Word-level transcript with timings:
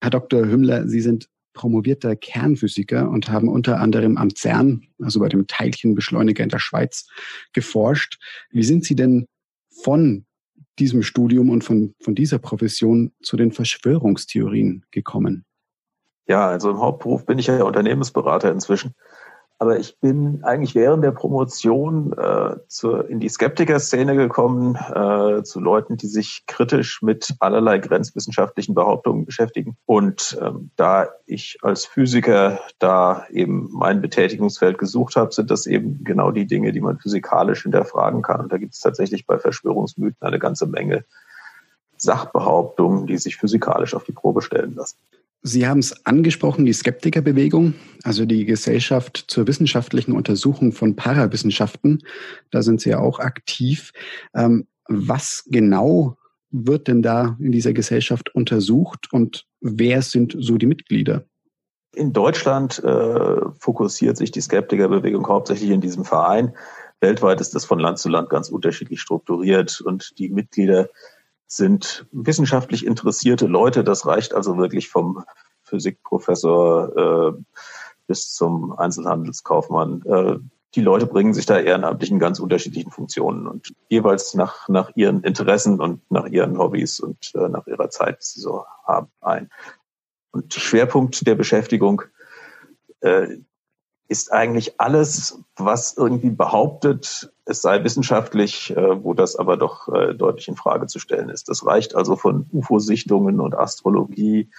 Herr 0.00 0.10
Dr. 0.10 0.46
Hümmler, 0.46 0.88
Sie 0.88 1.00
sind 1.00 1.28
promovierter 1.52 2.16
Kernphysiker 2.16 3.10
und 3.10 3.28
haben 3.28 3.48
unter 3.48 3.80
anderem 3.80 4.16
am 4.16 4.34
CERN, 4.34 4.86
also 5.02 5.20
bei 5.20 5.28
dem 5.28 5.46
Teilchenbeschleuniger 5.46 6.42
in 6.42 6.48
der 6.48 6.58
Schweiz, 6.58 7.06
geforscht. 7.52 8.18
Wie 8.50 8.62
sind 8.62 8.84
Sie 8.84 8.94
denn 8.94 9.26
von 9.82 10.24
diesem 10.78 11.02
Studium 11.02 11.50
und 11.50 11.62
von, 11.62 11.94
von 12.00 12.14
dieser 12.14 12.38
Profession 12.38 13.12
zu 13.22 13.36
den 13.36 13.52
Verschwörungstheorien 13.52 14.84
gekommen? 14.90 15.44
Ja, 16.26 16.48
also 16.48 16.70
im 16.70 16.78
Hauptberuf 16.78 17.26
bin 17.26 17.38
ich 17.38 17.48
ja 17.48 17.62
Unternehmensberater 17.64 18.52
inzwischen. 18.52 18.94
Aber 19.62 19.78
ich 19.78 20.00
bin 20.00 20.42
eigentlich 20.42 20.74
während 20.74 21.04
der 21.04 21.10
Promotion 21.10 22.14
äh, 22.14 22.56
zur, 22.68 23.10
in 23.10 23.20
die 23.20 23.28
Skeptiker-Szene 23.28 24.16
gekommen, 24.16 24.74
äh, 24.74 25.42
zu 25.42 25.60
Leuten, 25.60 25.98
die 25.98 26.06
sich 26.06 26.44
kritisch 26.46 27.02
mit 27.02 27.34
allerlei 27.40 27.78
grenzwissenschaftlichen 27.78 28.74
Behauptungen 28.74 29.26
beschäftigen. 29.26 29.76
Und 29.84 30.38
ähm, 30.40 30.70
da 30.76 31.10
ich 31.26 31.58
als 31.60 31.84
Physiker 31.84 32.58
da 32.78 33.26
eben 33.28 33.68
mein 33.70 34.00
Betätigungsfeld 34.00 34.78
gesucht 34.78 35.16
habe, 35.16 35.34
sind 35.34 35.50
das 35.50 35.66
eben 35.66 36.04
genau 36.04 36.30
die 36.30 36.46
Dinge, 36.46 36.72
die 36.72 36.80
man 36.80 36.98
physikalisch 36.98 37.64
hinterfragen 37.64 38.22
kann. 38.22 38.40
Und 38.40 38.50
da 38.50 38.56
gibt 38.56 38.72
es 38.72 38.80
tatsächlich 38.80 39.26
bei 39.26 39.38
Verschwörungsmythen 39.38 40.26
eine 40.26 40.38
ganze 40.38 40.66
Menge 40.66 41.04
Sachbehauptungen, 41.98 43.06
die 43.06 43.18
sich 43.18 43.36
physikalisch 43.36 43.92
auf 43.92 44.04
die 44.04 44.12
Probe 44.12 44.40
stellen 44.40 44.74
lassen. 44.74 44.96
Sie 45.42 45.66
haben 45.66 45.78
es 45.80 46.04
angesprochen, 46.04 46.66
die 46.66 46.72
Skeptikerbewegung, 46.72 47.74
also 48.02 48.26
die 48.26 48.44
Gesellschaft 48.44 49.24
zur 49.28 49.46
wissenschaftlichen 49.46 50.12
Untersuchung 50.12 50.72
von 50.72 50.96
Parawissenschaften. 50.96 52.02
Da 52.50 52.62
sind 52.62 52.80
Sie 52.80 52.90
ja 52.90 52.98
auch 52.98 53.18
aktiv. 53.20 53.92
Ähm, 54.34 54.66
was 54.88 55.44
genau 55.46 56.18
wird 56.50 56.88
denn 56.88 57.00
da 57.00 57.36
in 57.40 57.52
dieser 57.52 57.72
Gesellschaft 57.72 58.34
untersucht 58.34 59.12
und 59.12 59.46
wer 59.60 60.02
sind 60.02 60.36
so 60.38 60.58
die 60.58 60.66
Mitglieder? 60.66 61.24
In 61.94 62.12
Deutschland 62.12 62.82
äh, 62.84 63.40
fokussiert 63.58 64.16
sich 64.16 64.30
die 64.30 64.40
Skeptikerbewegung 64.40 65.26
hauptsächlich 65.26 65.70
in 65.70 65.80
diesem 65.80 66.04
Verein. 66.04 66.54
Weltweit 67.00 67.40
ist 67.40 67.54
das 67.54 67.64
von 67.64 67.78
Land 67.78 67.98
zu 67.98 68.08
Land 68.08 68.30
ganz 68.30 68.50
unterschiedlich 68.50 69.00
strukturiert 69.00 69.80
und 69.80 70.18
die 70.18 70.28
Mitglieder 70.28 70.88
sind 71.52 72.06
wissenschaftlich 72.12 72.86
interessierte 72.86 73.46
Leute. 73.46 73.82
Das 73.82 74.06
reicht 74.06 74.34
also 74.34 74.56
wirklich 74.56 74.88
vom 74.88 75.24
Physikprofessor 75.64 77.34
äh, 77.36 77.42
bis 78.06 78.32
zum 78.32 78.72
Einzelhandelskaufmann. 78.78 80.02
Äh, 80.06 80.38
die 80.76 80.80
Leute 80.80 81.06
bringen 81.06 81.34
sich 81.34 81.46
da 81.46 81.58
ehrenamtlich 81.58 82.12
in 82.12 82.20
ganz 82.20 82.38
unterschiedlichen 82.38 82.92
Funktionen 82.92 83.48
und 83.48 83.72
jeweils 83.88 84.34
nach, 84.34 84.68
nach 84.68 84.92
ihren 84.94 85.24
Interessen 85.24 85.80
und 85.80 86.08
nach 86.08 86.26
ihren 86.26 86.56
Hobbys 86.56 87.00
und 87.00 87.32
äh, 87.34 87.48
nach 87.48 87.66
ihrer 87.66 87.90
Zeit, 87.90 88.18
die 88.20 88.26
sie 88.26 88.40
so 88.40 88.64
haben, 88.84 89.08
ein. 89.20 89.50
Und 90.30 90.54
Schwerpunkt 90.54 91.26
der 91.26 91.34
Beschäftigung 91.34 92.02
äh, 93.00 93.38
ist 94.10 94.32
eigentlich 94.32 94.80
alles, 94.80 95.38
was 95.56 95.96
irgendwie 95.96 96.30
behauptet, 96.30 97.32
es 97.44 97.62
sei 97.62 97.84
wissenschaftlich, 97.84 98.76
äh, 98.76 99.04
wo 99.04 99.14
das 99.14 99.36
aber 99.36 99.56
doch 99.56 99.88
äh, 99.88 100.14
deutlich 100.14 100.48
in 100.48 100.56
Frage 100.56 100.88
zu 100.88 100.98
stellen 100.98 101.28
ist. 101.28 101.48
Das 101.48 101.64
reicht 101.64 101.94
also 101.94 102.16
von 102.16 102.46
UFO-Sichtungen 102.52 103.38
und 103.38 103.56
Astrologie 103.56 104.50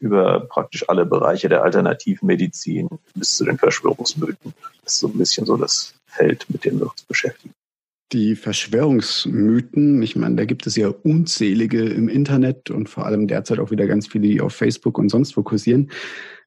über 0.00 0.40
praktisch 0.40 0.86
alle 0.90 1.06
Bereiche 1.06 1.48
der 1.48 1.62
Alternativmedizin 1.62 2.90
bis 3.14 3.36
zu 3.36 3.46
den 3.46 3.56
Verschwörungsmythen. 3.56 4.52
Das 4.82 4.94
ist 4.94 5.00
so 5.00 5.08
ein 5.08 5.16
bisschen 5.16 5.46
so 5.46 5.56
das 5.56 5.94
Feld, 6.04 6.44
mit 6.50 6.66
dem 6.66 6.78
wir 6.78 6.90
uns 6.90 7.04
beschäftigen. 7.04 7.54
Die 8.12 8.36
Verschwörungsmythen, 8.36 10.02
ich 10.02 10.14
meine, 10.14 10.36
da 10.36 10.44
gibt 10.44 10.66
es 10.66 10.76
ja 10.76 10.88
unzählige 10.88 11.88
im 11.88 12.10
Internet 12.10 12.70
und 12.70 12.90
vor 12.90 13.06
allem 13.06 13.28
derzeit 13.28 13.60
auch 13.60 13.70
wieder 13.70 13.86
ganz 13.86 14.08
viele, 14.08 14.28
die 14.28 14.40
auf 14.42 14.52
Facebook 14.52 14.98
und 14.98 15.08
sonst 15.08 15.38
wo 15.38 15.42
kursieren. 15.42 15.90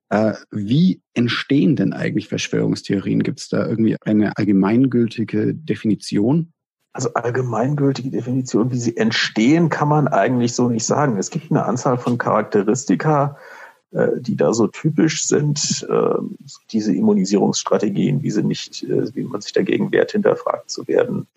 Äh, 0.10 0.34
wie 0.52 1.02
entstehen 1.14 1.76
denn 1.76 1.94
eigentlich 1.94 2.30
Verschwörungstheorien? 2.30 3.24
Gibt 3.24 3.40
es 3.40 3.50
da 3.50 3.66
irgendwie 3.66 3.98
eine 4.02 4.38
allgemeingültige 4.38 5.54
Definition? 5.54 6.54
Also 6.94 7.14
allgemeingültige 7.14 8.10
Definition, 8.10 8.72
wie 8.72 8.80
sie 8.80 8.98
entstehen, 8.98 9.70
kann 9.70 9.88
man 9.88 10.08
eigentlich 10.08 10.56
so 10.56 10.70
nicht 10.70 10.86
sagen. 10.86 11.18
Es 11.18 11.30
gibt 11.30 11.52
eine 11.52 11.66
Anzahl 11.66 11.98
von 11.98 12.18
Charakteristika, 12.18 13.38
äh, 13.92 14.20
die 14.20 14.36
da 14.36 14.54
so 14.54 14.68
typisch 14.68 15.26
sind. 15.26 15.86
Äh, 15.90 16.16
diese 16.72 16.96
Immunisierungsstrategien, 16.96 18.24
wie 18.24 18.32
sie 18.32 18.44
nicht, 18.44 18.84
äh, 18.84 19.14
wie 19.14 19.24
man 19.24 19.42
sich 19.42 19.54
dagegen 19.54 19.92
wehrt, 19.92 20.14
hinterfragt 20.14 20.72
zu 20.72 20.88
werden. 20.88 21.28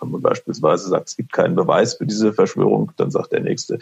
Wenn 0.00 0.10
man 0.10 0.22
beispielsweise 0.22 0.88
sagt, 0.88 1.08
es 1.08 1.16
gibt 1.16 1.32
keinen 1.32 1.54
Beweis 1.54 1.94
für 1.94 2.06
diese 2.06 2.32
Verschwörung, 2.32 2.92
dann 2.96 3.10
sagt 3.10 3.32
der 3.32 3.40
Nächste, 3.40 3.78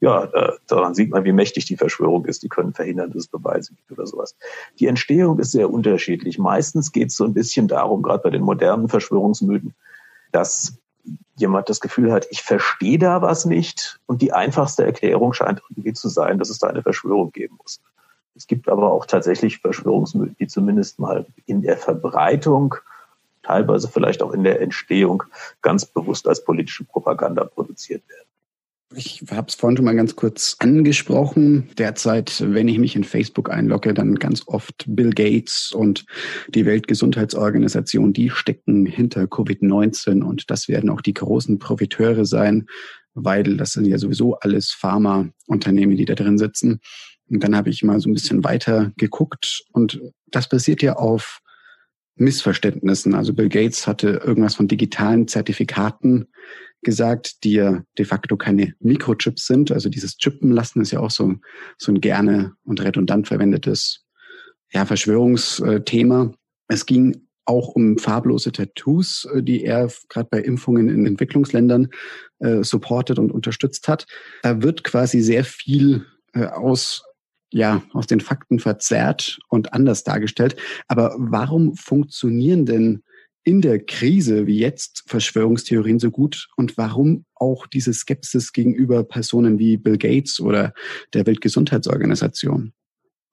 ja, 0.00 0.28
daran 0.66 0.94
sieht 0.94 1.10
man, 1.10 1.24
wie 1.24 1.32
mächtig 1.32 1.66
die 1.66 1.76
Verschwörung 1.76 2.24
ist. 2.24 2.42
Die 2.42 2.48
können 2.48 2.72
verhindern, 2.72 3.10
dass 3.10 3.24
es 3.24 3.28
Beweise 3.28 3.74
gibt 3.74 3.92
oder 3.92 4.06
sowas. 4.06 4.36
Die 4.80 4.86
Entstehung 4.86 5.38
ist 5.38 5.52
sehr 5.52 5.70
unterschiedlich. 5.70 6.38
Meistens 6.38 6.92
geht 6.92 7.08
es 7.08 7.16
so 7.16 7.24
ein 7.24 7.34
bisschen 7.34 7.68
darum, 7.68 8.02
gerade 8.02 8.22
bei 8.22 8.30
den 8.30 8.42
modernen 8.42 8.88
Verschwörungsmythen, 8.88 9.74
dass 10.32 10.78
jemand 11.36 11.68
das 11.68 11.80
Gefühl 11.80 12.12
hat, 12.12 12.26
ich 12.30 12.42
verstehe 12.42 12.98
da 12.98 13.22
was 13.22 13.44
nicht 13.44 13.98
und 14.06 14.20
die 14.20 14.32
einfachste 14.32 14.84
Erklärung 14.84 15.32
scheint 15.32 15.62
irgendwie 15.70 15.92
zu 15.92 16.08
sein, 16.08 16.38
dass 16.38 16.50
es 16.50 16.58
da 16.58 16.66
eine 16.66 16.82
Verschwörung 16.82 17.30
geben 17.32 17.56
muss. 17.62 17.80
Es 18.34 18.46
gibt 18.46 18.68
aber 18.68 18.92
auch 18.92 19.06
tatsächlich 19.06 19.58
Verschwörungsmythen, 19.58 20.36
die 20.38 20.46
zumindest 20.46 20.98
mal 20.98 21.26
in 21.46 21.62
der 21.62 21.76
Verbreitung 21.76 22.74
teilweise 23.48 23.88
vielleicht 23.88 24.22
auch 24.22 24.32
in 24.32 24.44
der 24.44 24.60
Entstehung 24.60 25.24
ganz 25.62 25.86
bewusst 25.86 26.28
als 26.28 26.44
politische 26.44 26.84
Propaganda 26.84 27.44
produziert 27.44 28.06
werden. 28.08 28.28
Ich 28.94 29.22
habe 29.30 29.48
es 29.48 29.54
vorhin 29.54 29.76
schon 29.76 29.84
mal 29.84 29.96
ganz 29.96 30.16
kurz 30.16 30.56
angesprochen. 30.60 31.68
Derzeit, 31.76 32.42
wenn 32.46 32.68
ich 32.68 32.78
mich 32.78 32.96
in 32.96 33.04
Facebook 33.04 33.50
einlogge, 33.50 33.92
dann 33.92 34.14
ganz 34.14 34.42
oft 34.46 34.84
Bill 34.86 35.10
Gates 35.10 35.72
und 35.72 36.04
die 36.48 36.64
Weltgesundheitsorganisation, 36.64 38.12
die 38.12 38.30
stecken 38.30 38.86
hinter 38.86 39.24
Covid-19 39.24 40.22
und 40.22 40.50
das 40.50 40.68
werden 40.68 40.90
auch 40.90 41.02
die 41.02 41.14
großen 41.14 41.58
Profiteure 41.58 42.24
sein, 42.24 42.66
weil 43.14 43.56
das 43.56 43.72
sind 43.72 43.86
ja 43.86 43.98
sowieso 43.98 44.36
alles 44.36 44.72
Pharmaunternehmen, 44.72 45.96
die 45.96 46.06
da 46.06 46.14
drin 46.14 46.38
sitzen. 46.38 46.80
Und 47.30 47.42
dann 47.44 47.54
habe 47.56 47.68
ich 47.68 47.82
mal 47.82 48.00
so 48.00 48.08
ein 48.08 48.14
bisschen 48.14 48.42
weiter 48.44 48.92
geguckt 48.96 49.64
und 49.72 50.00
das 50.30 50.48
basiert 50.48 50.82
ja 50.82 50.96
auf 50.96 51.40
Missverständnissen. 52.20 53.14
Also 53.14 53.34
Bill 53.34 53.48
Gates 53.48 53.86
hatte 53.86 54.22
irgendwas 54.24 54.54
von 54.54 54.68
digitalen 54.68 55.28
Zertifikaten 55.28 56.26
gesagt, 56.82 57.44
die 57.44 57.54
ja 57.54 57.82
de 57.98 58.04
facto 58.04 58.36
keine 58.36 58.74
Mikrochips 58.80 59.46
sind. 59.46 59.72
Also 59.72 59.88
dieses 59.88 60.16
Chippen 60.16 60.50
lassen 60.50 60.80
ist 60.80 60.92
ja 60.92 61.00
auch 61.00 61.10
so, 61.10 61.34
so 61.76 61.92
ein 61.92 62.00
gerne 62.00 62.52
und 62.64 62.82
redundant 62.82 63.28
verwendetes 63.28 64.04
ja, 64.72 64.84
Verschwörungsthema. 64.84 66.32
Es 66.68 66.86
ging 66.86 67.28
auch 67.46 67.68
um 67.68 67.96
farblose 67.96 68.52
Tattoos, 68.52 69.26
die 69.36 69.64
er 69.64 69.90
gerade 70.10 70.28
bei 70.30 70.40
Impfungen 70.40 70.90
in 70.90 71.06
Entwicklungsländern 71.06 71.88
äh, 72.40 72.62
supportet 72.62 73.18
und 73.18 73.32
unterstützt 73.32 73.88
hat. 73.88 74.06
Da 74.42 74.62
wird 74.62 74.84
quasi 74.84 75.22
sehr 75.22 75.44
viel 75.44 76.04
äh, 76.34 76.44
aus 76.44 77.02
ja, 77.52 77.82
aus 77.92 78.06
den 78.06 78.20
Fakten 78.20 78.58
verzerrt 78.58 79.38
und 79.48 79.72
anders 79.72 80.04
dargestellt. 80.04 80.56
Aber 80.86 81.14
warum 81.18 81.74
funktionieren 81.76 82.66
denn 82.66 83.02
in 83.44 83.62
der 83.62 83.82
Krise 83.82 84.46
wie 84.46 84.58
jetzt 84.58 85.04
Verschwörungstheorien 85.06 85.98
so 85.98 86.10
gut 86.10 86.48
und 86.56 86.76
warum 86.76 87.24
auch 87.34 87.66
diese 87.66 87.94
Skepsis 87.94 88.52
gegenüber 88.52 89.04
Personen 89.04 89.58
wie 89.58 89.78
Bill 89.78 89.96
Gates 89.96 90.38
oder 90.38 90.74
der 91.14 91.26
Weltgesundheitsorganisation? 91.26 92.74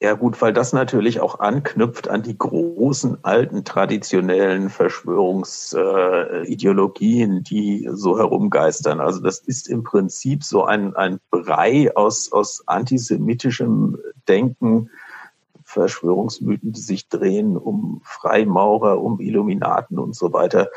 Ja 0.02 0.14
gut, 0.14 0.42
weil 0.42 0.52
das 0.52 0.74
natürlich 0.74 1.22
auch 1.22 1.40
anknüpft 1.40 2.10
an 2.10 2.22
die 2.22 2.38
großen 2.38 3.24
alten 3.24 3.64
traditionellen 3.64 4.70
Verschwörungsideologien, 4.70 7.38
äh, 7.38 7.42
die 7.42 7.90
so 7.94 8.18
herumgeistern. 8.18 9.00
Also 9.00 9.22
das 9.22 9.40
ist 9.40 9.70
im 9.70 9.84
Prinzip 9.84 10.44
so 10.44 10.66
ein, 10.66 10.98
ein 10.98 11.22
Brei 11.32 11.96
aus, 11.96 12.30
aus 12.34 12.68
antisemitischem 12.68 13.98
Denken, 14.28 14.90
Verschwörungsmythen, 15.64 16.74
die 16.74 16.82
sich 16.82 17.08
drehen 17.08 17.56
um 17.56 18.02
Freimaurer, 18.04 19.02
um 19.02 19.22
Illuminaten 19.22 19.98
und 19.98 20.14
so 20.14 20.34
weiter. 20.34 20.72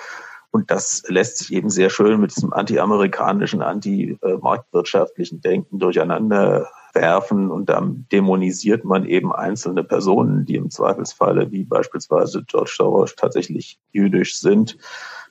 Und 0.53 0.71
das 0.71 1.03
lässt 1.09 1.39
sich 1.39 1.53
eben 1.53 1.71
sehr 1.71 1.91
schön 1.91 2.21
mit 2.21 2.37
diesem 2.37 2.53
anti-amerikanischen, 2.53 3.63
anti-marktwirtschaftlichen 3.63 5.41
Denken 5.41 5.81
durcheinander 5.81 6.69
werfen 6.95 7.51
und 7.51 7.69
dann 7.69 8.07
dämonisiert 8.13 8.85
man 8.85 9.05
eben 9.05 9.33
einzelne 9.33 9.85
Personen, 9.85 10.45
die 10.45 10.57
im 10.57 10.71
Zweifelsfalle 10.71 11.51
wie 11.51 11.65
beispielsweise 11.65 12.45
George 12.45 12.75
Soros 12.77 13.15
tatsächlich 13.15 13.79
jüdisch 13.93 14.39
sind 14.39 14.79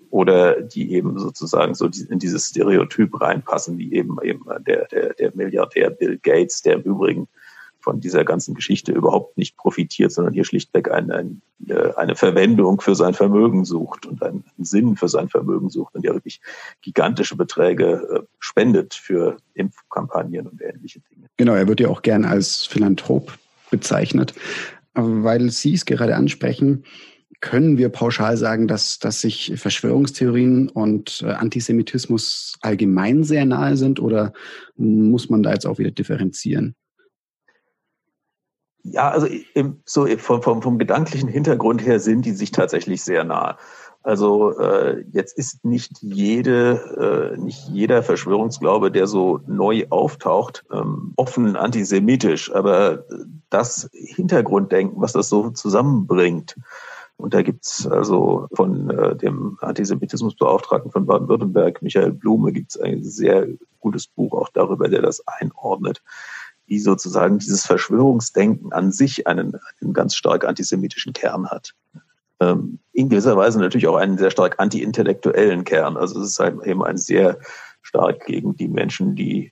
oder 0.09 0.61
die 0.61 0.93
eben 0.93 1.17
sozusagen 1.19 1.75
so 1.75 1.89
in 2.09 2.19
dieses 2.19 2.47
Stereotyp 2.49 3.19
reinpassen, 3.19 3.77
wie 3.77 3.93
eben 3.93 4.17
eben 4.21 4.45
der, 4.65 4.85
der, 4.87 5.13
der 5.13 5.35
Milliardär 5.35 5.89
Bill 5.89 6.17
Gates, 6.17 6.61
der 6.61 6.75
im 6.75 6.81
Übrigen 6.81 7.27
von 7.87 8.01
dieser 8.01 8.25
ganzen 8.25 8.53
Geschichte 8.53 8.91
überhaupt 8.91 9.37
nicht 9.37 9.55
profitiert, 9.55 10.11
sondern 10.11 10.33
hier 10.33 10.43
schlichtweg 10.43 10.91
ein, 10.91 11.09
ein, 11.09 11.41
äh, 11.67 11.93
eine 11.95 12.15
Verwendung 12.15 12.81
für 12.81 12.95
sein 12.95 13.13
Vermögen 13.13 13.63
sucht 13.63 14.05
und 14.05 14.21
einen 14.23 14.43
Sinn 14.57 14.97
für 14.97 15.07
sein 15.07 15.29
Vermögen 15.29 15.69
sucht 15.69 15.95
und 15.95 16.03
ja 16.03 16.13
wirklich 16.13 16.41
gigantische 16.81 17.37
Beträge 17.37 17.85
äh, 18.13 18.27
spendet 18.39 18.93
für 18.93 19.37
Impfkampagnen 19.53 20.47
und 20.47 20.61
ähnliche 20.61 20.99
Dinge. 20.99 21.16
Genau, 21.37 21.53
er 21.53 21.67
wird 21.67 21.79
ja 21.79 21.87
auch 21.87 22.01
gern 22.01 22.25
als 22.25 22.65
Philanthrop 22.65 23.37
bezeichnet, 23.69 24.33
weil 24.93 25.49
Sie 25.51 25.73
es 25.73 25.85
gerade 25.85 26.15
ansprechen 26.15 26.83
können 27.39 27.77
wir 27.77 27.89
pauschal 27.89 28.35
sagen, 28.37 28.67
dass, 28.67 28.99
dass 28.99 29.21
sich 29.21 29.53
Verschwörungstheorien 29.55 30.69
und 30.69 31.23
äh, 31.25 31.31
Antisemitismus 31.31 32.57
allgemein 32.61 33.23
sehr 33.23 33.45
nahe 33.45 33.77
sind 33.77 33.99
oder 33.99 34.33
muss 34.75 35.29
man 35.29 35.43
da 35.43 35.53
jetzt 35.53 35.65
auch 35.65 35.77
wieder 35.77 35.91
differenzieren? 35.91 36.75
Ja, 38.83 39.09
also 39.09 39.27
so 39.85 40.07
vom, 40.17 40.41
vom, 40.41 40.61
vom 40.61 40.77
gedanklichen 40.79 41.27
Hintergrund 41.27 41.85
her 41.85 41.99
sind 41.99 42.25
die 42.25 42.31
sich 42.31 42.51
tatsächlich 42.51 43.03
sehr 43.03 43.23
nahe. 43.23 43.57
Also 44.07 44.57
äh, 44.57 45.03
jetzt 45.11 45.37
ist 45.37 45.65
nicht 45.65 46.01
jede, 46.01 47.33
äh, 47.35 47.37
nicht 47.37 47.67
jeder 47.67 48.03
Verschwörungsglaube, 48.03 48.89
der 48.89 49.05
so 49.05 49.41
neu 49.47 49.85
auftaucht, 49.89 50.63
ähm, 50.71 51.11
offen 51.17 51.57
antisemitisch, 51.57 52.49
aber 52.53 53.03
das 53.49 53.89
Hintergrunddenken, 53.91 55.01
was 55.01 55.11
das 55.11 55.27
so 55.27 55.49
zusammenbringt, 55.49 56.55
und 57.17 57.33
da 57.33 57.41
gibt's 57.41 57.85
also 57.85 58.47
von 58.53 58.89
äh, 58.91 59.17
dem 59.17 59.57
Antisemitismusbeauftragten 59.59 60.89
von 60.89 61.05
Baden-Württemberg, 61.05 61.81
Michael 61.81 62.13
Blume, 62.13 62.53
gibt's 62.53 62.79
ein 62.79 63.03
sehr 63.03 63.45
gutes 63.81 64.07
Buch 64.07 64.31
auch 64.31 64.47
darüber, 64.53 64.87
der 64.87 65.01
das 65.01 65.21
einordnet, 65.27 66.01
wie 66.65 66.79
sozusagen 66.79 67.39
dieses 67.39 67.65
Verschwörungsdenken 67.65 68.71
an 68.71 68.93
sich 68.93 69.27
einen, 69.27 69.59
einen 69.81 69.91
ganz 69.91 70.15
stark 70.15 70.45
antisemitischen 70.45 71.11
Kern 71.11 71.49
hat. 71.49 71.73
Ähm, 72.39 72.79
in 72.93 73.09
gewisser 73.09 73.37
Weise 73.37 73.59
natürlich 73.59 73.87
auch 73.87 73.95
einen 73.95 74.17
sehr 74.17 74.31
stark 74.31 74.59
anti-intellektuellen 74.59 75.63
Kern. 75.63 75.97
Also 75.97 76.21
es 76.21 76.31
ist 76.31 76.39
halt 76.39 76.63
eben 76.65 76.83
ein 76.83 76.97
sehr 76.97 77.39
stark 77.81 78.25
gegen 78.25 78.55
die 78.55 78.67
Menschen, 78.67 79.15
die 79.15 79.51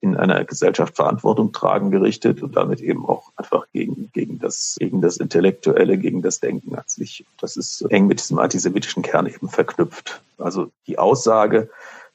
in 0.00 0.16
einer 0.16 0.44
Gesellschaft 0.44 0.96
Verantwortung 0.96 1.52
tragen 1.52 1.90
gerichtet 1.90 2.42
und 2.42 2.56
damit 2.56 2.80
eben 2.80 3.04
auch 3.04 3.32
einfach 3.36 3.66
gegen, 3.72 4.10
gegen, 4.12 4.38
das, 4.38 4.76
gegen 4.78 5.00
das 5.02 5.16
Intellektuelle, 5.16 5.98
gegen 5.98 6.22
das 6.22 6.38
Denken 6.38 6.76
an 6.76 6.84
sich. 6.86 7.26
Das 7.40 7.56
ist 7.56 7.82
eng 7.90 8.06
mit 8.06 8.20
diesem 8.20 8.38
antisemitischen 8.38 9.02
Kern 9.02 9.26
eben 9.26 9.48
verknüpft. 9.48 10.22
Also 10.38 10.70
die 10.86 10.98
Aussage, 10.98 11.68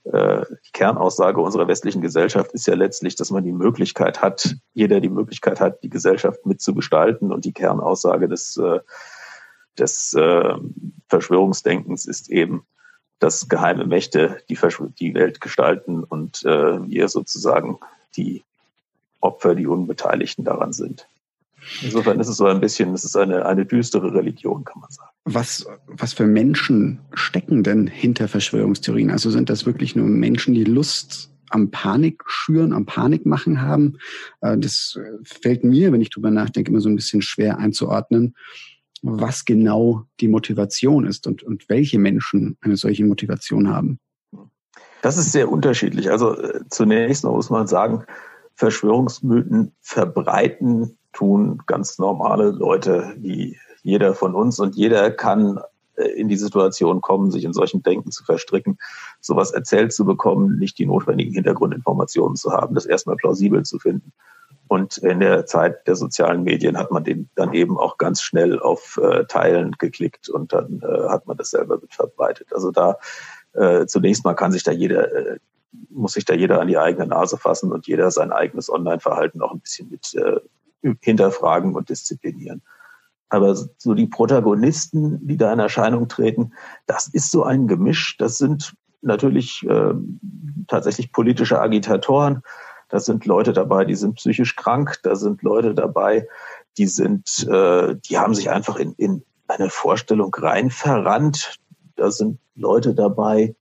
äh, 0.05 0.45
die 0.65 0.71
Kernaussage 0.71 1.41
unserer 1.41 1.67
westlichen 1.67 2.01
Gesellschaft 2.01 2.53
ist 2.53 2.67
ja 2.67 2.75
letztlich, 2.75 3.15
dass 3.15 3.31
man 3.31 3.43
die 3.43 3.51
Möglichkeit 3.51 4.21
hat, 4.21 4.55
jeder 4.73 5.01
die 5.01 5.09
Möglichkeit 5.09 5.59
hat, 5.59 5.83
die 5.83 5.89
Gesellschaft 5.89 6.45
mitzugestalten 6.45 7.33
und 7.33 7.43
die 7.43 7.53
Kernaussage 7.53 8.29
des, 8.29 8.55
äh, 8.55 8.79
des 9.77 10.13
äh, 10.13 10.53
Verschwörungsdenkens 11.07 12.05
ist 12.05 12.29
eben, 12.29 12.65
dass 13.19 13.47
geheime 13.47 13.85
Mächte 13.85 14.41
die, 14.49 14.57
die 14.99 15.13
Welt 15.13 15.41
gestalten 15.41 16.03
und 16.03 16.43
äh, 16.43 16.89
wir 16.89 17.07
sozusagen 17.07 17.79
die 18.17 18.43
Opfer, 19.21 19.55
die 19.55 19.67
Unbeteiligten 19.67 20.43
daran 20.43 20.73
sind. 20.73 21.07
Insofern 21.81 22.19
ist 22.19 22.27
es 22.27 22.35
so 22.35 22.45
ein 22.45 22.59
bisschen, 22.59 22.93
es 22.93 23.05
ist 23.05 23.15
eine, 23.15 23.45
eine 23.45 23.65
düstere 23.65 24.13
Religion, 24.13 24.65
kann 24.65 24.81
man 24.81 24.91
sagen. 24.91 25.09
Was, 25.23 25.65
was 25.87 26.11
für 26.11 26.25
Menschen 26.25 26.99
stecken 27.13 27.63
denn 27.63 27.87
hinter 27.87 28.27
Verschwörungstheorien? 28.27 29.09
Also 29.09 29.29
sind 29.29 29.49
das 29.49 29.65
wirklich 29.65 29.95
nur 29.95 30.05
Menschen, 30.05 30.53
die 30.53 30.65
Lust 30.65 31.31
am 31.49 31.71
Panik 31.71 32.21
schüren, 32.27 32.73
am 32.73 32.85
Panikmachen 32.85 33.61
haben? 33.61 33.97
Äh, 34.41 34.57
das 34.57 34.99
fällt 35.23 35.63
mir, 35.63 35.93
wenn 35.93 36.01
ich 36.01 36.09
drüber 36.09 36.31
nachdenke, 36.31 36.69
immer 36.69 36.81
so 36.81 36.89
ein 36.89 36.97
bisschen 36.97 37.21
schwer 37.21 37.57
einzuordnen 37.57 38.35
was 39.03 39.45
genau 39.45 40.05
die 40.21 40.29
Motivation 40.29 41.05
ist 41.05 41.27
und, 41.27 41.43
und 41.43 41.67
welche 41.69 41.99
Menschen 41.99 42.57
eine 42.61 42.77
solche 42.77 43.05
Motivation 43.05 43.69
haben. 43.69 43.99
Das 45.01 45.17
ist 45.17 45.33
sehr 45.33 45.51
unterschiedlich. 45.51 46.09
Also 46.09 46.35
äh, 46.35 46.61
zunächst 46.69 47.25
muss 47.25 47.49
man 47.49 47.67
sagen, 47.67 48.05
Verschwörungsmythen 48.55 49.73
verbreiten 49.81 50.97
tun 51.11 51.61
ganz 51.65 51.99
normale 51.99 52.51
Leute 52.51 53.13
wie 53.17 53.57
jeder 53.81 54.15
von 54.15 54.33
uns 54.33 54.59
und 54.59 54.75
jeder 54.75 55.11
kann 55.11 55.59
äh, 55.95 56.05
in 56.05 56.29
die 56.29 56.37
Situation 56.37 57.01
kommen, 57.01 57.29
sich 57.29 57.43
in 57.43 57.51
solchen 57.51 57.83
Denken 57.83 58.11
zu 58.11 58.23
verstricken, 58.23 58.77
sowas 59.19 59.51
erzählt 59.51 59.91
zu 59.91 60.05
bekommen, 60.05 60.57
nicht 60.57 60.79
die 60.79 60.85
notwendigen 60.85 61.33
Hintergrundinformationen 61.33 62.37
zu 62.37 62.53
haben, 62.53 62.73
das 62.73 62.85
erstmal 62.85 63.17
plausibel 63.17 63.63
zu 63.63 63.79
finden. 63.79 64.13
Und 64.73 64.97
in 64.97 65.19
der 65.19 65.45
Zeit 65.45 65.85
der 65.85 65.95
sozialen 65.95 66.41
Medien 66.41 66.79
hat 66.79 66.89
man 66.89 67.03
den 67.03 67.29
dann 67.35 67.53
eben 67.53 67.77
auch 67.77 67.99
ganz 67.99 68.23
schnell 68.23 68.59
auf 68.59 68.99
äh, 68.99 69.25
Teilen 69.25 69.73
geklickt 69.73 70.29
und 70.29 70.51
dann 70.51 70.81
äh, 70.81 71.09
hat 71.09 71.27
man 71.27 71.37
das 71.37 71.51
selber 71.51 71.77
mit 71.79 71.93
verbreitet. 71.93 72.47
Also 72.55 72.71
da 72.71 72.97
äh, 73.53 73.85
zunächst 73.85 74.25
mal 74.25 74.33
kann 74.33 74.51
sich 74.51 74.63
da 74.63 74.71
jeder, 74.71 75.13
äh, 75.13 75.37
muss 75.91 76.13
sich 76.13 76.25
da 76.25 76.33
jeder 76.33 76.59
an 76.59 76.67
die 76.67 76.79
eigene 76.79 77.05
Nase 77.05 77.37
fassen 77.37 77.71
und 77.71 77.85
jeder 77.85 78.09
sein 78.09 78.31
eigenes 78.31 78.67
Online-Verhalten 78.67 79.43
auch 79.43 79.51
ein 79.51 79.59
bisschen 79.59 79.91
mit 79.91 80.15
äh, 80.15 80.39
hinterfragen 81.01 81.75
und 81.75 81.89
disziplinieren. 81.89 82.63
Aber 83.29 83.55
so 83.77 83.93
die 83.93 84.07
Protagonisten, 84.07 85.19
die 85.27 85.37
da 85.37 85.53
in 85.53 85.59
Erscheinung 85.59 86.07
treten, 86.07 86.53
das 86.87 87.07
ist 87.09 87.29
so 87.29 87.43
ein 87.43 87.67
Gemisch. 87.67 88.17
Das 88.17 88.39
sind 88.39 88.73
natürlich 89.03 89.63
äh, 89.69 89.93
tatsächlich 90.67 91.11
politische 91.11 91.61
Agitatoren, 91.61 92.41
da 92.93 92.99
sind 92.99 93.25
Leute 93.25 93.53
dabei, 93.53 93.85
die 93.85 93.95
sind 93.95 94.17
psychisch 94.17 94.55
krank. 94.55 94.99
Da 95.01 95.15
sind 95.15 95.41
Leute 95.41 95.73
dabei, 95.73 96.27
die 96.77 96.85
sind, 96.85 97.43
äh, 97.49 97.95
die 97.95 98.19
haben 98.19 98.35
sich 98.35 98.51
einfach 98.51 98.75
in, 98.75 98.93
in 98.97 99.23
eine 99.47 99.71
Vorstellung 99.71 100.31
rein 100.35 100.69
verrannt. 100.69 101.59
Da 101.95 102.11
sind 102.11 102.37
Leute 102.53 102.93
dabei, 102.93 103.55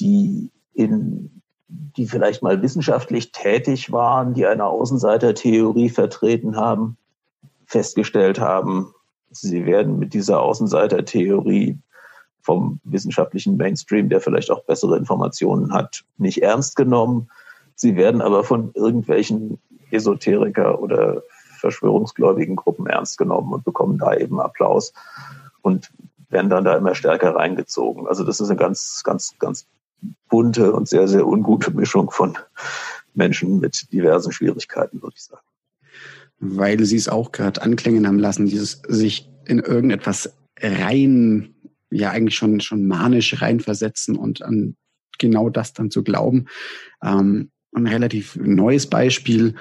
die 0.00 0.50
in, 0.74 1.40
die 1.68 2.06
vielleicht 2.06 2.42
mal 2.42 2.60
wissenschaftlich 2.60 3.32
tätig 3.32 3.90
waren, 3.90 4.34
die 4.34 4.44
eine 4.44 4.66
Außenseitertheorie 4.66 5.88
vertreten 5.88 6.56
haben, 6.56 6.98
festgestellt 7.64 8.38
haben, 8.38 8.92
sie 9.30 9.64
werden 9.64 9.98
mit 9.98 10.12
dieser 10.12 10.42
Außenseitertheorie 10.42 11.78
vom 12.42 12.80
wissenschaftlichen 12.84 13.56
Mainstream, 13.56 14.10
der 14.10 14.20
vielleicht 14.20 14.50
auch 14.50 14.64
bessere 14.64 14.98
Informationen 14.98 15.72
hat, 15.72 16.04
nicht 16.18 16.42
ernst 16.42 16.76
genommen. 16.76 17.30
Sie 17.80 17.96
werden 17.96 18.20
aber 18.20 18.44
von 18.44 18.72
irgendwelchen 18.74 19.58
Esoteriker 19.90 20.82
oder 20.82 21.22
verschwörungsgläubigen 21.60 22.54
Gruppen 22.54 22.86
ernst 22.86 23.16
genommen 23.16 23.54
und 23.54 23.64
bekommen 23.64 23.96
da 23.96 24.14
eben 24.14 24.38
Applaus 24.38 24.92
und 25.62 25.90
werden 26.28 26.50
dann 26.50 26.64
da 26.64 26.76
immer 26.76 26.94
stärker 26.94 27.34
reingezogen. 27.34 28.06
Also 28.06 28.22
das 28.22 28.38
ist 28.38 28.50
eine 28.50 28.58
ganz, 28.58 29.00
ganz, 29.02 29.34
ganz 29.38 29.66
bunte 30.28 30.74
und 30.74 30.88
sehr, 30.90 31.08
sehr 31.08 31.26
ungute 31.26 31.70
Mischung 31.70 32.10
von 32.10 32.36
Menschen 33.14 33.60
mit 33.60 33.90
diversen 33.90 34.30
Schwierigkeiten, 34.30 35.00
würde 35.00 35.14
ich 35.16 35.24
sagen. 35.24 35.46
Weil 36.38 36.84
Sie 36.84 36.96
es 36.96 37.08
auch 37.08 37.32
gerade 37.32 37.62
anklingen 37.62 38.06
haben 38.06 38.18
lassen, 38.18 38.44
dieses 38.44 38.82
sich 38.88 39.30
in 39.46 39.58
irgendetwas 39.58 40.36
rein, 40.60 41.54
ja 41.90 42.10
eigentlich 42.10 42.34
schon, 42.36 42.60
schon 42.60 42.86
manisch 42.86 43.40
reinversetzen 43.40 44.16
und 44.16 44.42
an 44.42 44.76
genau 45.18 45.48
das 45.48 45.72
dann 45.72 45.90
zu 45.90 46.04
glauben. 46.04 46.44
Ähm, 47.02 47.50
ein 47.72 47.86
relativ 47.86 48.36
neues 48.36 48.86
Beispiel 48.88 49.54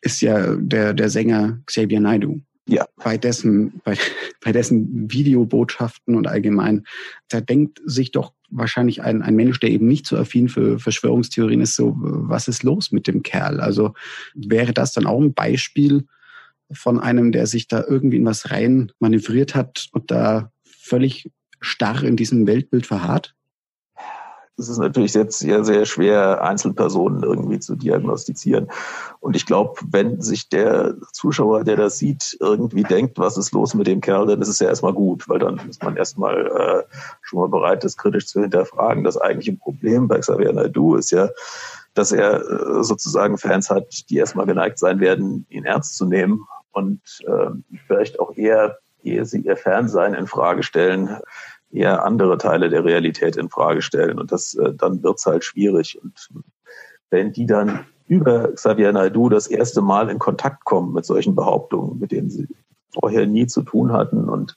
ist 0.00 0.20
ja 0.20 0.56
der, 0.56 0.94
der 0.94 1.10
Sänger 1.10 1.60
Xavier 1.66 2.00
Naidu. 2.00 2.40
Ja. 2.66 2.86
Bei 3.02 3.18
dessen, 3.18 3.80
bei, 3.84 3.96
bei 4.44 4.52
dessen 4.52 5.10
Videobotschaften 5.10 6.14
und 6.14 6.26
allgemein, 6.26 6.84
da 7.28 7.40
denkt 7.40 7.80
sich 7.84 8.12
doch 8.12 8.32
wahrscheinlich 8.50 9.02
ein, 9.02 9.22
ein 9.22 9.36
Mensch, 9.36 9.60
der 9.60 9.70
eben 9.70 9.86
nicht 9.86 10.06
so 10.06 10.16
affin 10.16 10.48
für 10.48 10.78
Verschwörungstheorien 10.78 11.60
ist, 11.60 11.76
so, 11.76 11.94
was 11.98 12.48
ist 12.48 12.62
los 12.62 12.92
mit 12.92 13.06
dem 13.06 13.22
Kerl? 13.22 13.60
Also 13.60 13.94
wäre 14.34 14.72
das 14.72 14.92
dann 14.92 15.06
auch 15.06 15.20
ein 15.20 15.34
Beispiel 15.34 16.06
von 16.72 17.00
einem, 17.00 17.32
der 17.32 17.46
sich 17.46 17.68
da 17.68 17.84
irgendwie 17.86 18.16
in 18.16 18.24
was 18.24 18.50
rein 18.50 18.92
manövriert 18.98 19.54
hat 19.54 19.88
und 19.92 20.10
da 20.10 20.52
völlig 20.64 21.30
starr 21.60 22.02
in 22.02 22.16
diesem 22.16 22.46
Weltbild 22.46 22.86
verharrt? 22.86 23.34
Es 24.60 24.68
ist 24.68 24.78
natürlich 24.78 25.14
jetzt 25.14 25.38
sehr, 25.38 25.64
sehr 25.64 25.86
schwer, 25.86 26.42
Einzelpersonen 26.44 27.22
irgendwie 27.22 27.58
zu 27.58 27.74
diagnostizieren. 27.74 28.68
Und 29.20 29.34
ich 29.34 29.46
glaube, 29.46 29.80
wenn 29.90 30.20
sich 30.20 30.48
der 30.48 30.94
Zuschauer, 31.12 31.64
der 31.64 31.76
das 31.76 31.98
sieht, 31.98 32.36
irgendwie 32.40 32.82
denkt, 32.82 33.18
was 33.18 33.36
ist 33.36 33.52
los 33.52 33.74
mit 33.74 33.86
dem 33.86 34.00
Kerl, 34.00 34.26
dann 34.26 34.42
ist 34.42 34.48
es 34.48 34.58
ja 34.58 34.68
erstmal 34.68 34.92
gut, 34.92 35.28
weil 35.28 35.38
dann 35.38 35.58
ist 35.68 35.82
man 35.82 35.96
erstmal 35.96 36.46
äh, 36.46 36.94
schon 37.22 37.40
mal 37.40 37.48
bereit, 37.48 37.82
das 37.82 37.96
kritisch 37.96 38.26
zu 38.26 38.40
hinterfragen. 38.40 39.02
Das 39.02 39.20
eigentliche 39.20 39.54
Problem 39.56 40.06
bei 40.06 40.18
Xavier 40.18 40.52
Naidoo 40.52 40.96
ist 40.96 41.10
ja, 41.10 41.30
dass 41.94 42.12
er 42.12 42.40
äh, 42.40 42.84
sozusagen 42.84 43.38
Fans 43.38 43.70
hat, 43.70 44.08
die 44.10 44.18
erstmal 44.18 44.46
geneigt 44.46 44.78
sein 44.78 45.00
werden, 45.00 45.46
ihn 45.48 45.64
ernst 45.64 45.96
zu 45.96 46.06
nehmen 46.06 46.46
und 46.72 47.00
äh, 47.26 47.50
vielleicht 47.86 48.20
auch 48.20 48.36
eher, 48.36 48.78
ehe 49.02 49.24
sie 49.24 49.40
ihr 49.40 49.56
Fansein 49.56 50.14
in 50.14 50.26
Frage 50.26 50.62
stellen, 50.62 51.18
eher 51.72 52.04
andere 52.04 52.38
Teile 52.38 52.68
der 52.68 52.84
Realität 52.84 53.36
in 53.36 53.48
Frage 53.48 53.82
stellen. 53.82 54.18
Und 54.18 54.32
das, 54.32 54.54
äh, 54.54 54.74
dann 54.74 55.02
wird's 55.02 55.26
halt 55.26 55.44
schwierig. 55.44 55.98
Und 56.02 56.28
wenn 57.10 57.32
die 57.32 57.46
dann 57.46 57.80
über 58.06 58.52
Xavier 58.52 58.92
Naidu 58.92 59.28
das 59.28 59.46
erste 59.46 59.82
Mal 59.82 60.10
in 60.10 60.18
Kontakt 60.18 60.64
kommen 60.64 60.92
mit 60.92 61.04
solchen 61.04 61.34
Behauptungen, 61.34 61.98
mit 61.98 62.10
denen 62.10 62.28
sie 62.28 62.48
vorher 62.92 63.26
nie 63.26 63.46
zu 63.46 63.62
tun 63.62 63.92
hatten 63.92 64.28
und 64.28 64.56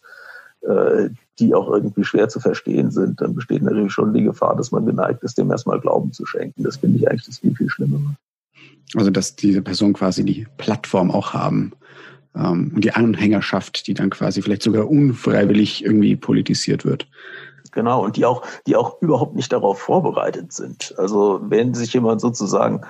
äh, 0.62 1.10
die 1.40 1.54
auch 1.54 1.72
irgendwie 1.72 2.04
schwer 2.04 2.30
zu 2.30 2.40
verstehen 2.40 2.92
sind, 2.92 3.22
dann 3.22 3.36
besteht 3.36 3.64
natürlich 3.64 3.92
schon 3.92 4.14
die 4.14 4.24
Gefahr, 4.24 4.56
dass 4.56 4.72
man 4.72 4.86
geneigt 4.86 5.24
ist, 5.24 5.38
dem 5.38 5.52
erstmal 5.52 5.80
Glauben 5.80 6.12
zu 6.14 6.26
schenken. 6.26 6.64
Das 6.64 6.78
finde 6.78 7.00
ich 7.00 7.10
eigentlich 7.10 7.26
das 7.26 7.40
viel, 7.40 7.56
viel 7.56 7.70
Schlimmere. 7.70 8.16
Also, 8.96 9.10
dass 9.10 9.36
diese 9.36 9.62
Personen 9.62 9.94
quasi 9.94 10.24
die 10.24 10.48
Plattform 10.58 11.12
auch 11.12 11.34
haben 11.34 11.74
ähm, 12.36 12.72
und 12.76 12.84
die 12.84 12.94
Anhängerschaft, 12.94 13.88
die 13.88 13.94
dann 13.94 14.10
quasi 14.10 14.42
vielleicht 14.42 14.64
sogar 14.64 14.90
unfreiwillig 14.90 15.84
irgendwie 15.84 16.16
politisiert 16.16 16.86
wird. 16.86 17.08
Genau, 17.72 18.04
und 18.04 18.18
die 18.18 18.26
auch, 18.26 18.44
die 18.68 18.76
auch 18.76 19.02
überhaupt 19.02 19.36
nicht 19.36 19.52
darauf 19.52 19.80
vorbereitet 19.80 20.54
sind. 20.54 20.94
Also 20.98 21.40
wenn 21.44 21.74
sich 21.74 21.94
jemand 21.94 22.22
sozusagen 22.22 22.82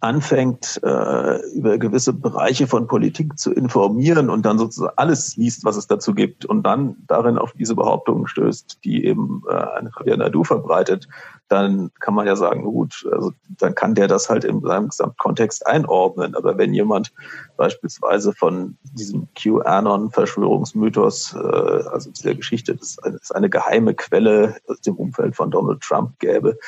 anfängt, 0.00 0.80
äh, 0.82 1.38
über 1.54 1.78
gewisse 1.78 2.12
Bereiche 2.12 2.66
von 2.66 2.86
Politik 2.86 3.38
zu 3.38 3.52
informieren 3.52 4.30
und 4.30 4.46
dann 4.46 4.58
sozusagen 4.58 4.94
alles 4.96 5.36
liest, 5.36 5.64
was 5.64 5.76
es 5.76 5.86
dazu 5.86 6.14
gibt 6.14 6.44
und 6.44 6.62
dann 6.62 6.96
darin 7.06 7.38
auf 7.38 7.52
diese 7.52 7.74
Behauptungen 7.74 8.28
stößt, 8.28 8.84
die 8.84 9.04
eben 9.04 9.42
äh, 9.48 9.54
eine 9.54 9.90
Javier 9.98 10.16
Nadu 10.16 10.44
verbreitet, 10.44 11.08
dann 11.48 11.90
kann 11.98 12.14
man 12.14 12.26
ja 12.26 12.36
sagen, 12.36 12.62
gut, 12.62 13.08
also 13.10 13.32
dann 13.48 13.74
kann 13.74 13.94
der 13.94 14.06
das 14.06 14.28
halt 14.28 14.44
in 14.44 14.60
seinem 14.60 14.88
Gesamtkontext 14.88 15.66
einordnen. 15.66 16.34
Aber 16.34 16.58
wenn 16.58 16.74
jemand 16.74 17.12
beispielsweise 17.56 18.34
von 18.34 18.76
diesem 18.92 19.28
QAnon-Verschwörungsmythos, 19.34 21.34
äh, 21.34 21.88
also 21.90 22.10
dieser 22.10 22.34
Geschichte, 22.34 22.76
dass 22.76 22.98
es 23.22 23.32
eine 23.32 23.48
geheime 23.48 23.94
Quelle 23.94 24.56
aus 24.68 24.80
dem 24.82 24.96
Umfeld 24.96 25.34
von 25.34 25.50
Donald 25.50 25.80
Trump 25.80 26.18
gäbe, 26.18 26.58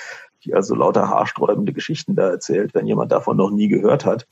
die 0.44 0.54
also 0.54 0.74
lauter 0.74 1.08
haarsträubende 1.08 1.72
Geschichten 1.72 2.14
da 2.14 2.30
erzählt, 2.30 2.74
wenn 2.74 2.86
jemand 2.86 3.12
davon 3.12 3.36
noch 3.36 3.50
nie 3.50 3.68
gehört 3.68 4.04
hat 4.04 4.26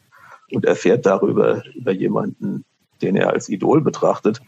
und 0.51 0.65
erfährt 0.65 1.07
darüber 1.07 1.63
über 1.75 1.93
jemanden, 1.93 2.65
den 3.03 3.17
er 3.17 3.31
als 3.31 3.49
Idol 3.49 3.81
betrachtet, 3.81 4.41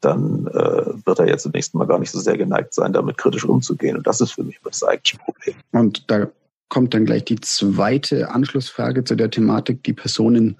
dann 0.00 0.46
äh, 0.48 1.06
wird 1.06 1.18
er 1.18 1.28
ja 1.28 1.38
zunächst 1.38 1.74
mal 1.74 1.86
gar 1.86 1.98
nicht 1.98 2.10
so 2.10 2.20
sehr 2.20 2.36
geneigt 2.36 2.74
sein, 2.74 2.92
damit 2.92 3.18
kritisch 3.18 3.44
umzugehen. 3.44 3.96
Und 3.96 4.06
das 4.06 4.20
ist 4.20 4.32
für 4.32 4.42
mich 4.42 4.58
das 4.64 4.82
eigentliche 4.82 5.18
Problem. 5.18 5.54
Und 5.70 6.10
da 6.10 6.28
kommt 6.68 6.94
dann 6.94 7.04
gleich 7.04 7.24
die 7.24 7.40
zweite 7.40 8.30
Anschlussfrage 8.30 9.04
zu 9.04 9.14
der 9.14 9.30
Thematik, 9.30 9.84
die 9.84 9.92
Personen, 9.92 10.56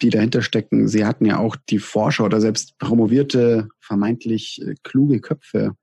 die 0.00 0.10
dahinter 0.10 0.42
stecken. 0.42 0.88
Sie 0.88 1.04
hatten 1.04 1.26
ja 1.26 1.38
auch 1.38 1.56
die 1.68 1.78
Forscher 1.78 2.24
oder 2.24 2.40
selbst 2.40 2.78
promovierte, 2.78 3.68
vermeintlich 3.80 4.60
äh, 4.66 4.74
kluge 4.82 5.20
Köpfe 5.20 5.76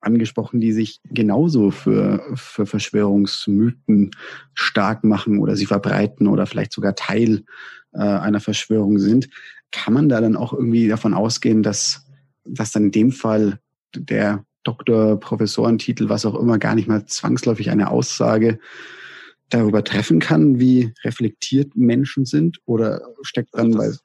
angesprochen, 0.00 0.60
die 0.60 0.72
sich 0.72 1.00
genauso 1.04 1.70
für, 1.70 2.22
für 2.34 2.66
Verschwörungsmythen 2.66 4.12
stark 4.54 5.04
machen 5.04 5.38
oder 5.38 5.56
sie 5.56 5.66
verbreiten 5.66 6.26
oder 6.26 6.46
vielleicht 6.46 6.72
sogar 6.72 6.94
Teil 6.94 7.44
äh, 7.92 7.98
einer 7.98 8.40
Verschwörung 8.40 8.98
sind. 8.98 9.28
Kann 9.70 9.94
man 9.94 10.08
da 10.08 10.20
dann 10.20 10.36
auch 10.36 10.52
irgendwie 10.52 10.88
davon 10.88 11.14
ausgehen, 11.14 11.62
dass, 11.62 12.06
dass 12.44 12.72
dann 12.72 12.84
in 12.84 12.92
dem 12.92 13.12
Fall 13.12 13.58
der 13.94 14.44
Doktor, 14.62 15.18
Professorentitel, 15.18 16.08
was 16.08 16.26
auch 16.26 16.38
immer, 16.38 16.58
gar 16.58 16.74
nicht 16.74 16.88
mal 16.88 17.06
zwangsläufig 17.06 17.70
eine 17.70 17.90
Aussage 17.90 18.58
darüber 19.48 19.82
treffen 19.82 20.20
kann, 20.20 20.60
wie 20.60 20.92
reflektiert 21.04 21.74
Menschen 21.74 22.26
sind? 22.26 22.58
Oder 22.66 23.00
steckt 23.22 23.54
dann, 23.54 23.74
also 23.78 23.98
das, 23.98 24.04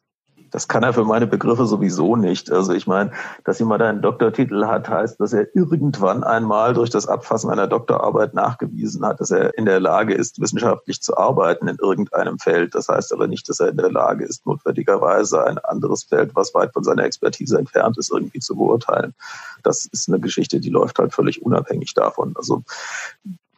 das 0.53 0.67
kann 0.67 0.83
er 0.83 0.93
für 0.93 1.03
meine 1.03 1.25
Begriffe 1.25 1.65
sowieso 1.65 2.15
nicht. 2.15 2.51
Also 2.51 2.73
ich 2.73 2.85
meine, 2.85 3.11
dass 3.43 3.57
jemand 3.57 3.81
einen 3.81 4.03
Doktortitel 4.03 4.67
hat, 4.67 4.87
heißt, 4.87 5.19
dass 5.19 5.33
er 5.33 5.47
irgendwann 5.55 6.23
einmal 6.23 6.75
durch 6.75 6.91
das 6.91 7.07
Abfassen 7.07 7.49
einer 7.49 7.65
Doktorarbeit 7.65 8.35
nachgewiesen 8.35 9.03
hat, 9.03 9.19
dass 9.19 9.31
er 9.31 9.57
in 9.57 9.65
der 9.65 9.79
Lage 9.79 10.13
ist, 10.13 10.39
wissenschaftlich 10.39 11.01
zu 11.01 11.17
arbeiten 11.17 11.67
in 11.67 11.77
irgendeinem 11.81 12.37
Feld. 12.37 12.75
Das 12.75 12.87
heißt 12.87 13.13
aber 13.13 13.27
nicht, 13.27 13.49
dass 13.49 13.59
er 13.59 13.69
in 13.69 13.77
der 13.77 13.91
Lage 13.91 14.25
ist, 14.25 14.45
notwendigerweise 14.45 15.43
ein 15.43 15.57
anderes 15.57 16.03
Feld, 16.03 16.35
was 16.35 16.53
weit 16.53 16.71
von 16.71 16.83
seiner 16.83 17.03
Expertise 17.03 17.57
entfernt 17.57 17.97
ist, 17.97 18.11
irgendwie 18.11 18.39
zu 18.39 18.55
beurteilen. 18.55 19.15
Das 19.63 19.87
ist 19.91 20.07
eine 20.07 20.19
Geschichte, 20.19 20.59
die 20.59 20.69
läuft 20.69 20.99
halt 20.99 21.15
völlig 21.15 21.41
unabhängig 21.41 21.95
davon. 21.95 22.33
Also 22.37 22.61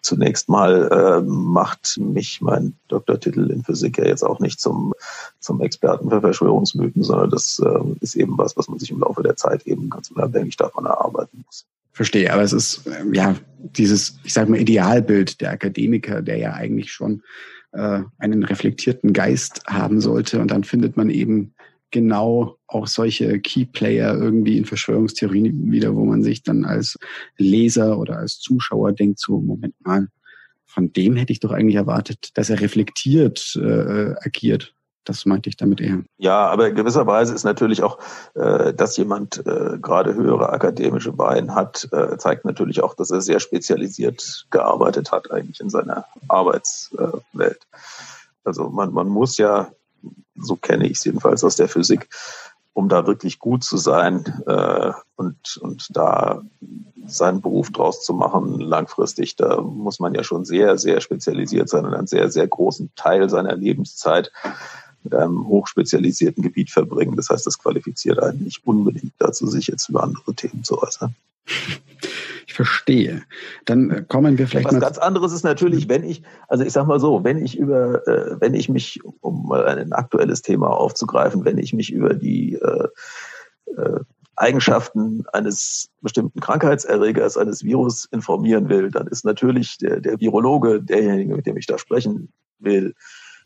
zunächst 0.05 0.49
mal 0.49 0.87
äh, 0.91 1.21
macht 1.21 1.97
mich 1.97 2.39
mein 2.39 2.75
Doktortitel 2.87 3.49
in 3.49 3.63
Physik 3.63 3.97
ja 3.97 4.05
jetzt 4.05 4.23
auch 4.23 4.39
nicht 4.39 4.59
zum, 4.59 4.93
zum 5.39 5.61
Experten 5.61 6.09
für 6.09 6.21
Verschwörungsmythen, 6.21 7.03
sondern 7.03 7.31
das 7.31 7.59
äh, 7.59 7.95
ist 8.01 8.15
eben 8.15 8.37
was, 8.37 8.55
was 8.55 8.69
man 8.69 8.79
sich 8.79 8.91
im 8.91 8.99
Laufe 8.99 9.23
der 9.23 9.35
Zeit 9.35 9.65
eben 9.65 9.89
ganz 9.89 10.11
unabhängig 10.11 10.55
davon 10.57 10.85
erarbeiten 10.85 11.43
muss. 11.45 11.65
Verstehe, 11.91 12.31
aber 12.31 12.43
es 12.43 12.53
ist 12.53 12.85
äh, 12.85 13.03
ja 13.13 13.35
dieses, 13.57 14.19
ich 14.23 14.33
sage 14.33 14.51
mal, 14.51 14.59
Idealbild 14.59 15.41
der 15.41 15.51
Akademiker, 15.51 16.21
der 16.21 16.37
ja 16.37 16.53
eigentlich 16.53 16.91
schon 16.91 17.23
äh, 17.71 18.01
einen 18.19 18.43
reflektierten 18.43 19.11
Geist 19.11 19.63
haben 19.65 20.01
sollte. 20.01 20.39
Und 20.39 20.51
dann 20.51 20.63
findet 20.63 20.97
man 20.97 21.09
eben 21.09 21.54
genau 21.95 22.57
auch 22.67 22.87
solche 22.87 23.39
Keyplayer 23.39 24.15
irgendwie 24.15 24.57
in 24.57 24.65
Verschwörungstheorien 24.65 25.71
wieder, 25.71 25.95
wo 25.95 26.03
man 26.03 26.23
sich 26.23 26.43
dann 26.43 26.65
als 26.65 26.99
Leser 27.37 27.97
oder 27.97 28.17
als 28.17 28.37
Zuschauer 28.39 28.91
denkt, 28.91 29.17
so, 29.17 29.39
Moment 29.39 29.75
mal, 29.79 30.09
von 30.65 30.91
dem 30.91 31.15
hätte 31.15 31.31
ich 31.31 31.39
doch 31.39 31.51
eigentlich 31.51 31.77
erwartet, 31.77 32.31
dass 32.33 32.49
er 32.49 32.59
reflektiert 32.59 33.55
äh, 33.55 34.13
agiert. 34.25 34.73
Das 35.05 35.25
meinte 35.25 35.47
ich 35.47 35.55
damit 35.55 35.79
eher. 35.79 36.03
Ja, 36.17 36.47
aber 36.47 36.67
in 36.67 36.75
gewisser 36.75 37.07
Weise 37.07 37.33
ist 37.33 37.45
natürlich 37.45 37.81
auch, 37.81 37.97
äh, 38.33 38.73
dass 38.73 38.97
jemand 38.97 39.37
äh, 39.47 39.77
gerade 39.81 40.15
höhere 40.15 40.49
akademische 40.49 41.13
Beine 41.13 41.55
hat, 41.55 41.87
äh, 41.93 42.17
zeigt 42.17 42.43
natürlich 42.43 42.83
auch, 42.83 42.93
dass 42.93 43.09
er 43.09 43.21
sehr 43.21 43.39
spezialisiert 43.39 44.47
gearbeitet 44.51 45.13
hat 45.13 45.31
eigentlich 45.31 45.61
in 45.61 45.69
seiner 45.69 46.03
Arbeitswelt. 46.27 47.59
also 48.43 48.69
man, 48.69 48.91
man 48.91 49.07
muss 49.07 49.37
ja 49.37 49.71
so 50.35 50.55
kenne 50.55 50.85
ich 50.85 50.97
es 50.97 51.05
jedenfalls 51.05 51.43
aus 51.43 51.55
der 51.55 51.67
Physik, 51.67 52.09
um 52.73 52.89
da 52.89 53.07
wirklich 53.07 53.39
gut 53.39 53.63
zu 53.63 53.77
sein 53.77 54.25
äh, 54.47 54.91
und, 55.15 55.57
und 55.61 55.87
da 55.95 56.41
seinen 57.07 57.41
Beruf 57.41 57.71
draus 57.71 58.03
zu 58.03 58.13
machen 58.13 58.59
langfristig, 58.59 59.35
da 59.35 59.61
muss 59.61 59.99
man 59.99 60.13
ja 60.13 60.23
schon 60.23 60.43
sehr, 60.43 60.77
sehr 60.77 61.01
spezialisiert 61.01 61.69
sein 61.69 61.85
und 61.85 61.93
einen 61.93 62.07
sehr, 62.07 62.29
sehr 62.29 62.47
großen 62.47 62.91
Teil 62.95 63.29
seiner 63.29 63.55
Lebenszeit 63.55 64.31
mit 65.03 65.13
einem 65.13 65.47
hochspezialisierten 65.47 66.41
Gebiet 66.41 66.71
verbringen. 66.71 67.15
Das 67.15 67.29
heißt, 67.29 67.45
das 67.45 67.59
qualifiziert 67.59 68.19
einen 68.19 68.43
nicht 68.43 68.65
unbedingt 68.65 69.13
dazu, 69.19 69.47
sich 69.47 69.67
jetzt 69.67 69.87
über 69.87 70.03
andere 70.03 70.33
Themen 70.33 70.63
zu 70.63 70.81
äußern. 70.81 71.15
Ich 72.47 72.53
verstehe. 72.53 73.23
Dann 73.65 73.89
äh, 73.89 74.03
kommen 74.07 74.37
wir 74.37 74.47
vielleicht 74.47 74.67
Was 74.67 74.73
mal 74.73 74.79
ganz 74.79 74.97
anderes 74.97 75.33
ist 75.33 75.43
natürlich, 75.43 75.89
wenn 75.89 76.03
ich, 76.03 76.23
also 76.47 76.63
ich 76.63 76.73
sag 76.73 76.85
mal 76.85 76.99
so, 76.99 77.23
wenn 77.23 77.43
ich 77.43 77.57
über, 77.57 78.07
äh, 78.07 78.39
wenn 78.39 78.53
ich 78.53 78.69
mich, 78.69 78.99
um 79.21 79.47
mal 79.47 79.65
ein 79.65 79.93
aktuelles 79.93 80.41
Thema 80.41 80.69
aufzugreifen, 80.69 81.43
wenn 81.45 81.57
ich 81.57 81.73
mich 81.73 81.91
über 81.91 82.13
die 82.13 82.55
äh, 82.55 82.87
äh, 83.77 83.99
Eigenschaften 84.35 85.23
eines 85.31 85.89
bestimmten 86.01 86.39
Krankheitserregers, 86.39 87.37
eines 87.37 87.63
Virus 87.63 88.05
informieren 88.05 88.69
will, 88.69 88.91
dann 88.91 89.07
ist 89.07 89.25
natürlich 89.25 89.77
der, 89.77 90.01
der 90.01 90.19
Virologe 90.19 90.83
derjenige, 90.83 91.35
mit 91.35 91.45
dem 91.45 91.57
ich 91.57 91.65
da 91.65 91.77
sprechen 91.77 92.31
will. 92.59 92.93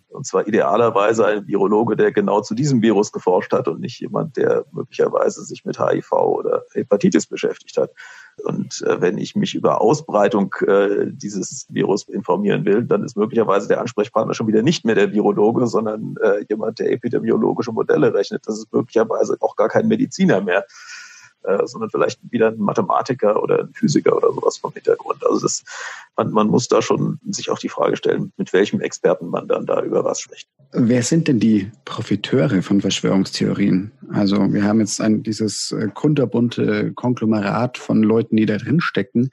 Und 0.10 0.26
zwar 0.26 0.48
idealerweise 0.48 1.26
ein 1.26 1.48
Virologe, 1.48 1.96
der 1.96 2.12
genau 2.12 2.42
zu 2.42 2.56
diesem 2.56 2.82
Virus 2.82 3.12
geforscht 3.12 3.54
hat 3.54 3.68
und 3.68 3.80
nicht 3.80 4.00
jemand, 4.00 4.38
der 4.38 4.66
möglicherweise 4.72 5.44
sich 5.44 5.66
mit 5.66 5.80
HIV 5.80 6.12
oder 6.12 6.64
Hepatitis 6.74 7.28
beschäftigt 7.28 7.78
hat. 7.78 7.92
Und 8.44 8.82
äh, 8.82 9.02
wenn 9.02 9.18
ich 9.18 9.36
mich 9.36 9.54
über 9.54 9.82
Ausbreitung 9.82 10.56
äh, 10.66 11.06
dieses 11.08 11.68
Virus 11.70 12.04
informieren 12.08 12.66
will, 12.66 12.84
dann 12.84 13.04
ist 13.04 13.18
möglicherweise 13.18 13.68
der 13.68 13.82
Ansprechpartner 13.82 14.34
schon 14.34 14.48
wieder 14.48 14.64
nicht 14.64 14.86
mehr 14.86 14.96
der 14.96 15.12
Virologe, 15.12 15.68
sondern 15.68 16.16
äh, 16.22 16.44
jemand, 16.50 16.80
der 16.80 16.92
epidemiologische 16.92 17.72
Modelle 17.72 18.14
rechnet. 18.14 18.48
Das 18.48 18.58
ist 18.58 18.74
möglicherweise 18.74 19.38
auch 19.42 19.56
gar 19.56 19.70
kein 19.70 19.88
Mediziner 19.88 20.42
mehr 20.42 20.66
äh, 21.44 21.66
sondern 21.66 21.90
vielleicht 21.90 22.20
wieder 22.32 22.50
ein 22.50 22.60
Mathematiker 22.60 23.42
oder 23.42 23.60
ein 23.60 23.74
Physiker 23.74 24.16
oder 24.16 24.34
sowas 24.34 24.58
vom 24.58 24.74
Hintergrund. 24.74 25.26
Also 25.26 25.42
das, 25.42 25.64
man, 26.18 26.32
man 26.32 26.48
muss 26.48 26.68
da 26.68 26.82
schon 26.82 27.20
sich 27.30 27.50
auch 27.50 27.60
die 27.60 27.70
Frage 27.70 27.96
stellen, 27.96 28.34
mit 28.38 28.52
welchem 28.54 28.82
Experten 28.82 29.28
man 29.28 29.48
dann 29.48 29.66
da 29.66 29.82
über 29.82 30.04
was 30.04 30.20
spricht. 30.20 30.50
Wer 30.72 31.04
sind 31.04 31.28
denn 31.28 31.40
die 31.40 31.72
Profiteure 31.86 32.62
von 32.62 32.82
Verschwörungstheorien? 32.82 33.92
Also 34.12 34.52
wir 34.54 34.64
haben 34.64 34.80
jetzt 34.80 35.02
ein, 35.02 35.24
dieses 35.24 35.72
äh, 35.72 35.88
kunterbunte 35.94 36.94
Konglomerat 36.94 37.78
von 37.78 38.04
Leuten, 38.04 38.36
die 38.36 38.46
da 38.46 38.58
drin 38.58 38.82
stecken, 38.82 39.30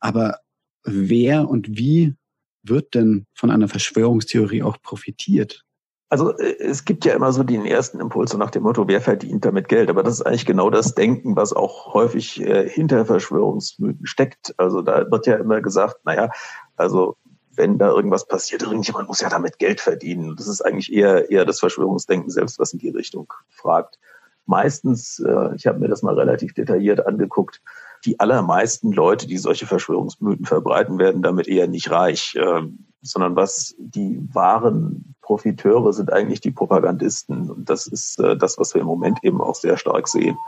aber 0.00 0.38
wer 0.84 1.48
und 1.48 1.76
wie 1.76 2.14
wird 2.62 2.94
denn 2.94 3.26
von 3.34 3.50
einer 3.50 3.68
Verschwörungstheorie 3.68 4.62
auch 4.62 4.80
profitiert? 4.82 5.64
Also 6.08 6.36
äh, 6.38 6.56
es 6.58 6.84
gibt 6.84 7.04
ja 7.04 7.14
immer 7.14 7.32
so 7.32 7.42
den 7.42 7.66
ersten 7.66 8.00
Impuls 8.00 8.34
nach 8.34 8.50
dem 8.50 8.62
Motto, 8.62 8.88
wer 8.88 9.00
verdient 9.00 9.44
damit 9.44 9.68
Geld? 9.68 9.90
Aber 9.90 10.02
das 10.02 10.14
ist 10.14 10.22
eigentlich 10.22 10.46
genau 10.46 10.70
das 10.70 10.94
Denken, 10.94 11.36
was 11.36 11.52
auch 11.52 11.94
häufig 11.94 12.40
äh, 12.40 12.68
hinter 12.68 13.04
Verschwörungsmythen 13.04 14.06
steckt. 14.06 14.54
Also 14.56 14.82
da 14.82 15.10
wird 15.10 15.26
ja 15.26 15.36
immer 15.36 15.60
gesagt, 15.60 16.04
naja, 16.04 16.30
also 16.76 17.16
wenn 17.54 17.78
da 17.78 17.88
irgendwas 17.88 18.26
passiert, 18.26 18.62
irgendjemand 18.62 19.08
muss 19.08 19.20
ja 19.20 19.28
damit 19.28 19.58
Geld 19.58 19.80
verdienen. 19.80 20.36
Das 20.36 20.46
ist 20.46 20.62
eigentlich 20.62 20.92
eher 20.92 21.30
eher 21.30 21.44
das 21.44 21.58
Verschwörungsdenken 21.60 22.30
selbst, 22.30 22.58
was 22.58 22.72
in 22.72 22.78
die 22.78 22.90
Richtung 22.90 23.32
fragt. 23.50 23.98
Meistens, 24.46 25.18
äh, 25.18 25.54
ich 25.56 25.66
habe 25.66 25.78
mir 25.78 25.88
das 25.88 26.02
mal 26.02 26.14
relativ 26.14 26.54
detailliert 26.54 27.06
angeguckt, 27.06 27.60
die 28.04 28.18
allermeisten 28.20 28.92
Leute, 28.92 29.26
die 29.26 29.36
solche 29.36 29.66
Verschwörungsmythen 29.66 30.46
verbreiten, 30.46 30.98
werden 30.98 31.20
damit 31.20 31.48
eher 31.48 31.66
nicht 31.66 31.90
reich, 31.90 32.34
äh, 32.36 32.62
sondern 33.02 33.36
was 33.36 33.74
die 33.78 34.20
wahren 34.32 35.16
Profiteure 35.28 35.92
sind 35.92 36.10
eigentlich 36.10 36.40
die 36.40 36.52
Propagandisten. 36.52 37.50
Und 37.50 37.68
das 37.68 37.86
ist 37.86 38.18
äh, 38.18 38.34
das, 38.34 38.56
was 38.56 38.72
wir 38.72 38.80
im 38.80 38.86
Moment 38.86 39.22
eben 39.22 39.42
auch 39.42 39.54
sehr 39.54 39.76
stark 39.76 40.08
sehen. 40.08 40.38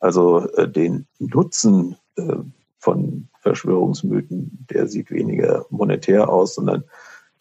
Also 0.00 0.48
äh, 0.54 0.66
den 0.66 1.06
Nutzen 1.18 1.96
äh, 2.16 2.36
von 2.78 3.28
Verschwörungsmythen, 3.42 4.66
der 4.70 4.88
sieht 4.88 5.10
weniger 5.10 5.66
monetär 5.68 6.30
aus, 6.30 6.54
sondern 6.54 6.84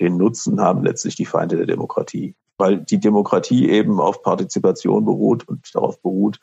den 0.01 0.17
Nutzen 0.17 0.59
haben 0.59 0.83
letztlich 0.83 1.15
die 1.15 1.25
Feinde 1.25 1.55
der 1.55 1.65
Demokratie. 1.65 2.35
Weil 2.57 2.79
die 2.79 2.99
Demokratie 2.99 3.69
eben 3.69 4.01
auf 4.01 4.21
Partizipation 4.21 5.05
beruht 5.05 5.47
und 5.47 5.73
darauf 5.73 6.01
beruht, 6.01 6.41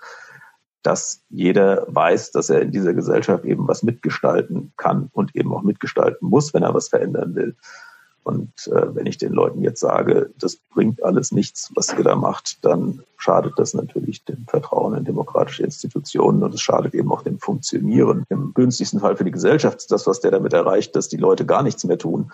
dass 0.83 1.25
jeder 1.29 1.85
weiß, 1.89 2.31
dass 2.31 2.49
er 2.49 2.63
in 2.63 2.73
dieser 2.73 2.95
Gesellschaft 2.95 3.45
eben 3.45 3.69
was 3.69 3.83
mitgestalten 3.83 4.73
kann 4.79 5.11
und 5.13 5.37
eben 5.37 5.53
auch 5.53 5.63
mitgestalten 5.63 6.27
muss, 6.27 6.55
wenn 6.55 6.63
er 6.63 6.73
was 6.73 6.89
verändern 6.89 7.35
will. 7.35 7.55
Und 8.25 8.53
äh, 8.69 8.95
wenn 8.95 9.07
ich 9.07 9.19
den 9.19 9.33
Leuten 9.33 9.63
jetzt 9.63 9.81
sage, 9.81 10.31
das 10.39 10.57
bringt 10.73 11.03
alles 11.03 11.33
nichts, 11.33 11.71
was 11.75 11.93
ihr 11.97 12.05
da 12.05 12.15
macht, 12.15 12.65
dann 12.65 13.03
schadet 13.17 13.55
das 13.57 13.75
natürlich 13.75 14.25
dem 14.25 14.47
Vertrauen 14.47 14.95
in 14.95 15.05
demokratische 15.05 15.65
Institutionen 15.65 16.43
und 16.43 16.55
es 16.55 16.61
schadet 16.61 16.95
eben 16.95 17.11
auch 17.13 17.23
dem 17.23 17.39
Funktionieren. 17.39 18.25
Im 18.29 18.53
günstigsten 18.55 19.01
Fall 19.01 19.17
für 19.17 19.25
die 19.25 19.31
Gesellschaft 19.33 19.79
ist 19.79 19.91
das, 19.91 20.07
was 20.07 20.21
der 20.21 20.31
damit 20.31 20.53
erreicht, 20.53 20.95
dass 20.95 21.09
die 21.09 21.17
Leute 21.17 21.47
gar 21.47 21.63
nichts 21.63 21.85
mehr 21.85 21.99
tun. 21.99 22.33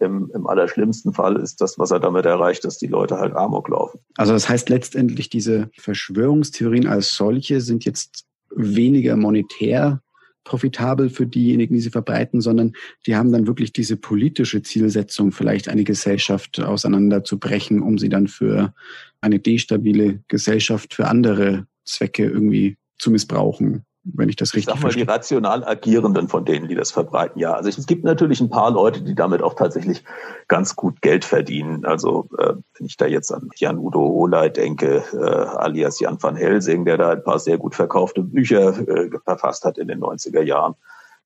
Im, 0.00 0.30
Im 0.32 0.46
allerschlimmsten 0.46 1.12
Fall 1.12 1.36
ist 1.36 1.60
das, 1.60 1.78
was 1.78 1.90
er 1.90 1.98
damit 1.98 2.24
erreicht, 2.24 2.64
dass 2.64 2.78
die 2.78 2.86
Leute 2.86 3.18
halt 3.18 3.34
Amok 3.34 3.68
laufen. 3.68 3.98
Also 4.16 4.32
das 4.32 4.48
heißt 4.48 4.68
letztendlich, 4.68 5.28
diese 5.28 5.70
Verschwörungstheorien 5.76 6.86
als 6.86 7.14
solche 7.14 7.60
sind 7.60 7.84
jetzt 7.84 8.24
weniger 8.54 9.16
monetär 9.16 10.00
profitabel 10.44 11.10
für 11.10 11.26
diejenigen, 11.26 11.74
die 11.74 11.80
sie 11.80 11.90
verbreiten, 11.90 12.40
sondern 12.40 12.72
die 13.06 13.16
haben 13.16 13.32
dann 13.32 13.46
wirklich 13.46 13.72
diese 13.72 13.96
politische 13.96 14.62
Zielsetzung, 14.62 15.32
vielleicht 15.32 15.68
eine 15.68 15.84
Gesellschaft 15.84 16.60
auseinanderzubrechen, 16.60 17.82
um 17.82 17.98
sie 17.98 18.08
dann 18.08 18.28
für 18.28 18.74
eine 19.20 19.38
destabile 19.38 20.22
Gesellschaft, 20.28 20.94
für 20.94 21.08
andere 21.08 21.66
Zwecke 21.84 22.24
irgendwie 22.24 22.76
zu 22.98 23.10
missbrauchen 23.10 23.84
wenn 24.04 24.28
ich 24.28 24.36
das 24.36 24.54
richtig 24.54 24.60
ich 24.60 24.66
sag 24.66 24.74
mal, 24.76 24.80
verstehe. 24.80 25.04
die 25.04 25.10
rational 25.10 25.64
Agierenden 25.64 26.28
von 26.28 26.44
denen, 26.44 26.68
die 26.68 26.74
das 26.74 26.90
verbreiten, 26.90 27.38
ja. 27.40 27.54
Also 27.54 27.68
es 27.68 27.86
gibt 27.86 28.04
natürlich 28.04 28.40
ein 28.40 28.50
paar 28.50 28.70
Leute, 28.70 29.02
die 29.02 29.14
damit 29.14 29.42
auch 29.42 29.54
tatsächlich 29.54 30.04
ganz 30.46 30.76
gut 30.76 31.02
Geld 31.02 31.24
verdienen. 31.24 31.84
Also 31.84 32.28
äh, 32.38 32.54
wenn 32.78 32.86
ich 32.86 32.96
da 32.96 33.06
jetzt 33.06 33.32
an 33.32 33.50
Jan 33.56 33.78
Udo 33.78 34.00
Olay 34.00 34.50
denke, 34.50 35.04
äh, 35.12 35.16
alias 35.18 36.00
Jan 36.00 36.22
van 36.22 36.36
Helsing, 36.36 36.84
der 36.84 36.96
da 36.96 37.10
ein 37.10 37.22
paar 37.22 37.38
sehr 37.38 37.58
gut 37.58 37.74
verkaufte 37.74 38.22
Bücher 38.22 38.78
äh, 38.88 39.10
verfasst 39.24 39.64
hat 39.64 39.78
in 39.78 39.88
den 39.88 40.00
90er 40.00 40.42
Jahren 40.42 40.74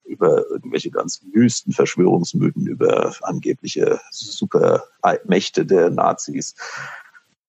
über 0.05 0.45
irgendwelche 0.49 0.91
ganz 0.91 1.21
wüsten 1.31 1.71
Verschwörungsmythen, 1.71 2.67
über 2.67 3.13
angebliche 3.21 4.01
Supermächte 4.11 5.65
der 5.65 5.89
Nazis 5.89 6.55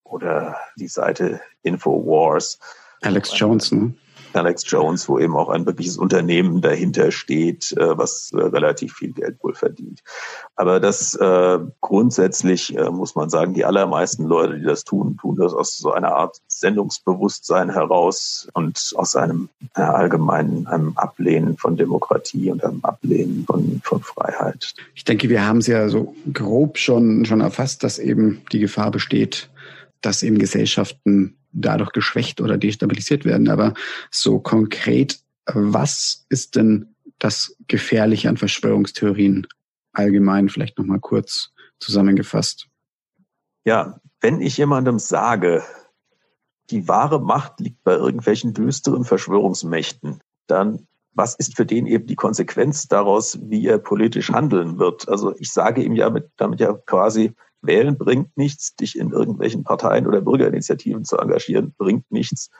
oder 0.05 0.57
die 0.77 0.87
Seite 0.87 1.41
Infowars. 1.63 2.61
Alex 3.03 3.37
Jones, 3.37 3.73
ne? 3.73 3.95
Alex 4.37 4.65
Jones, 4.67 5.09
wo 5.09 5.19
eben 5.19 5.37
auch 5.37 5.49
ein 5.49 5.67
wirkliches 5.67 5.97
Unternehmen 5.97 6.61
dahinter 6.61 7.11
steht, 7.11 7.73
äh, 7.73 7.97
was 7.97 8.33
äh, 8.33 8.41
relativ 8.41 8.95
viel 8.95 9.13
Geld 9.13 9.37
wohl 9.43 9.55
verdient. 9.55 10.01
Aber 10.57 10.81
das 10.81 11.15
äh, 11.15 11.59
grundsätzlich 11.81 12.77
äh, 12.77 12.91
muss 12.91 13.15
man 13.15 13.31
sagen, 13.31 13.55
die 13.55 13.65
allermeisten 13.65 14.25
Leute, 14.25 14.59
die 14.59 14.65
das 14.65 14.85
tun, 14.85 15.17
tun 15.21 15.37
das 15.37 15.55
aus 15.55 15.79
so 15.79 15.93
einer 15.93 16.15
Art 16.15 16.37
Sendungsbewusstsein 16.49 17.71
heraus 17.71 18.49
und 18.55 18.93
aus 18.97 19.17
einem 19.17 19.49
äh, 19.77 19.81
allgemeinen 19.83 20.67
einem 20.67 20.93
Ablehnen 20.97 21.57
von 21.57 21.77
Demokratie 21.77 22.51
und 22.51 22.65
einem 22.65 22.81
Ablehnen 22.83 23.45
von, 23.47 23.81
von 23.85 24.03
Freiheit. 24.03 24.75
Ich 24.95 25.05
denke, 25.05 25.29
wir 25.29 25.47
haben 25.47 25.59
es 25.59 25.67
ja 25.67 25.89
so 25.89 26.15
grob 26.33 26.79
schon, 26.79 27.25
schon 27.25 27.41
erfasst, 27.41 27.83
dass 27.83 27.99
eben 27.99 28.43
die 28.53 28.59
Gefahr 28.59 28.91
besteht, 28.91 29.49
dass 30.01 30.23
eben 30.23 30.39
Gesellschaften 30.39 31.37
dadurch 31.55 31.93
geschwächt 31.93 32.41
oder 32.41 32.59
destabilisiert 32.59 33.25
werden. 33.25 33.49
Aber 33.49 33.75
so 34.11 34.39
konkret, 34.39 35.21
was 35.47 36.27
ist 36.29 36.57
denn 36.57 36.95
das 37.19 37.57
Gefährliche 37.69 38.29
an 38.29 38.37
Verschwörungstheorien 38.37 39.47
allgemein 39.93 40.49
vielleicht 40.49 40.79
nochmal 40.79 41.01
kurz 41.01 41.51
zusammengefasst? 41.79 42.67
Ja, 43.65 44.01
wenn 44.21 44.41
ich 44.41 44.57
jemandem 44.57 44.99
sage, 44.99 45.63
die 46.71 46.89
wahre 46.89 47.21
Macht 47.21 47.61
liegt 47.61 47.83
bei 47.85 47.95
irgendwelchen 47.95 48.55
düsteren 48.55 49.05
Verschwörungsmächten, 49.05 50.21
dann 50.47 50.87
was 51.15 51.37
ist 51.37 51.57
für 51.57 51.65
den 51.65 51.87
eben 51.87 52.07
die 52.07 52.17
Konsequenz 52.17 52.89
daraus, 52.89 53.39
wie 53.41 53.67
er 53.67 53.79
politisch 53.79 54.31
handeln 54.31 54.79
wird? 54.79 55.09
Also 55.09 55.35
ich 55.39 55.53
sage 55.53 55.83
ihm 55.83 55.95
ja 55.95 56.11
mit, 56.11 56.31
damit 56.37 56.61
ja 56.61 56.73
quasi, 56.73 57.33
Wählen 57.67 57.97
bringt 57.97 58.37
nichts, 58.37 58.77
dich 58.77 58.99
in 58.99 59.11
irgendwelchen 59.11 59.65
Parteien 59.65 60.07
oder 60.07 60.21
Bürgerinitiativen 60.21 61.05
zu 61.05 61.17
engagieren, 61.17 61.75
bringt 61.77 62.11
nichts. 62.11 62.51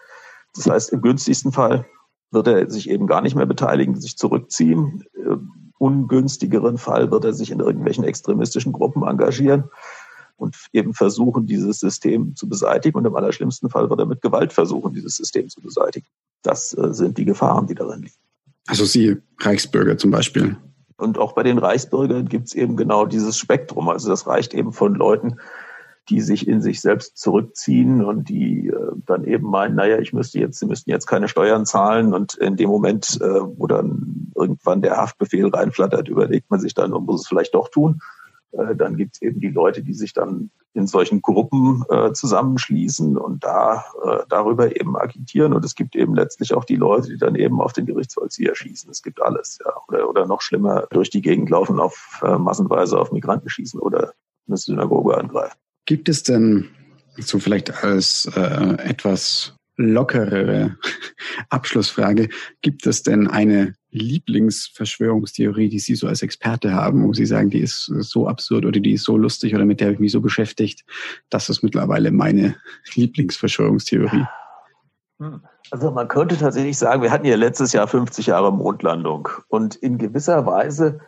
Das 0.55 0.69
heißt, 0.69 0.93
im 0.93 1.03
günstigsten 1.03 1.53
Fall 1.53 1.87
wird 2.31 2.49
er 2.49 2.71
sich 2.71 2.91
eben 2.91 3.07
gar 3.07 3.21
nicht 3.21 3.35
mehr 3.35 3.47
beteiligen, 3.47 4.01
sich 4.01 4.17
zurückziehen. 4.17 5.05
Im 5.15 5.73
ungünstigeren 5.79 6.79
Fall 6.79 7.11
wird 7.11 7.25
er 7.25 7.33
sich 7.33 7.51
in 7.51 7.61
irgendwelchen 7.61 8.05
extremistischen 8.05 8.73
Gruppen 8.73 9.03
engagieren 9.03 9.65
und 10.37 10.57
eben 10.73 10.95
versuchen, 10.95 11.47
dieses 11.47 11.81
System 11.81 12.35
zu 12.35 12.49
beseitigen. 12.49 12.99
Und 12.99 13.07
im 13.07 13.17
allerschlimmsten 13.17 13.71
Fall 13.71 13.89
wird 13.91 14.01
er 14.01 14.07
mit 14.07 14.21
Gewalt 14.21 14.53
versuchen, 14.53 14.93
dieses 14.93 15.17
System 15.17 15.49
zu 15.49 15.61
beseitigen. 15.61 16.07
Das 16.43 16.77
äh, 16.77 16.93
sind 16.93 17.19
die 17.19 17.25
Gefahren, 17.25 17.67
die 17.67 17.75
darin 17.75 18.03
liegen. 18.03 18.15
Also 18.67 18.85
Sie 18.85 19.17
Reichsbürger 19.41 19.99
zum 19.99 20.11
Beispiel. 20.11 20.57
Und 20.97 21.19
auch 21.19 21.33
bei 21.33 21.43
den 21.43 21.59
Reichsbürgern 21.59 22.29
gibt 22.29 22.49
es 22.49 22.55
eben 22.55 22.77
genau 22.77 23.07
dieses 23.07 23.37
Spektrum. 23.37 23.89
Also 23.89 24.09
das 24.09 24.27
reicht 24.27 24.55
eben 24.55 24.73
von 24.73 24.95
Leuten, 24.95 25.39
die 26.09 26.21
sich 26.21 26.47
in 26.47 26.61
sich 26.61 26.81
selbst 26.81 27.17
zurückziehen 27.17 28.05
und 28.05 28.29
die 28.29 28.69
äh, 28.69 28.93
dann 29.07 29.25
eben 29.25 29.49
meinen, 29.49 29.75
naja, 29.75 29.99
ich 29.99 30.13
müsste 30.13 30.39
jetzt, 30.39 30.59
sie 30.59 30.67
müssten 30.67 30.91
jetzt 30.91 31.07
keine 31.07 31.29
Steuern 31.29 31.65
zahlen 31.65 32.13
und 32.13 32.35
in 32.35 32.57
dem 32.57 32.69
Moment, 32.69 33.19
äh, 33.23 33.41
wo 33.57 33.67
dann 33.67 34.31
irgendwann 34.35 34.83
der 34.83 34.99
Haftbefehl 34.99 35.49
reinflattert, 35.49 36.09
überlegt 36.09 36.51
man 36.51 36.61
sich 36.61 36.75
dann, 36.75 36.93
und 36.93 37.07
muss 37.07 37.23
es 37.23 37.29
vielleicht 37.29 37.55
doch 37.55 37.69
tun. 37.71 38.01
Äh, 38.59 38.77
dann 38.77 38.97
gibt 38.97 39.17
es 39.17 39.23
eben 39.23 39.41
die 39.41 39.51
Leute, 39.51 39.83
die 39.83 39.95
sich 39.95 40.13
dann 40.13 40.51
in 40.73 40.87
solchen 40.87 41.23
Gruppen 41.23 41.85
äh, 41.89 42.13
zusammenschließen 42.13 43.17
und 43.17 43.45
da 43.45 43.85
äh, 44.05 44.19
darüber 44.29 44.75
eben 44.75 44.97
agitieren. 44.97 45.53
Und 45.53 45.65
es 45.65 45.75
gibt 45.75 45.95
eben 45.95 46.15
letztlich 46.15 46.53
auch 46.53 46.65
die 46.65 46.77
Leute, 46.77 47.09
die 47.09 47.19
dann 47.19 47.37
eben 47.37 47.61
auf 47.61 47.73
den 47.73 47.87
Gerichtsvollzieher 47.87 48.57
schießen. 48.57 48.91
Es 48.91 49.03
gibt 49.03 49.23
alles, 49.23 49.59
ja. 49.65 49.73
Oder, 49.89 50.09
oder 50.09 50.27
noch 50.27 50.41
schlimmer, 50.41 50.87
durch 50.91 51.11
die 51.11 51.23
Gegend 51.23 51.49
laufen, 51.51 51.79
auf 51.79 52.21
äh, 52.25 52.39
massenweise 52.39 52.99
auf 52.99 53.13
Migranten 53.13 53.49
schießen 53.49 53.79
oder 53.79 54.13
eine 54.49 54.57
Synagoge 54.57 55.17
angreifen. 55.17 55.57
Gibt 55.87 56.09
es 56.09 56.25
denn 56.25 56.71
so 57.17 57.39
vielleicht 57.39 57.85
als 57.85 58.31
äh, 58.35 58.75
etwas 58.83 59.55
lockerere 59.77 60.77
Abschlussfrage, 61.51 62.29
gibt 62.63 62.87
es 62.87 63.03
denn 63.03 63.29
eine 63.29 63.75
Lieblingsverschwörungstheorie, 63.91 65.69
die 65.69 65.79
Sie 65.79 65.95
so 65.95 66.09
als 66.09 66.23
Experte 66.23 66.73
haben, 66.73 67.07
wo 67.07 67.13
Sie 67.13 67.27
sagen, 67.27 67.51
die 67.51 67.61
ist 67.61 67.85
so 67.85 68.27
absurd 68.27 68.65
oder 68.65 68.81
die 68.81 68.93
ist 68.93 69.05
so 69.05 69.17
lustig 69.17 69.55
oder 69.55 69.65
mit 69.65 69.81
der 69.81 69.89
habe 69.89 69.95
ich 69.95 70.01
mich 70.01 70.13
so 70.13 70.21
beschäftigt, 70.21 70.85
das 71.31 71.49
ist 71.49 71.63
mittlerweile 71.63 72.11
meine 72.11 72.57
Lieblingsverschwörungstheorie? 72.95 74.27
Also 75.71 75.91
man 75.91 76.09
könnte 76.09 76.37
tatsächlich 76.37 76.77
sagen, 76.77 77.03
wir 77.03 77.11
hatten 77.11 77.27
ja 77.27 77.37
letztes 77.37 77.73
Jahr 77.73 77.87
50 77.87 78.27
Jahre 78.27 78.53
Mondlandung. 78.53 79.29
Und 79.49 79.77
in 79.77 79.99
gewisser 79.99 80.45
Weise 80.45 81.01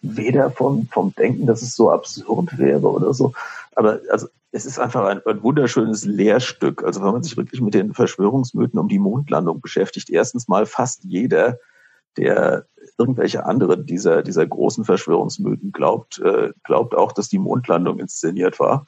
weder 0.00 0.50
vom, 0.50 0.88
vom 0.90 1.14
Denken, 1.14 1.46
dass 1.46 1.62
es 1.62 1.74
so 1.74 1.90
absurd 1.90 2.58
wäre 2.58 2.90
oder 2.90 3.14
so, 3.14 3.32
aber 3.74 4.00
also 4.10 4.28
es 4.54 4.66
ist 4.66 4.78
einfach 4.78 5.04
ein, 5.06 5.20
ein, 5.26 5.42
wunderschönes 5.42 6.04
Lehrstück. 6.04 6.84
Also 6.84 7.02
wenn 7.02 7.10
man 7.10 7.24
sich 7.24 7.36
wirklich 7.36 7.60
mit 7.60 7.74
den 7.74 7.92
Verschwörungsmythen 7.92 8.78
um 8.78 8.86
die 8.86 9.00
Mondlandung 9.00 9.60
beschäftigt, 9.60 10.10
erstens 10.10 10.46
mal 10.46 10.64
fast 10.64 11.02
jeder, 11.02 11.58
der 12.16 12.66
irgendwelche 12.96 13.46
andere 13.46 13.82
dieser, 13.82 14.22
dieser 14.22 14.46
großen 14.46 14.84
Verschwörungsmythen 14.84 15.72
glaubt, 15.72 16.20
äh, 16.20 16.52
glaubt 16.62 16.94
auch, 16.94 17.10
dass 17.10 17.28
die 17.28 17.40
Mondlandung 17.40 17.98
inszeniert 17.98 18.60
war. 18.60 18.86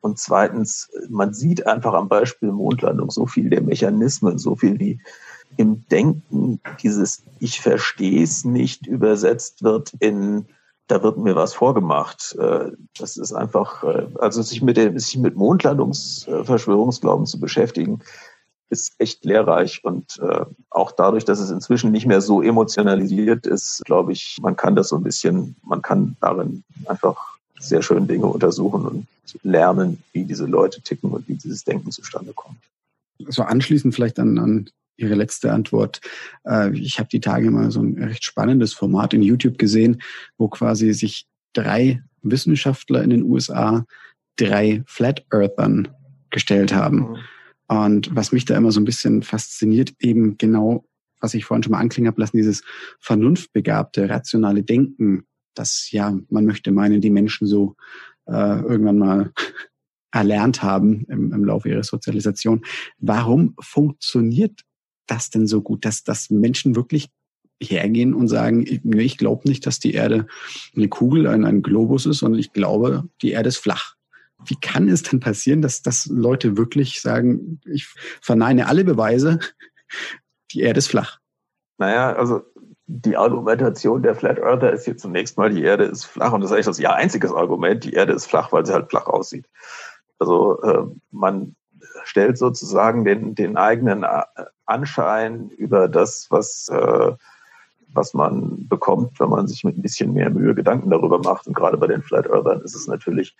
Und 0.00 0.20
zweitens, 0.20 0.88
man 1.08 1.34
sieht 1.34 1.66
einfach 1.66 1.94
am 1.94 2.08
Beispiel 2.08 2.52
Mondlandung 2.52 3.10
so 3.10 3.26
viel 3.26 3.50
der 3.50 3.62
Mechanismen, 3.62 4.38
so 4.38 4.54
viel 4.54 4.78
wie 4.78 5.00
im 5.56 5.84
Denken 5.88 6.60
dieses 6.80 7.24
Ich 7.40 7.60
verstehe 7.60 8.22
es 8.22 8.44
nicht 8.44 8.86
übersetzt 8.86 9.64
wird 9.64 9.94
in 9.98 10.46
da 10.88 11.02
wird 11.02 11.18
mir 11.18 11.36
was 11.36 11.54
vorgemacht. 11.54 12.34
Äh, 12.38 12.72
das 12.98 13.16
ist 13.16 13.32
einfach, 13.32 13.84
äh, 13.84 14.06
also 14.18 14.42
sich 14.42 14.62
mit 14.62 14.76
dem, 14.76 14.98
sich 14.98 15.18
mit 15.18 15.36
Mondlandungsverschwörungsglauben 15.36 17.26
zu 17.26 17.38
beschäftigen, 17.38 18.00
ist 18.70 18.94
echt 18.98 19.24
lehrreich 19.24 19.82
und 19.84 20.18
äh, 20.18 20.44
auch 20.70 20.92
dadurch, 20.92 21.24
dass 21.24 21.40
es 21.40 21.50
inzwischen 21.50 21.90
nicht 21.90 22.06
mehr 22.06 22.20
so 22.20 22.42
emotionalisiert 22.42 23.46
ist, 23.46 23.82
glaube 23.84 24.12
ich, 24.12 24.36
man 24.42 24.56
kann 24.56 24.76
das 24.76 24.88
so 24.88 24.96
ein 24.96 25.02
bisschen, 25.02 25.56
man 25.62 25.80
kann 25.80 26.16
darin 26.20 26.64
einfach 26.86 27.38
sehr 27.58 27.82
schön 27.82 28.06
Dinge 28.06 28.26
untersuchen 28.26 28.84
und 28.86 29.06
lernen, 29.42 30.02
wie 30.12 30.24
diese 30.24 30.46
Leute 30.46 30.80
ticken 30.80 31.10
und 31.10 31.28
wie 31.28 31.34
dieses 31.34 31.64
Denken 31.64 31.90
zustande 31.90 32.32
kommt. 32.32 32.58
So 33.28 33.42
anschließend 33.42 33.94
vielleicht 33.94 34.18
an, 34.18 34.38
an 34.38 34.70
Ihre 34.98 35.14
letzte 35.14 35.52
Antwort. 35.52 36.00
Äh, 36.44 36.76
ich 36.76 36.98
habe 36.98 37.08
die 37.08 37.20
Tage 37.20 37.50
mal 37.50 37.70
so 37.70 37.80
ein 37.80 37.96
recht 38.02 38.24
spannendes 38.24 38.74
Format 38.74 39.14
in 39.14 39.22
YouTube 39.22 39.58
gesehen, 39.58 40.02
wo 40.36 40.48
quasi 40.48 40.92
sich 40.92 41.26
drei 41.54 42.02
Wissenschaftler 42.22 43.02
in 43.02 43.10
den 43.10 43.22
USA 43.22 43.86
drei 44.36 44.82
Flat 44.86 45.24
Earthern 45.30 45.88
gestellt 46.30 46.72
haben. 46.74 46.98
Mhm. 46.98 47.16
Und 47.68 48.16
was 48.16 48.32
mich 48.32 48.44
da 48.44 48.56
immer 48.56 48.72
so 48.72 48.80
ein 48.80 48.84
bisschen 48.84 49.22
fasziniert, 49.22 49.94
eben 50.00 50.38
genau, 50.38 50.86
was 51.20 51.34
ich 51.34 51.44
vorhin 51.44 51.62
schon 51.62 51.72
mal 51.72 51.80
anklingen 51.80 52.10
habe 52.10 52.20
lassen, 52.20 52.36
dieses 52.36 52.62
vernunftbegabte, 53.00 54.08
rationale 54.08 54.62
Denken, 54.62 55.24
das 55.54 55.90
ja, 55.90 56.16
man 56.30 56.46
möchte 56.46 56.70
meinen, 56.70 57.00
die 57.00 57.10
Menschen 57.10 57.46
so 57.46 57.76
äh, 58.26 58.60
irgendwann 58.60 58.98
mal 58.98 59.32
erlernt 60.12 60.62
haben 60.62 61.04
im, 61.08 61.32
im 61.32 61.44
Laufe 61.44 61.68
ihrer 61.68 61.82
Sozialisation. 61.82 62.62
Warum 62.98 63.54
funktioniert 63.60 64.62
das 65.10 65.30
denn 65.30 65.46
so 65.46 65.62
gut, 65.62 65.84
dass, 65.84 66.04
dass 66.04 66.30
Menschen 66.30 66.76
wirklich 66.76 67.10
hergehen 67.60 68.14
und 68.14 68.28
sagen, 68.28 68.62
ich, 68.66 68.84
ich 68.84 69.18
glaube 69.18 69.48
nicht, 69.48 69.66
dass 69.66 69.80
die 69.80 69.94
Erde 69.94 70.26
eine 70.76 70.88
Kugel, 70.88 71.26
ein, 71.26 71.44
ein 71.44 71.62
Globus 71.62 72.06
ist, 72.06 72.18
sondern 72.18 72.40
ich 72.40 72.52
glaube, 72.52 73.08
die 73.22 73.32
Erde 73.32 73.48
ist 73.48 73.58
flach. 73.58 73.94
Wie 74.44 74.56
kann 74.60 74.88
es 74.88 75.02
denn 75.02 75.18
passieren, 75.18 75.62
dass, 75.62 75.82
dass 75.82 76.06
Leute 76.06 76.56
wirklich 76.56 77.00
sagen, 77.00 77.60
ich 77.64 77.86
verneine 78.20 78.68
alle 78.68 78.84
Beweise, 78.84 79.40
die 80.52 80.60
Erde 80.60 80.78
ist 80.78 80.88
flach? 80.88 81.18
Naja, 81.78 82.12
also 82.14 82.42
die 82.86 83.16
Argumentation 83.16 84.02
der 84.02 84.14
Flat 84.14 84.38
Earther 84.38 84.72
ist 84.72 84.84
hier 84.84 84.96
zunächst 84.96 85.36
mal, 85.36 85.50
die 85.50 85.62
Erde 85.62 85.84
ist 85.84 86.04
flach 86.04 86.32
und 86.32 86.40
das 86.40 86.50
ist 86.50 86.54
eigentlich 86.54 86.66
das 86.66 86.78
ja 86.78 86.94
einziges 86.94 87.32
Argument, 87.32 87.84
die 87.84 87.92
Erde 87.92 88.14
ist 88.14 88.26
flach, 88.26 88.52
weil 88.52 88.64
sie 88.64 88.72
halt 88.72 88.88
flach 88.88 89.06
aussieht. 89.06 89.46
Also 90.18 90.60
äh, 90.62 90.84
man 91.10 91.54
stellt 92.08 92.38
sozusagen 92.38 93.04
den, 93.04 93.34
den 93.34 93.56
eigenen 93.56 94.02
äh, 94.02 94.22
Anschein 94.64 95.50
über 95.50 95.88
das, 95.88 96.26
was, 96.30 96.68
äh, 96.70 97.12
was 97.92 98.14
man 98.14 98.66
bekommt, 98.66 99.20
wenn 99.20 99.28
man 99.28 99.46
sich 99.46 99.62
mit 99.62 99.76
ein 99.76 99.82
bisschen 99.82 100.14
mehr 100.14 100.30
Mühe 100.30 100.54
Gedanken 100.54 100.90
darüber 100.90 101.18
macht. 101.18 101.46
Und 101.46 101.54
gerade 101.54 101.76
bei 101.76 101.86
den 101.86 102.02
Flat 102.02 102.26
Earthern 102.26 102.62
ist 102.62 102.74
es 102.74 102.86
natürlich, 102.86 103.36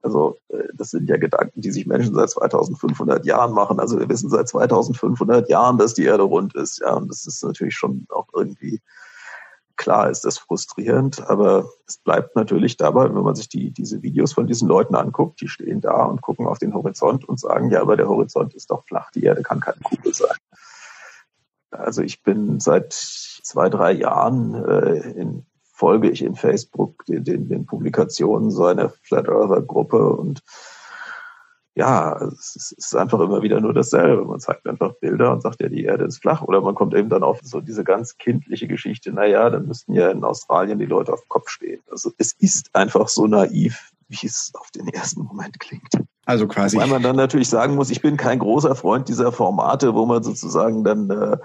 also 0.00 0.38
äh, 0.48 0.68
das 0.72 0.90
sind 0.90 1.08
ja 1.08 1.18
Gedanken, 1.18 1.60
die 1.60 1.70
sich 1.70 1.86
Menschen 1.86 2.14
seit 2.14 2.30
2500 2.30 3.26
Jahren 3.26 3.52
machen. 3.52 3.78
Also 3.78 3.98
wir 3.98 4.08
wissen 4.08 4.30
seit 4.30 4.48
2500 4.48 5.48
Jahren, 5.50 5.76
dass 5.76 5.92
die 5.92 6.04
Erde 6.04 6.22
rund 6.22 6.54
ist. 6.54 6.80
Ja, 6.80 6.94
und 6.94 7.10
das 7.10 7.26
ist 7.26 7.44
natürlich 7.44 7.76
schon 7.76 8.06
auch 8.08 8.28
irgendwie 8.34 8.80
Klar 9.78 10.10
ist 10.10 10.24
das 10.24 10.38
frustrierend, 10.38 11.26
aber 11.30 11.70
es 11.86 11.98
bleibt 11.98 12.34
natürlich 12.34 12.76
dabei, 12.76 13.04
wenn 13.04 13.22
man 13.22 13.36
sich 13.36 13.48
die, 13.48 13.70
diese 13.70 14.02
Videos 14.02 14.32
von 14.32 14.48
diesen 14.48 14.68
Leuten 14.68 14.96
anguckt, 14.96 15.40
die 15.40 15.46
stehen 15.46 15.80
da 15.80 16.04
und 16.04 16.20
gucken 16.20 16.46
auf 16.46 16.58
den 16.58 16.74
Horizont 16.74 17.26
und 17.26 17.38
sagen, 17.38 17.70
ja, 17.70 17.80
aber 17.80 17.96
der 17.96 18.08
Horizont 18.08 18.54
ist 18.54 18.72
doch 18.72 18.84
flach, 18.84 19.12
die 19.12 19.22
Erde 19.22 19.42
kann 19.42 19.60
keine 19.60 19.78
Kugel 19.82 20.12
sein. 20.12 20.36
Also 21.70 22.02
ich 22.02 22.24
bin 22.24 22.58
seit 22.58 22.92
zwei, 22.92 23.68
drei 23.68 23.92
Jahren 23.92 24.54
äh, 24.54 25.12
in, 25.12 25.46
folge 25.62 26.10
ich 26.10 26.22
in 26.22 26.34
Facebook 26.34 27.04
den, 27.06 27.22
den, 27.22 27.48
den 27.48 27.64
Publikationen 27.64 28.50
so 28.50 28.66
einer 28.66 28.90
Flat 29.02 29.28
Earther 29.28 29.62
Gruppe 29.62 30.10
und 30.10 30.42
ja, 31.78 32.20
es 32.24 32.74
ist 32.76 32.96
einfach 32.96 33.20
immer 33.20 33.40
wieder 33.40 33.60
nur 33.60 33.72
dasselbe. 33.72 34.24
Man 34.24 34.40
zeigt 34.40 34.66
einfach 34.66 34.94
Bilder 35.00 35.30
und 35.32 35.42
sagt, 35.42 35.60
ja, 35.60 35.68
die 35.68 35.84
Erde 35.84 36.06
ist 36.06 36.18
flach. 36.18 36.42
Oder 36.42 36.60
man 36.60 36.74
kommt 36.74 36.92
eben 36.92 37.08
dann 37.08 37.22
auf 37.22 37.38
so 37.44 37.60
diese 37.60 37.84
ganz 37.84 38.18
kindliche 38.18 38.66
Geschichte, 38.66 39.12
naja, 39.12 39.48
dann 39.48 39.68
müssten 39.68 39.92
ja 39.92 40.10
in 40.10 40.24
Australien 40.24 40.80
die 40.80 40.86
Leute 40.86 41.12
auf 41.12 41.20
dem 41.20 41.28
Kopf 41.28 41.50
stehen. 41.50 41.80
Also 41.88 42.10
es 42.18 42.32
ist 42.32 42.74
einfach 42.74 43.06
so 43.06 43.28
naiv, 43.28 43.92
wie 44.08 44.26
es 44.26 44.50
auf 44.54 44.72
den 44.72 44.88
ersten 44.88 45.22
Moment 45.22 45.60
klingt. 45.60 45.92
Also 46.26 46.48
quasi. 46.48 46.78
Weil 46.78 46.88
man 46.88 47.04
dann 47.04 47.14
natürlich 47.14 47.48
sagen 47.48 47.76
muss, 47.76 47.90
ich 47.90 48.02
bin 48.02 48.16
kein 48.16 48.40
großer 48.40 48.74
Freund 48.74 49.08
dieser 49.08 49.30
Formate, 49.30 49.94
wo 49.94 50.04
man 50.04 50.24
sozusagen 50.24 50.82
dann 50.82 51.10
äh, 51.10 51.36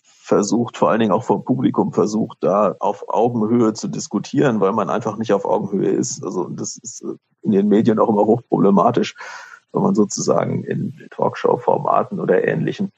versucht, 0.00 0.78
vor 0.78 0.88
allen 0.88 1.00
Dingen 1.00 1.12
auch 1.12 1.24
vom 1.24 1.44
Publikum 1.44 1.92
versucht, 1.92 2.38
da 2.40 2.74
auf 2.80 3.10
Augenhöhe 3.10 3.74
zu 3.74 3.88
diskutieren, 3.88 4.58
weil 4.60 4.72
man 4.72 4.88
einfach 4.88 5.18
nicht 5.18 5.34
auf 5.34 5.44
Augenhöhe 5.44 5.90
ist. 5.90 6.24
Also 6.24 6.48
das 6.48 6.78
ist 6.78 7.02
äh, 7.02 7.16
in 7.42 7.50
den 7.50 7.68
Medien 7.68 7.98
auch 7.98 8.08
immer 8.08 8.24
hochproblematisch 8.24 9.14
wenn 9.76 9.82
man 9.82 9.94
sozusagen 9.94 10.64
in 10.64 10.94
Talkshow-Formaten 11.10 12.18
oder 12.18 12.46
ähnlichen 12.46 12.90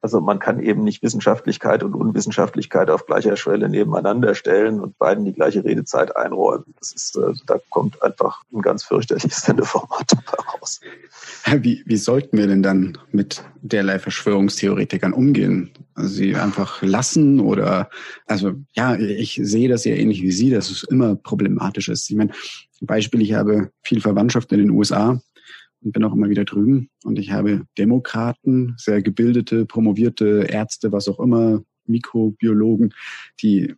also 0.00 0.20
man 0.20 0.38
kann 0.38 0.62
eben 0.62 0.84
nicht 0.84 1.02
Wissenschaftlichkeit 1.02 1.82
und 1.82 1.94
Unwissenschaftlichkeit 1.94 2.90
auf 2.90 3.06
gleicher 3.06 3.36
Schwelle 3.36 3.68
nebeneinander 3.68 4.34
stellen 4.34 4.80
und 4.80 4.96
beiden 4.98 5.24
die 5.24 5.32
gleiche 5.32 5.64
Redezeit 5.64 6.16
einräumen. 6.16 6.74
Das 6.78 6.92
ist, 6.92 7.16
äh, 7.16 7.32
da 7.46 7.58
kommt 7.70 8.00
einfach 8.02 8.42
ein 8.52 8.62
ganz 8.62 8.84
fürchterliches 8.84 9.40
Sendeformat 9.42 10.12
raus. 10.52 10.80
Wie, 11.46 11.82
wie 11.84 11.96
sollten 11.96 12.38
wir 12.38 12.46
denn 12.46 12.62
dann 12.62 12.98
mit 13.10 13.42
derlei 13.60 13.98
Verschwörungstheoretikern 13.98 15.12
umgehen? 15.12 15.70
Also 15.94 16.10
sie 16.10 16.36
einfach 16.36 16.80
lassen 16.82 17.40
oder, 17.40 17.90
also 18.26 18.52
ja, 18.74 18.94
ich 18.94 19.40
sehe 19.42 19.68
das 19.68 19.84
ja 19.84 19.94
ähnlich 19.94 20.22
wie 20.22 20.30
Sie, 20.30 20.50
dass 20.50 20.70
es 20.70 20.84
immer 20.84 21.16
problematisch 21.16 21.88
ist. 21.88 22.08
Ich 22.08 22.16
meine, 22.16 22.30
Beispiel, 22.80 23.22
ich 23.22 23.32
habe 23.32 23.70
viel 23.82 24.00
Verwandtschaft 24.00 24.52
in 24.52 24.58
den 24.58 24.70
USA 24.70 25.20
und 25.82 25.92
bin 25.92 26.04
auch 26.04 26.12
immer 26.12 26.28
wieder 26.28 26.44
drüben. 26.44 26.90
Und 27.04 27.18
ich 27.18 27.30
habe 27.30 27.62
Demokraten, 27.76 28.74
sehr 28.78 29.02
gebildete, 29.02 29.66
promovierte 29.66 30.46
Ärzte, 30.48 30.92
was 30.92 31.08
auch 31.08 31.20
immer, 31.20 31.62
Mikrobiologen, 31.86 32.94
die 33.42 33.74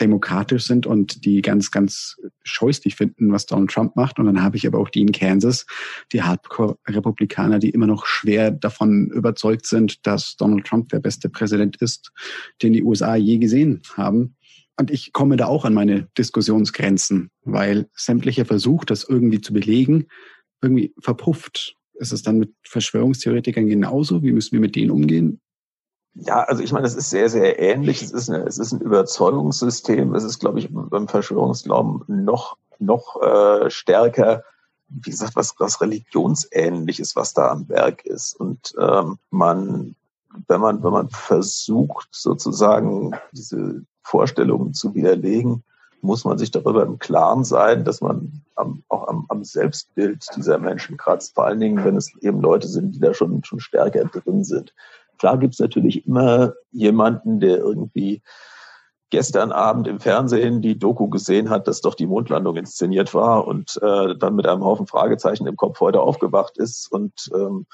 demokratisch 0.00 0.64
sind 0.64 0.86
und 0.86 1.24
die 1.24 1.40
ganz, 1.40 1.70
ganz 1.70 2.16
scheußlich 2.42 2.96
finden, 2.96 3.32
was 3.32 3.46
Donald 3.46 3.70
Trump 3.70 3.96
macht. 3.96 4.18
Und 4.18 4.26
dann 4.26 4.42
habe 4.42 4.56
ich 4.56 4.66
aber 4.66 4.78
auch 4.78 4.90
die 4.90 5.02
in 5.02 5.12
Kansas, 5.12 5.66
die 6.12 6.22
Hardcore-Republikaner, 6.22 7.58
die 7.58 7.70
immer 7.70 7.86
noch 7.86 8.06
schwer 8.06 8.50
davon 8.50 9.08
überzeugt 9.10 9.66
sind, 9.66 10.06
dass 10.06 10.36
Donald 10.36 10.66
Trump 10.66 10.88
der 10.88 10.98
beste 10.98 11.28
Präsident 11.28 11.76
ist, 11.76 12.12
den 12.62 12.72
die 12.72 12.82
USA 12.82 13.14
je 13.14 13.38
gesehen 13.38 13.82
haben. 13.96 14.36
Und 14.76 14.90
ich 14.90 15.12
komme 15.12 15.36
da 15.36 15.46
auch 15.46 15.64
an 15.64 15.74
meine 15.74 16.08
Diskussionsgrenzen, 16.18 17.30
weil 17.44 17.88
sämtlicher 17.94 18.44
Versuch, 18.44 18.84
das 18.84 19.04
irgendwie 19.08 19.40
zu 19.40 19.52
belegen, 19.52 20.08
irgendwie 20.64 20.94
verpufft. 20.98 21.76
Ist 21.94 22.12
es 22.12 22.22
dann 22.22 22.38
mit 22.38 22.54
Verschwörungstheoretikern 22.64 23.68
genauso? 23.68 24.22
Wie 24.22 24.32
müssen 24.32 24.52
wir 24.52 24.60
mit 24.60 24.74
denen 24.74 24.90
umgehen? 24.90 25.40
Ja, 26.14 26.42
also 26.44 26.62
ich 26.62 26.72
meine, 26.72 26.86
es 26.86 26.94
ist 26.94 27.10
sehr, 27.10 27.28
sehr 27.28 27.58
ähnlich. 27.58 28.02
Es 28.02 28.12
ist, 28.12 28.30
eine, 28.30 28.44
es 28.44 28.58
ist 28.58 28.72
ein 28.72 28.80
Überzeugungssystem. 28.80 30.14
Es 30.14 30.24
ist, 30.24 30.38
glaube 30.38 30.60
ich, 30.60 30.68
beim 30.70 31.08
Verschwörungsglauben 31.08 32.04
noch, 32.06 32.56
noch 32.78 33.20
äh, 33.20 33.70
stärker, 33.70 34.44
wie 34.88 35.10
gesagt, 35.10 35.34
was, 35.34 35.54
was 35.58 35.80
religionsähnliches, 35.80 37.16
was 37.16 37.34
da 37.34 37.50
am 37.50 37.68
Werk 37.68 38.04
ist. 38.04 38.38
Und 38.38 38.74
ähm, 38.78 39.18
man, 39.30 39.96
wenn 40.46 40.60
man, 40.60 40.82
wenn 40.84 40.92
man 40.92 41.10
versucht, 41.10 42.08
sozusagen 42.12 43.12
diese 43.32 43.82
Vorstellungen 44.02 44.72
zu 44.72 44.94
widerlegen, 44.94 45.64
muss 46.04 46.24
man 46.24 46.38
sich 46.38 46.50
darüber 46.50 46.84
im 46.84 46.98
Klaren 46.98 47.44
sein, 47.44 47.84
dass 47.84 48.00
man 48.00 48.42
am, 48.54 48.84
auch 48.88 49.08
am, 49.08 49.24
am 49.28 49.42
Selbstbild 49.42 50.24
dieser 50.36 50.58
Menschen 50.58 50.96
kratzt, 50.96 51.34
vor 51.34 51.46
allen 51.46 51.60
Dingen, 51.60 51.84
wenn 51.84 51.96
es 51.96 52.14
eben 52.20 52.40
Leute 52.40 52.68
sind, 52.68 52.94
die 52.94 53.00
da 53.00 53.14
schon, 53.14 53.42
schon 53.42 53.60
stärker 53.60 54.04
drin 54.04 54.44
sind. 54.44 54.74
Klar 55.18 55.38
gibt 55.38 55.54
es 55.54 55.60
natürlich 55.60 56.06
immer 56.06 56.52
jemanden, 56.70 57.40
der 57.40 57.58
irgendwie 57.58 58.22
gestern 59.10 59.52
Abend 59.52 59.88
im 59.88 60.00
Fernsehen 60.00 60.60
die 60.60 60.78
Doku 60.78 61.08
gesehen 61.08 61.48
hat, 61.48 61.68
dass 61.68 61.80
doch 61.80 61.94
die 61.94 62.06
Mondlandung 62.06 62.56
inszeniert 62.56 63.14
war 63.14 63.46
und 63.46 63.80
äh, 63.80 64.16
dann 64.16 64.34
mit 64.34 64.46
einem 64.46 64.64
Haufen 64.64 64.86
Fragezeichen 64.86 65.46
im 65.46 65.56
Kopf 65.56 65.80
heute 65.80 66.00
aufgewacht 66.00 66.58
ist 66.58 66.90
und 66.90 67.30
ähm, 67.32 67.66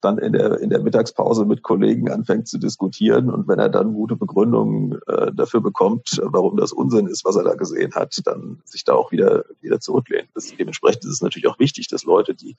dann 0.00 0.18
in 0.18 0.32
der, 0.32 0.60
in 0.60 0.70
der 0.70 0.80
Mittagspause 0.80 1.44
mit 1.44 1.62
Kollegen 1.62 2.10
anfängt 2.10 2.48
zu 2.48 2.58
diskutieren 2.58 3.30
und 3.30 3.48
wenn 3.48 3.58
er 3.58 3.68
dann 3.68 3.94
gute 3.94 4.16
Begründungen 4.16 4.98
äh, 5.06 5.32
dafür 5.32 5.60
bekommt, 5.60 6.20
warum 6.22 6.56
das 6.56 6.72
Unsinn 6.72 7.06
ist, 7.06 7.24
was 7.24 7.36
er 7.36 7.44
da 7.44 7.54
gesehen 7.54 7.94
hat, 7.94 8.20
dann 8.24 8.60
sich 8.64 8.84
da 8.84 8.94
auch 8.94 9.12
wieder, 9.12 9.44
wieder 9.60 9.80
zurücklehnt. 9.80 10.28
Das, 10.34 10.54
dementsprechend 10.56 11.04
ist 11.04 11.12
es 11.12 11.22
natürlich 11.22 11.48
auch 11.48 11.58
wichtig, 11.58 11.88
dass 11.88 12.04
Leute, 12.04 12.34
die 12.34 12.56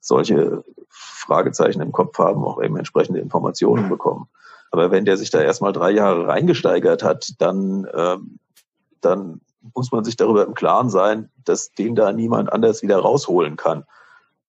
solche 0.00 0.64
Fragezeichen 0.88 1.80
im 1.80 1.92
Kopf 1.92 2.18
haben, 2.18 2.44
auch 2.44 2.62
eben 2.62 2.76
entsprechende 2.76 3.20
Informationen 3.20 3.88
bekommen. 3.88 4.28
Aber 4.70 4.90
wenn 4.90 5.04
der 5.04 5.16
sich 5.16 5.30
da 5.30 5.40
erstmal 5.40 5.72
drei 5.72 5.90
Jahre 5.90 6.26
reingesteigert 6.26 7.02
hat, 7.02 7.34
dann, 7.38 7.86
ähm, 7.94 8.38
dann 9.00 9.40
muss 9.74 9.90
man 9.90 10.04
sich 10.04 10.16
darüber 10.16 10.46
im 10.46 10.54
Klaren 10.54 10.90
sein, 10.90 11.30
dass 11.44 11.72
den 11.72 11.94
da 11.94 12.12
niemand 12.12 12.52
anders 12.52 12.82
wieder 12.82 12.98
rausholen 12.98 13.56
kann 13.56 13.84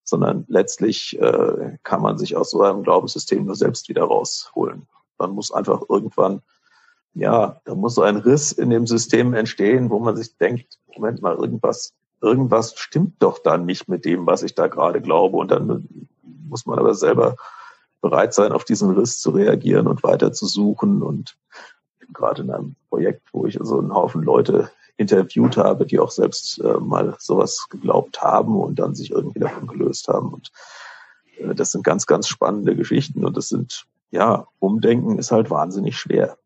sondern 0.07 0.45
letztlich 0.47 1.19
äh, 1.19 1.77
kann 1.83 2.01
man 2.01 2.17
sich 2.17 2.37
aus 2.37 2.51
so 2.51 2.61
einem 2.61 2.83
Glaubenssystem 2.83 3.45
nur 3.45 3.55
selbst 3.55 3.89
wieder 3.89 4.03
rausholen. 4.03 4.87
Man 5.17 5.31
muss 5.31 5.51
einfach 5.51 5.81
irgendwann, 5.89 6.41
ja, 7.13 7.59
da 7.65 7.75
muss 7.75 7.95
so 7.95 8.03
ein 8.03 8.15
Riss 8.15 8.53
in 8.53 8.69
dem 8.69 8.87
System 8.87 9.33
entstehen, 9.33 9.89
wo 9.89 9.99
man 9.99 10.15
sich 10.15 10.37
denkt, 10.37 10.79
Moment 10.95 11.21
mal, 11.21 11.35
irgendwas, 11.35 11.93
irgendwas 12.21 12.77
stimmt 12.77 13.15
doch 13.19 13.39
dann 13.39 13.65
nicht 13.65 13.89
mit 13.89 14.05
dem, 14.05 14.25
was 14.25 14.43
ich 14.43 14.55
da 14.55 14.67
gerade 14.67 15.01
glaube. 15.01 15.35
Und 15.35 15.51
dann 15.51 16.09
muss 16.47 16.65
man 16.65 16.79
aber 16.79 16.95
selber 16.95 17.35
bereit 17.99 18.33
sein, 18.33 18.53
auf 18.53 18.63
diesen 18.63 18.91
Riss 18.91 19.19
zu 19.19 19.31
reagieren 19.31 19.87
und 19.87 20.03
weiter 20.03 20.31
zu 20.31 20.45
suchen. 20.45 21.03
Und 21.03 21.35
gerade 22.13 22.41
in 22.43 22.51
einem 22.51 22.75
Projekt, 22.89 23.21
wo 23.31 23.45
ich 23.45 23.57
so 23.61 23.79
einen 23.79 23.93
Haufen 23.93 24.23
Leute 24.23 24.69
interviewt 24.97 25.57
habe, 25.57 25.85
die 25.85 25.99
auch 25.99 26.11
selbst 26.11 26.59
äh, 26.59 26.79
mal 26.79 27.15
sowas 27.19 27.67
geglaubt 27.69 28.21
haben 28.21 28.59
und 28.59 28.79
dann 28.79 28.95
sich 28.95 29.11
irgendwie 29.11 29.39
davon 29.39 29.67
gelöst 29.67 30.07
haben. 30.07 30.33
Und 30.33 30.51
äh, 31.37 31.53
das 31.53 31.71
sind 31.71 31.83
ganz, 31.83 32.05
ganz 32.05 32.27
spannende 32.27 32.75
Geschichten 32.75 33.25
und 33.25 33.37
das 33.37 33.49
sind 33.49 33.85
ja, 34.11 34.47
umdenken 34.59 35.17
ist 35.19 35.31
halt 35.31 35.49
wahnsinnig 35.49 35.97
schwer. 35.97 36.37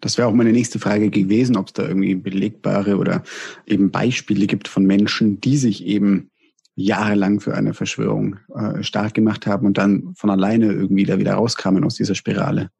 Das 0.00 0.18
wäre 0.18 0.26
auch 0.26 0.32
meine 0.32 0.52
nächste 0.52 0.78
Frage 0.78 1.10
gewesen, 1.10 1.56
ob 1.56 1.68
es 1.68 1.72
da 1.74 1.84
irgendwie 1.84 2.14
belegbare 2.14 2.96
oder 2.96 3.22
eben 3.66 3.90
Beispiele 3.90 4.46
gibt 4.46 4.66
von 4.66 4.84
Menschen, 4.84 5.40
die 5.40 5.56
sich 5.56 5.84
eben 5.84 6.30
jahrelang 6.74 7.38
für 7.38 7.54
eine 7.54 7.74
Verschwörung 7.74 8.38
äh, 8.54 8.82
stark 8.82 9.14
gemacht 9.14 9.46
haben 9.46 9.66
und 9.66 9.78
dann 9.78 10.14
von 10.16 10.30
alleine 10.30 10.72
irgendwie 10.72 11.04
da 11.04 11.18
wieder 11.18 11.34
rauskamen 11.34 11.84
aus 11.84 11.96
dieser 11.96 12.14
Spirale. 12.14 12.70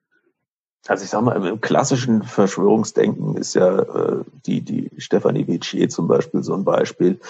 Also 0.88 1.04
ich 1.04 1.10
sag 1.10 1.22
mal, 1.22 1.46
im 1.46 1.60
klassischen 1.60 2.24
Verschwörungsdenken 2.24 3.36
ist 3.36 3.54
ja 3.54 3.78
äh, 3.78 4.24
die, 4.46 4.62
die 4.62 4.90
Stefanie 4.98 5.46
Vicier 5.46 5.88
zum 5.88 6.08
Beispiel 6.08 6.42
so 6.42 6.54
ein 6.54 6.64
Beispiel, 6.64 7.20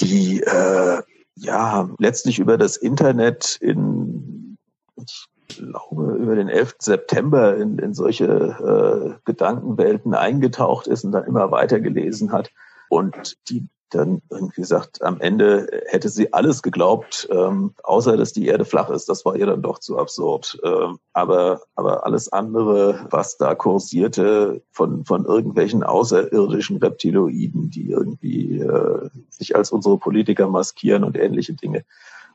die 0.00 0.40
äh, 0.40 1.02
ja 1.34 1.90
letztlich 1.98 2.38
über 2.38 2.56
das 2.56 2.78
Internet 2.78 3.58
in, 3.60 4.56
ich 4.96 5.28
glaube, 5.48 6.14
über 6.14 6.34
den 6.34 6.48
11. 6.48 6.76
September 6.78 7.56
in, 7.56 7.78
in 7.78 7.92
solche 7.92 8.24
äh, 8.24 9.20
Gedankenwelten 9.26 10.14
eingetaucht 10.14 10.86
ist 10.86 11.04
und 11.04 11.12
dann 11.12 11.24
immer 11.24 11.50
weiter 11.50 11.80
gelesen 11.80 12.32
hat 12.32 12.50
und 12.88 13.36
die 13.50 13.68
dann 13.90 14.22
irgendwie 14.30 14.64
sagt, 14.64 15.02
am 15.02 15.20
Ende 15.20 15.68
hätte 15.86 16.08
sie 16.08 16.32
alles 16.32 16.62
geglaubt, 16.62 17.28
ähm, 17.30 17.74
außer 17.82 18.16
dass 18.16 18.32
die 18.32 18.46
Erde 18.46 18.64
flach 18.64 18.90
ist. 18.90 19.08
Das 19.08 19.24
war 19.24 19.36
ihr 19.36 19.46
dann 19.46 19.62
doch 19.62 19.78
zu 19.78 19.98
absurd. 19.98 20.58
Ähm, 20.64 20.98
aber, 21.12 21.62
aber 21.76 22.04
alles 22.04 22.32
andere, 22.32 23.06
was 23.10 23.36
da 23.36 23.54
kursierte 23.54 24.62
von, 24.72 25.04
von 25.04 25.24
irgendwelchen 25.24 25.82
außerirdischen 25.82 26.78
Reptiloiden, 26.78 27.70
die 27.70 27.90
irgendwie 27.90 28.58
äh, 28.58 29.08
sich 29.30 29.54
als 29.54 29.70
unsere 29.70 29.98
Politiker 29.98 30.48
maskieren 30.48 31.04
und 31.04 31.16
ähnliche 31.16 31.54
Dinge. 31.54 31.84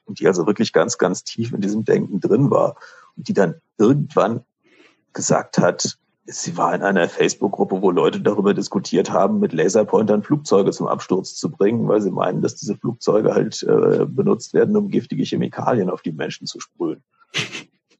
Und 0.06 0.20
die 0.20 0.28
also 0.28 0.48
wirklich 0.48 0.74
ganz, 0.74 0.98
ganz 0.98 1.24
tief 1.24 1.54
in 1.54 1.62
diesem 1.62 1.84
Denken 1.84 2.20
drin 2.22 2.50
war. 2.50 2.78
Und 3.18 3.28
die 3.28 3.34
dann 3.34 3.56
irgendwann 3.78 4.46
gesagt 5.14 5.58
hat, 5.58 5.98
Sie 6.26 6.56
war 6.56 6.74
in 6.76 6.84
einer 6.84 7.10
Facebook-Gruppe, 7.10 7.82
wo 7.82 7.90
Leute 7.90 8.22
darüber 8.22 8.54
diskutiert 8.54 9.12
haben, 9.12 9.40
mit 9.40 9.54
Laserpointern 9.54 10.22
Flugzeuge 10.22 10.72
zum 10.72 10.88
Absturz 10.88 11.36
zu 11.36 11.50
bringen, 11.50 11.88
weil 11.88 12.02
sie 12.02 12.12
meinen, 12.12 12.42
dass 12.42 12.56
diese 12.56 12.78
Flugzeuge 12.78 13.34
halt 13.34 13.64
äh, 13.64 14.06
benutzt 14.06 14.54
werden, 14.54 14.78
um 14.78 14.90
giftige 14.90 15.24
Chemikalien 15.24 15.90
auf 15.90 16.04
die 16.04 16.12
Menschen 16.12 16.46
zu 16.46 16.60
sprühen. 16.60 17.04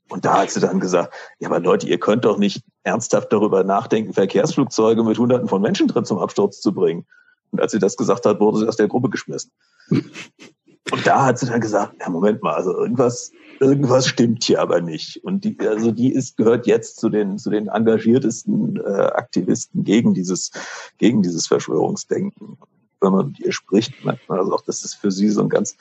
Und 0.10 0.26
da 0.26 0.42
hat 0.42 0.52
sie 0.52 0.60
dann 0.60 0.80
gesagt, 0.80 1.14
ja, 1.40 1.48
aber 1.48 1.60
Leute, 1.60 1.88
ihr 1.88 2.00
könnt 2.00 2.26
doch 2.26 2.38
nicht 2.38 2.64
ernsthaft 2.84 3.32
darüber 3.32 3.64
nachdenken, 3.64 4.14
Verkehrsflugzeuge 4.14 5.04
mit 5.04 5.18
Hunderten 5.18 5.48
von 5.48 5.62
Menschen 5.62 5.88
drin 5.88 6.06
zum 6.06 6.20
Absturz 6.20 6.60
zu 6.60 6.74
bringen. 6.74 7.06
Und 7.52 7.62
als 7.62 7.72
sie 7.72 7.80
das 7.80 7.98
gesagt 7.98 8.26
hat, 8.26 8.40
wurde 8.40 8.60
sie 8.60 8.68
aus 8.68 8.76
der 8.76 8.88
Gruppe 8.88 9.10
geschmissen. 9.10 9.52
Und 9.90 11.06
da 11.06 11.26
hat 11.26 11.40
sie 11.40 11.46
dann 11.46 11.62
gesagt, 11.62 11.96
ja, 12.00 12.10
Moment 12.10 12.44
mal, 12.44 12.54
also 12.54 12.76
irgendwas, 12.76 13.32
irgendwas 13.62 14.08
stimmt 14.08 14.44
hier 14.44 14.60
aber 14.60 14.82
nicht. 14.82 15.24
Und 15.24 15.46
die, 15.46 15.58
also 15.60 15.92
die 15.92 16.12
ist, 16.12 16.36
gehört 16.36 16.66
jetzt 16.66 17.00
zu 17.00 17.10
den, 17.10 17.38
zu 17.38 17.50
den 17.52 17.68
engagiertesten 17.68 18.78
äh, 18.78 18.90
Aktivisten 19.14 19.84
gegen 19.84 20.14
dieses, 20.14 20.52
gegen 20.98 21.22
dieses 21.22 21.48
Verschwörungsdenken. 21.48 22.58
Wenn 23.00 23.14
man 23.14 23.28
mit 23.28 23.40
ihr 23.40 23.52
spricht, 23.52 24.04
merkt 24.04 24.28
man 24.28 24.40
also 24.40 24.54
auch, 24.54 24.62
dass 24.62 24.82
das 24.82 24.94
für 24.94 25.12
sie 25.12 25.30
so 25.30 25.42
ein 25.42 25.50
ganz, 25.50 25.78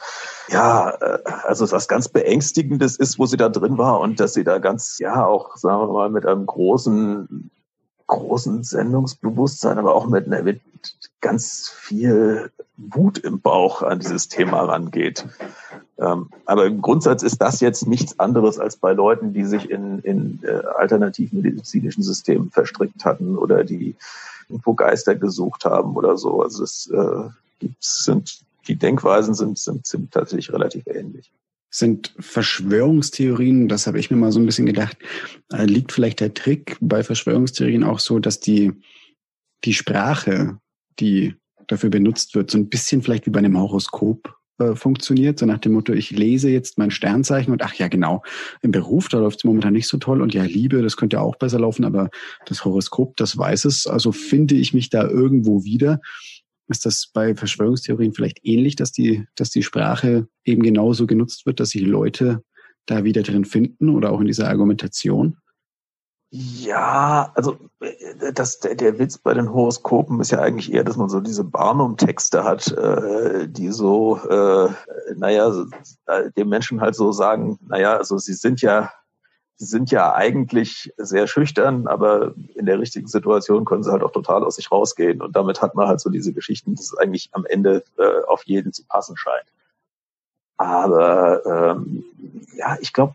ja, 0.50 0.90
äh, 0.90 1.18
also 1.44 1.70
was 1.72 1.88
ganz 1.88 2.08
Beängstigendes 2.08 2.96
ist, 2.96 3.18
wo 3.18 3.26
sie 3.26 3.36
da 3.36 3.48
drin 3.48 3.78
war 3.78 4.00
und 4.00 4.20
dass 4.20 4.34
sie 4.34 4.44
da 4.44 4.58
ganz, 4.58 4.98
ja, 4.98 5.24
auch, 5.26 5.56
sagen 5.56 5.80
wir 5.80 5.92
mal, 5.92 6.10
mit 6.10 6.26
einem 6.26 6.46
großen 6.46 7.50
großen 8.10 8.64
Sendungsbewusstsein, 8.64 9.78
aber 9.78 9.94
auch 9.94 10.06
mit, 10.06 10.26
mit 10.26 10.60
ganz 11.20 11.68
viel 11.68 12.50
Wut 12.76 13.18
im 13.18 13.40
Bauch 13.40 13.82
an 13.82 14.00
dieses 14.00 14.28
Thema 14.28 14.62
rangeht. 14.64 15.26
Ähm, 15.98 16.30
aber 16.46 16.66
im 16.66 16.80
Grundsatz 16.80 17.22
ist 17.22 17.38
das 17.42 17.60
jetzt 17.60 17.86
nichts 17.86 18.18
anderes 18.18 18.58
als 18.58 18.76
bei 18.76 18.92
Leuten, 18.92 19.34
die 19.34 19.44
sich 19.44 19.70
in, 19.70 19.98
in 20.00 20.40
äh, 20.42 20.62
alternativmedizinischen 20.78 22.02
Systemen 22.02 22.50
verstrickt 22.50 23.04
hatten 23.04 23.36
oder 23.36 23.64
die 23.64 23.94
irgendwo 24.48 24.74
Geister 24.74 25.14
gesucht 25.14 25.64
haben 25.64 25.94
oder 25.94 26.16
so. 26.16 26.42
Also 26.42 26.64
es 26.64 26.90
äh, 26.90 27.28
gibt, 27.58 27.82
sind, 27.82 28.40
die 28.66 28.76
Denkweisen 28.76 29.34
sind, 29.34 29.58
sind, 29.58 29.86
sind 29.86 30.10
tatsächlich 30.10 30.52
relativ 30.52 30.86
ähnlich 30.86 31.30
sind 31.70 32.12
Verschwörungstheorien, 32.18 33.68
das 33.68 33.86
habe 33.86 34.00
ich 34.00 34.10
mir 34.10 34.16
mal 34.16 34.32
so 34.32 34.40
ein 34.40 34.46
bisschen 34.46 34.66
gedacht, 34.66 34.98
äh, 35.52 35.64
liegt 35.64 35.92
vielleicht 35.92 36.18
der 36.18 36.34
Trick 36.34 36.76
bei 36.80 37.04
Verschwörungstheorien 37.04 37.84
auch 37.84 38.00
so, 38.00 38.18
dass 38.18 38.40
die, 38.40 38.72
die 39.64 39.74
Sprache, 39.74 40.58
die 41.00 41.34
dafür 41.66 41.90
benutzt 41.90 42.34
wird, 42.34 42.50
so 42.50 42.58
ein 42.58 42.68
bisschen 42.68 43.02
vielleicht 43.02 43.26
wie 43.26 43.30
bei 43.30 43.38
einem 43.38 43.58
Horoskop 43.58 44.34
äh, 44.58 44.74
funktioniert, 44.74 45.38
so 45.38 45.46
nach 45.46 45.58
dem 45.58 45.72
Motto, 45.72 45.92
ich 45.92 46.10
lese 46.10 46.50
jetzt 46.50 46.78
mein 46.78 46.90
Sternzeichen 46.90 47.52
und 47.52 47.62
ach 47.62 47.74
ja, 47.74 47.88
genau, 47.88 48.22
im 48.60 48.72
Beruf, 48.72 49.08
da 49.08 49.18
läuft 49.18 49.38
es 49.38 49.44
momentan 49.44 49.72
nicht 49.72 49.88
so 49.88 49.96
toll 49.98 50.20
und 50.20 50.34
ja, 50.34 50.42
Liebe, 50.42 50.82
das 50.82 50.96
könnte 50.96 51.20
auch 51.20 51.36
besser 51.36 51.60
laufen, 51.60 51.84
aber 51.84 52.10
das 52.46 52.64
Horoskop, 52.64 53.16
das 53.16 53.38
weiß 53.38 53.64
es, 53.64 53.86
also 53.86 54.12
finde 54.12 54.56
ich 54.56 54.74
mich 54.74 54.90
da 54.90 55.08
irgendwo 55.08 55.64
wieder. 55.64 56.00
Ist 56.68 56.86
das 56.86 57.10
bei 57.12 57.34
Verschwörungstheorien 57.34 58.12
vielleicht 58.12 58.40
ähnlich, 58.44 58.76
dass 58.76 58.92
die, 58.92 59.24
dass 59.34 59.50
die 59.50 59.62
Sprache 59.62 60.28
eben 60.44 60.62
genauso 60.62 61.06
genutzt 61.06 61.46
wird, 61.46 61.58
dass 61.58 61.70
sich 61.70 61.82
Leute 61.82 62.42
da 62.86 63.02
wieder 63.02 63.22
drin 63.22 63.44
finden 63.44 63.88
oder 63.88 64.12
auch 64.12 64.20
in 64.20 64.26
dieser 64.26 64.48
Argumentation? 64.48 65.36
Ja, 66.32 67.32
also 67.34 67.58
äh, 67.80 68.32
das, 68.32 68.60
der, 68.60 68.76
der 68.76 68.98
Witz 69.00 69.18
bei 69.18 69.34
den 69.34 69.52
Horoskopen 69.52 70.20
ist 70.20 70.30
ja 70.30 70.38
eigentlich 70.38 70.72
eher, 70.72 70.84
dass 70.84 70.96
man 70.96 71.08
so 71.08 71.20
diese 71.20 71.42
Barnum-Texte 71.42 72.44
hat, 72.44 72.68
äh, 72.72 73.48
die 73.48 73.70
so, 73.70 74.16
äh, 74.16 74.68
naja, 75.16 75.52
äh, 76.06 76.30
dem 76.36 76.48
Menschen 76.48 76.80
halt 76.80 76.94
so 76.94 77.10
sagen, 77.10 77.58
naja, 77.66 77.96
also 77.96 78.18
sie 78.18 78.34
sind 78.34 78.62
ja 78.62 78.92
sie 79.60 79.66
sind 79.66 79.90
ja 79.90 80.14
eigentlich 80.14 80.90
sehr 80.96 81.26
schüchtern, 81.26 81.86
aber 81.86 82.34
in 82.54 82.64
der 82.64 82.78
richtigen 82.78 83.08
Situation 83.08 83.66
können 83.66 83.82
sie 83.82 83.92
halt 83.92 84.02
auch 84.02 84.12
total 84.12 84.42
aus 84.42 84.56
sich 84.56 84.72
rausgehen. 84.72 85.20
Und 85.20 85.36
damit 85.36 85.60
hat 85.60 85.74
man 85.74 85.86
halt 85.86 86.00
so 86.00 86.08
diese 86.08 86.32
Geschichten, 86.32 86.74
dass 86.76 86.86
es 86.86 86.96
eigentlich 86.96 87.28
am 87.32 87.44
Ende 87.44 87.84
äh, 87.98 88.24
auf 88.26 88.44
jeden 88.44 88.72
zu 88.72 88.84
passen 88.86 89.18
scheint. 89.18 89.52
Aber 90.56 91.44
ähm, 91.44 92.04
ja, 92.56 92.78
ich 92.80 92.94
glaube, 92.94 93.14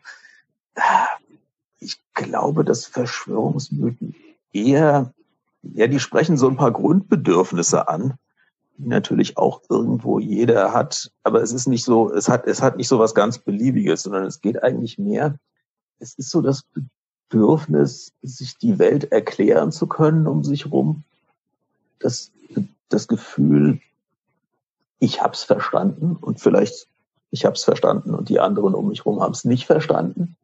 ich 1.80 2.00
glaube, 2.14 2.64
dass 2.64 2.86
Verschwörungsmythen 2.86 4.16
eher, 4.54 5.14
ja, 5.62 5.88
die 5.88 6.00
sprechen 6.00 6.38
so 6.38 6.48
ein 6.48 6.58
paar 6.58 6.72
Grundbedürfnisse 6.72 7.88
an, 7.88 8.16
die 8.78 8.88
natürlich 8.88 9.38
auch 9.38 9.62
irgendwo 9.70 10.20
jeder 10.20 10.74
hat. 10.74 11.12
Aber 11.24 11.42
es 11.42 11.52
ist 11.52 11.68
nicht 11.68 11.84
so, 11.84 12.12
es 12.12 12.30
hat, 12.30 12.48
es 12.48 12.62
hat 12.62 12.78
nicht 12.78 12.88
so 12.88 13.00
was 13.00 13.16
ganz 13.16 13.40
Beliebiges, 13.40 14.04
sondern 14.04 14.26
es 14.26 14.42
geht 14.42 14.64
eigentlich 14.64 14.98
mehr 14.98 15.38
es 16.00 16.14
ist 16.16 16.30
so 16.30 16.42
das 16.42 16.64
Bedürfnis, 17.30 18.14
sich 18.22 18.58
die 18.58 18.80
Welt 18.80 19.12
erklären 19.12 19.72
zu 19.72 19.88
können 19.88 20.28
um 20.28 20.44
sich 20.44 20.72
rum. 20.72 21.04
Das, 22.00 22.32
das 22.90 23.08
Gefühl, 23.08 23.80
ich 25.00 25.22
hab's 25.22 25.44
verstanden 25.44 26.16
und 26.16 26.40
vielleicht 26.40 26.88
ich 27.32 27.46
hab's 27.46 27.64
verstanden 27.64 28.14
und 28.14 28.30
die 28.30 28.40
anderen 28.40 28.76
um 28.76 28.88
mich 28.88 29.06
rum 29.06 29.22
haben 29.22 29.34
es 29.34 29.44
nicht 29.44 29.66
verstanden. 29.66 30.38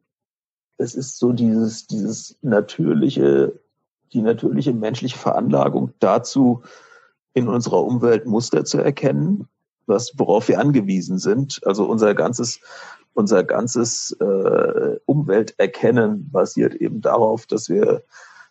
Es 0.82 0.94
ist 0.94 1.18
so 1.18 1.32
dieses, 1.32 1.86
dieses 1.86 2.36
natürliche, 2.42 3.58
die 4.12 4.22
natürliche 4.22 4.72
menschliche 4.72 5.18
Veranlagung 5.18 5.92
dazu, 6.00 6.62
in 7.34 7.48
unserer 7.48 7.82
Umwelt 7.82 8.26
Muster 8.26 8.64
zu 8.64 8.78
erkennen, 8.78 9.48
was, 9.86 10.12
worauf 10.18 10.48
wir 10.48 10.60
angewiesen 10.60 11.18
sind. 11.18 11.60
Also 11.64 11.86
unser 11.86 12.14
ganzes 12.14 12.60
unser 13.14 13.44
ganzes 13.44 14.16
äh, 14.20 14.98
Umwelterkennen 15.04 16.30
basiert 16.30 16.74
eben 16.74 17.00
darauf, 17.00 17.46
dass 17.46 17.68
wir 17.68 18.02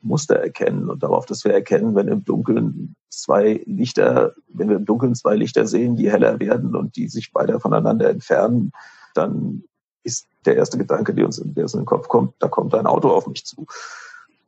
Muster 0.01 0.35
erkennen 0.35 0.89
und 0.89 1.03
darauf, 1.03 1.25
dass 1.25 1.43
wir 1.45 1.53
erkennen, 1.53 1.95
wenn 1.95 2.07
im 2.07 2.23
Dunkeln 2.23 2.95
zwei 3.09 3.61
Lichter, 3.65 4.33
wenn 4.47 4.69
wir 4.69 4.77
im 4.77 4.85
Dunkeln 4.85 5.15
zwei 5.15 5.35
Lichter 5.35 5.67
sehen, 5.67 5.95
die 5.95 6.11
heller 6.11 6.39
werden 6.39 6.75
und 6.75 6.95
die 6.95 7.07
sich 7.07 7.33
weiter 7.33 7.59
voneinander 7.59 8.09
entfernen, 8.09 8.71
dann 9.13 9.63
ist 10.03 10.27
der 10.45 10.55
erste 10.55 10.77
Gedanke, 10.77 11.13
der 11.13 11.25
uns, 11.25 11.37
in 11.37 11.53
den 11.53 11.85
Kopf 11.85 12.07
kommt, 12.07 12.33
da 12.39 12.47
kommt 12.47 12.73
ein 12.75 12.87
Auto 12.87 13.09
auf 13.09 13.27
mich 13.27 13.45
zu. 13.45 13.67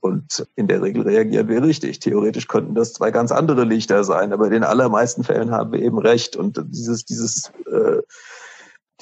Und 0.02 0.46
in 0.56 0.68
der 0.68 0.82
Regel 0.82 1.04
reagieren 1.04 1.48
wir 1.48 1.64
richtig. 1.64 2.00
Theoretisch 2.00 2.48
könnten 2.48 2.76
das 2.76 2.94
zwei 2.94 3.12
ganz 3.12 3.32
andere 3.32 3.64
Lichter 3.64 4.04
sein, 4.04 4.34
aber 4.34 4.46
in 4.48 4.52
den 4.52 4.64
allermeisten 4.64 5.24
Fällen 5.24 5.52
haben 5.52 5.72
wir 5.72 5.82
eben 5.82 5.98
recht. 5.98 6.36
Und 6.36 6.62
dieses, 6.72 7.06
dieses 7.06 7.54
äh, 7.72 8.02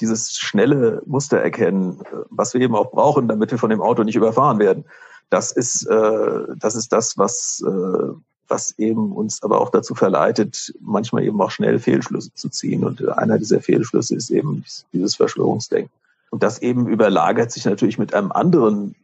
dieses 0.02 0.32
schnelle 0.36 1.02
Muster 1.06 1.38
erkennen, 1.38 2.02
was 2.28 2.54
wir 2.54 2.60
eben 2.60 2.74
auch 2.74 2.90
brauchen, 2.90 3.28
damit 3.28 3.50
wir 3.50 3.58
von 3.58 3.70
dem 3.70 3.80
Auto 3.80 4.02
nicht 4.02 4.16
überfahren 4.16 4.58
werden. 4.58 4.84
Das 5.30 5.52
ist, 5.52 5.86
äh, 5.86 6.40
das 6.58 6.74
ist 6.74 6.92
das, 6.92 7.16
was, 7.16 7.64
äh, 7.66 8.12
was 8.48 8.78
eben 8.78 9.12
uns 9.12 9.42
aber 9.42 9.60
auch 9.60 9.70
dazu 9.70 9.94
verleitet, 9.94 10.74
manchmal 10.80 11.24
eben 11.24 11.40
auch 11.40 11.50
schnell 11.50 11.78
Fehlschlüsse 11.78 12.34
zu 12.34 12.48
ziehen. 12.48 12.84
Und 12.84 13.08
einer 13.08 13.38
dieser 13.38 13.60
Fehlschlüsse 13.60 14.16
ist 14.16 14.30
eben 14.30 14.64
dieses 14.92 15.14
Verschwörungsdenken. 15.16 15.92
Und 16.32 16.42
das 16.42 16.62
eben 16.62 16.88
überlagert 16.88 17.52
sich 17.52 17.66
natürlich 17.66 17.98
mit 17.98 18.14
einem 18.14 18.32
anderen 18.32 18.96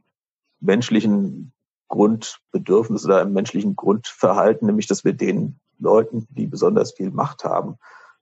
menschlichen 0.61 1.53
Grundbedürfnis 1.89 3.05
oder 3.05 3.21
einem 3.21 3.35
menschlichen 3.35 3.77
Grundverhalten, 3.77 4.67
nämlich 4.67 4.87
dass 4.87 5.05
wir 5.05 5.13
den 5.13 5.61
Leuten, 5.79 6.27
die 6.31 6.47
besonders 6.47 6.93
viel 6.93 7.11
Macht 7.11 7.45
haben, 7.45 7.77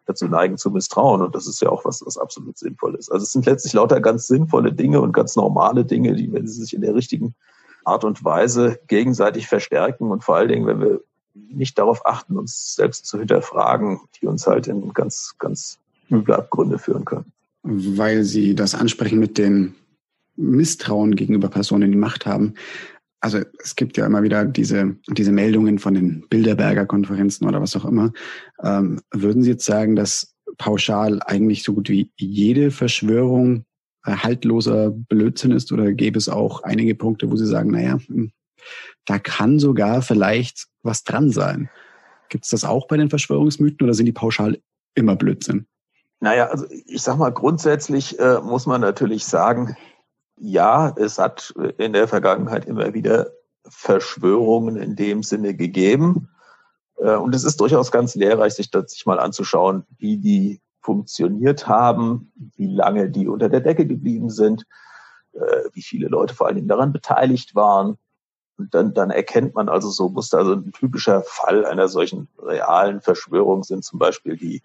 dazu 0.07 0.27
neigen 0.27 0.59
zu 0.59 0.73
misstrauen. 0.73 1.23
Und 1.23 1.37
das 1.37 1.47
ist 1.47 1.63
ja 1.63 1.69
auch 1.69 1.85
was, 1.85 2.05
was 2.05 2.19
absolut 2.19 2.59
sinnvoll 2.59 2.97
ist. 2.97 3.09
Also 3.13 3.23
es 3.23 3.31
sind 3.31 3.47
letztlich 3.47 3.75
lauter 3.75 4.01
ganz 4.01 4.27
sinnvolle 4.27 4.73
Dinge 4.73 5.01
und 5.01 5.13
ganz 5.13 5.37
normale 5.37 5.85
Dinge, 5.85 6.17
die, 6.17 6.33
wenn 6.33 6.49
sie 6.49 6.61
sich 6.61 6.75
in 6.75 6.81
der 6.81 6.97
richtigen 6.97 7.37
Art 7.85 8.03
und 8.03 8.25
Weise 8.25 8.81
gegenseitig 8.89 9.47
verstärken 9.47 10.11
und 10.11 10.25
vor 10.25 10.35
allen 10.35 10.49
Dingen, 10.49 10.67
wenn 10.67 10.81
wir 10.81 11.01
nicht 11.33 11.79
darauf 11.79 12.05
achten, 12.07 12.37
uns 12.37 12.75
selbst 12.75 13.07
zu 13.07 13.21
hinterfragen, 13.21 14.01
die 14.21 14.27
uns 14.27 14.49
halt 14.49 14.67
in 14.67 14.93
ganz, 14.93 15.37
ganz 15.39 15.79
üble 16.11 16.35
Abgründe 16.35 16.81
führen 16.81 17.05
können. 17.05 17.33
Weil 17.69 18.23
Sie 18.25 18.55
das 18.55 18.75
ansprechen 18.75 19.19
mit 19.19 19.39
dem 19.39 19.75
Misstrauen 20.37 21.17
gegenüber 21.17 21.49
Personen, 21.49 21.91
die 21.91 21.99
Macht 21.99 22.27
haben. 22.27 22.55
Also 23.21 23.41
es 23.63 23.75
gibt 23.75 23.97
ja 23.97 24.07
immer 24.07 24.23
wieder 24.23 24.45
diese, 24.45 24.97
diese 25.09 25.33
Meldungen 25.33 25.79
von 25.79 25.95
den 25.95 26.27
Bilderberger 26.29 26.87
Konferenzen 26.87 27.47
oder 27.47 27.61
was 27.61 27.75
auch 27.75 27.85
immer. 27.85 28.13
Ähm, 28.63 29.01
würden 29.13 29.43
Sie 29.43 29.51
jetzt 29.51 29.65
sagen, 29.65 29.97
dass 29.97 30.35
pauschal 30.59 31.21
eigentlich 31.25 31.63
so 31.65 31.75
gut 31.75 31.89
wie 31.89 32.13
jede 32.17 32.71
Verschwörung 32.71 33.65
haltloser 34.05 34.91
Blödsinn 34.91 35.51
ist 35.51 35.73
oder 35.73 35.93
gäbe 35.93 36.19
es 36.19 36.29
auch 36.29 36.63
einige 36.63 36.95
Punkte, 36.95 37.31
wo 37.31 37.37
Sie 37.37 37.47
sagen, 37.47 37.73
naja, 37.73 37.99
hm, 38.07 38.31
da 39.05 39.19
kann 39.19 39.59
sogar 39.59 40.03
vielleicht 40.03 40.67
was 40.83 41.03
dran 41.03 41.31
sein. 41.31 41.69
Gibt 42.29 42.45
es 42.45 42.51
das 42.51 42.65
auch 42.65 42.87
bei 42.87 42.97
den 42.97 43.11
Verschwörungsmythen 43.11 43.85
oder 43.85 43.95
sind 43.95 44.07
die 44.07 44.13
pauschal 44.13 44.59
immer 44.95 45.17
Blödsinn? 45.17 45.67
Naja, 46.21 46.47
also 46.47 46.67
ich 46.71 47.03
sag 47.03 47.19
mal, 47.19 47.31
grundsätzlich 47.31 48.19
äh, 48.19 48.41
muss 48.41 48.67
man 48.67 48.81
natürlich 48.81 49.27
sagen, 49.27 49.77
ja, 50.39 50.95
es 50.97 51.19
hat 51.19 51.55
in 51.79 51.93
der 51.93 52.09
Vergangenheit 52.09 52.67
immer 52.67 52.95
wieder 52.95 53.31
Verschwörungen 53.69 54.77
in 54.77 54.97
dem 54.97 55.23
Sinne 55.23 55.55
gegeben. 55.55 56.29
Äh, 56.99 57.17
und 57.17 57.35
es 57.35 57.45
ist 57.45 57.61
durchaus 57.61 57.91
ganz 57.91 58.15
lehrreich, 58.15 58.55
sich 58.55 58.71
das 58.71 58.93
sich 58.93 59.07
mal 59.07 59.19
anzuschauen, 59.19 59.85
wie 59.99 60.19
die 60.19 60.61
funktioniert 60.81 61.67
haben, 61.67 62.33
wie 62.57 62.69
lange 62.69 63.11
die 63.11 63.27
unter 63.27 63.49
der 63.49 63.61
Decke 63.61 63.87
geblieben 63.87 64.31
sind, 64.31 64.65
äh, 65.33 65.65
wie 65.73 65.83
viele 65.83 66.09
Leute 66.09 66.35
vor 66.35 66.47
allen 66.47 66.57
Dingen 66.57 66.69
daran 66.69 66.93
beteiligt 66.93 67.55
waren. 67.55 67.99
Dann, 68.59 68.95
dann 68.95 69.11
erkennt 69.11 69.55
man 69.55 69.69
also 69.69 69.91
so 69.91 70.09
Muster. 70.09 70.39
Also 70.39 70.55
ein 70.55 70.73
typischer 70.73 71.23
Fall 71.23 71.65
einer 71.67 71.89
solchen 71.89 72.29
realen 72.43 73.01
Verschwörung 73.01 73.65
sind 73.65 73.85
zum 73.85 73.99
Beispiel 73.99 74.37
die, 74.37 74.63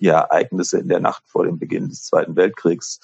die 0.00 0.08
Ereignisse 0.08 0.78
in 0.78 0.88
der 0.88 1.00
Nacht 1.00 1.22
vor 1.26 1.44
dem 1.44 1.58
Beginn 1.58 1.88
des 1.88 2.04
Zweiten 2.04 2.36
Weltkriegs. 2.36 3.00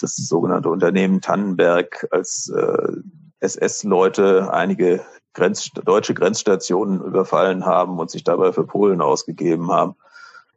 Das 0.00 0.16
sogenannte 0.16 0.68
Unternehmen 0.68 1.20
Tannenberg, 1.20 2.08
als 2.10 2.48
äh, 2.48 2.92
SS-Leute 3.40 4.52
einige 4.52 5.04
Grenz, 5.34 5.70
deutsche 5.70 6.14
Grenzstationen 6.14 7.00
überfallen 7.00 7.64
haben 7.64 7.98
und 7.98 8.10
sich 8.10 8.24
dabei 8.24 8.52
für 8.52 8.64
Polen 8.64 9.00
ausgegeben 9.00 9.70
haben 9.70 9.96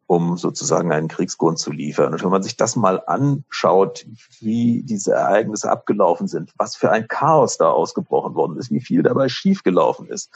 um 0.08 0.38
sozusagen 0.38 0.92
einen 0.92 1.08
Kriegsgrund 1.08 1.58
zu 1.58 1.72
liefern. 1.72 2.14
Und 2.14 2.24
wenn 2.24 2.30
man 2.30 2.44
sich 2.44 2.58
das 2.58 2.76
mal 2.76 3.02
anschaut, 3.06 4.06
wie 4.40 4.84
diese 4.84 5.14
Ereignisse 5.14 5.72
abgelaufen 5.72 6.28
sind, 6.28 6.54
was 6.58 6.76
für 6.76 6.92
ein 6.92 7.08
Chaos 7.08 7.58
da 7.58 7.70
ausgebrochen 7.70 8.36
worden 8.36 8.58
ist, 8.58 8.72
wie 8.72 8.82
viel 8.82 9.02
dabei 9.02 9.30
schiefgelaufen 9.30 10.08
ist, 10.08 10.32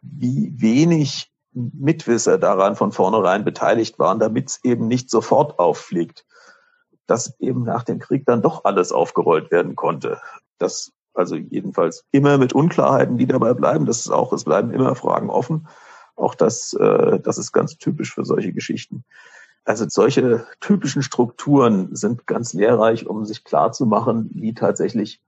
wie 0.00 0.52
wenig 0.56 1.32
Mitwisser 1.52 2.38
daran 2.38 2.76
von 2.76 2.92
vornherein 2.92 3.44
beteiligt 3.44 3.98
waren, 3.98 4.20
damit 4.20 4.50
es 4.50 4.60
eben 4.64 4.86
nicht 4.86 5.10
sofort 5.10 5.58
auffliegt, 5.58 6.24
dass 7.06 7.34
eben 7.40 7.64
nach 7.64 7.82
dem 7.82 7.98
Krieg 7.98 8.24
dann 8.26 8.42
doch 8.42 8.64
alles 8.64 8.92
aufgerollt 8.92 9.50
werden 9.50 9.74
konnte. 9.74 10.20
Das 10.58 10.92
also 11.18 11.34
jedenfalls 11.34 12.04
immer 12.12 12.38
mit 12.38 12.52
Unklarheiten, 12.52 13.18
die 13.18 13.26
dabei 13.26 13.52
bleiben. 13.52 13.86
Das 13.86 13.98
ist 13.98 14.10
auch, 14.10 14.32
es 14.32 14.44
bleiben 14.44 14.72
immer 14.72 14.94
Fragen 14.94 15.30
offen. 15.30 15.66
Auch 16.18 16.34
das, 16.34 16.72
äh, 16.74 17.20
das 17.20 17.38
ist 17.38 17.52
ganz 17.52 17.78
typisch 17.78 18.14
für 18.14 18.24
solche 18.24 18.52
Geschichten. 18.52 19.04
Also 19.64 19.86
solche 19.88 20.46
typischen 20.60 21.02
Strukturen 21.02 21.94
sind 21.94 22.26
ganz 22.26 22.54
lehrreich, 22.54 23.06
um 23.06 23.24
sich 23.24 23.44
klar 23.44 23.72
zu 23.72 23.86
machen, 23.86 24.30
wie 24.32 24.54
tatsächlich 24.54 25.20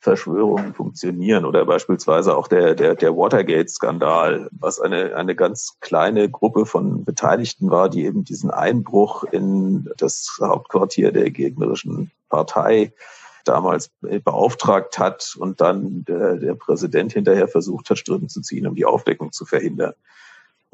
Verschwörungen 0.00 0.74
funktionieren 0.74 1.46
oder 1.46 1.64
beispielsweise 1.64 2.36
auch 2.36 2.46
der, 2.46 2.74
der, 2.74 2.94
der 2.94 3.16
Watergate-Skandal, 3.16 4.50
was 4.52 4.78
eine, 4.78 5.16
eine 5.16 5.34
ganz 5.34 5.78
kleine 5.80 6.28
Gruppe 6.28 6.66
von 6.66 7.04
Beteiligten 7.04 7.70
war, 7.70 7.88
die 7.88 8.04
eben 8.04 8.22
diesen 8.22 8.50
Einbruch 8.50 9.24
in 9.24 9.88
das 9.96 10.36
Hauptquartier 10.40 11.10
der 11.10 11.30
gegnerischen 11.30 12.10
Partei 12.28 12.92
damals 13.44 13.90
beauftragt 14.24 14.98
hat 14.98 15.36
und 15.38 15.60
dann 15.62 16.04
der, 16.04 16.36
der 16.36 16.54
Präsident 16.54 17.12
hinterher 17.14 17.48
versucht 17.48 17.88
hat, 17.88 17.98
Strippen 17.98 18.28
zu 18.28 18.42
ziehen, 18.42 18.66
um 18.66 18.74
die 18.74 18.84
Aufdeckung 18.84 19.32
zu 19.32 19.46
verhindern. 19.46 19.94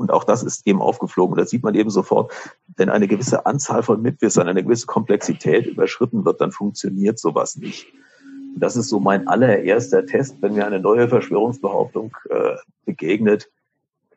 Und 0.01 0.11
auch 0.11 0.25
das 0.25 0.43
ist 0.43 0.67
eben 0.67 0.81
aufgeflogen. 0.81 1.35
Und 1.35 1.41
das 1.41 1.51
sieht 1.51 1.63
man 1.63 1.75
eben 1.75 1.91
sofort, 1.91 2.33
wenn 2.79 2.89
eine 2.89 3.07
gewisse 3.07 3.45
Anzahl 3.45 3.83
von 3.83 4.01
Mitwissern, 4.01 4.49
eine 4.49 4.65
gewisse 4.65 4.87
Komplexität 4.87 5.67
überschritten 5.67 6.25
wird, 6.25 6.41
dann 6.41 6.53
funktioniert 6.53 7.19
sowas 7.19 7.57
nicht. 7.57 7.87
Und 8.55 8.63
das 8.63 8.77
ist 8.77 8.89
so 8.89 8.99
mein 8.99 9.29
allererster 9.29 10.07
Test, 10.07 10.37
wenn 10.41 10.55
mir 10.55 10.67
eine 10.67 10.81
neue 10.81 11.07
Verschwörungsbehauptung 11.07 12.17
äh, 12.31 12.57
begegnet. 12.87 13.51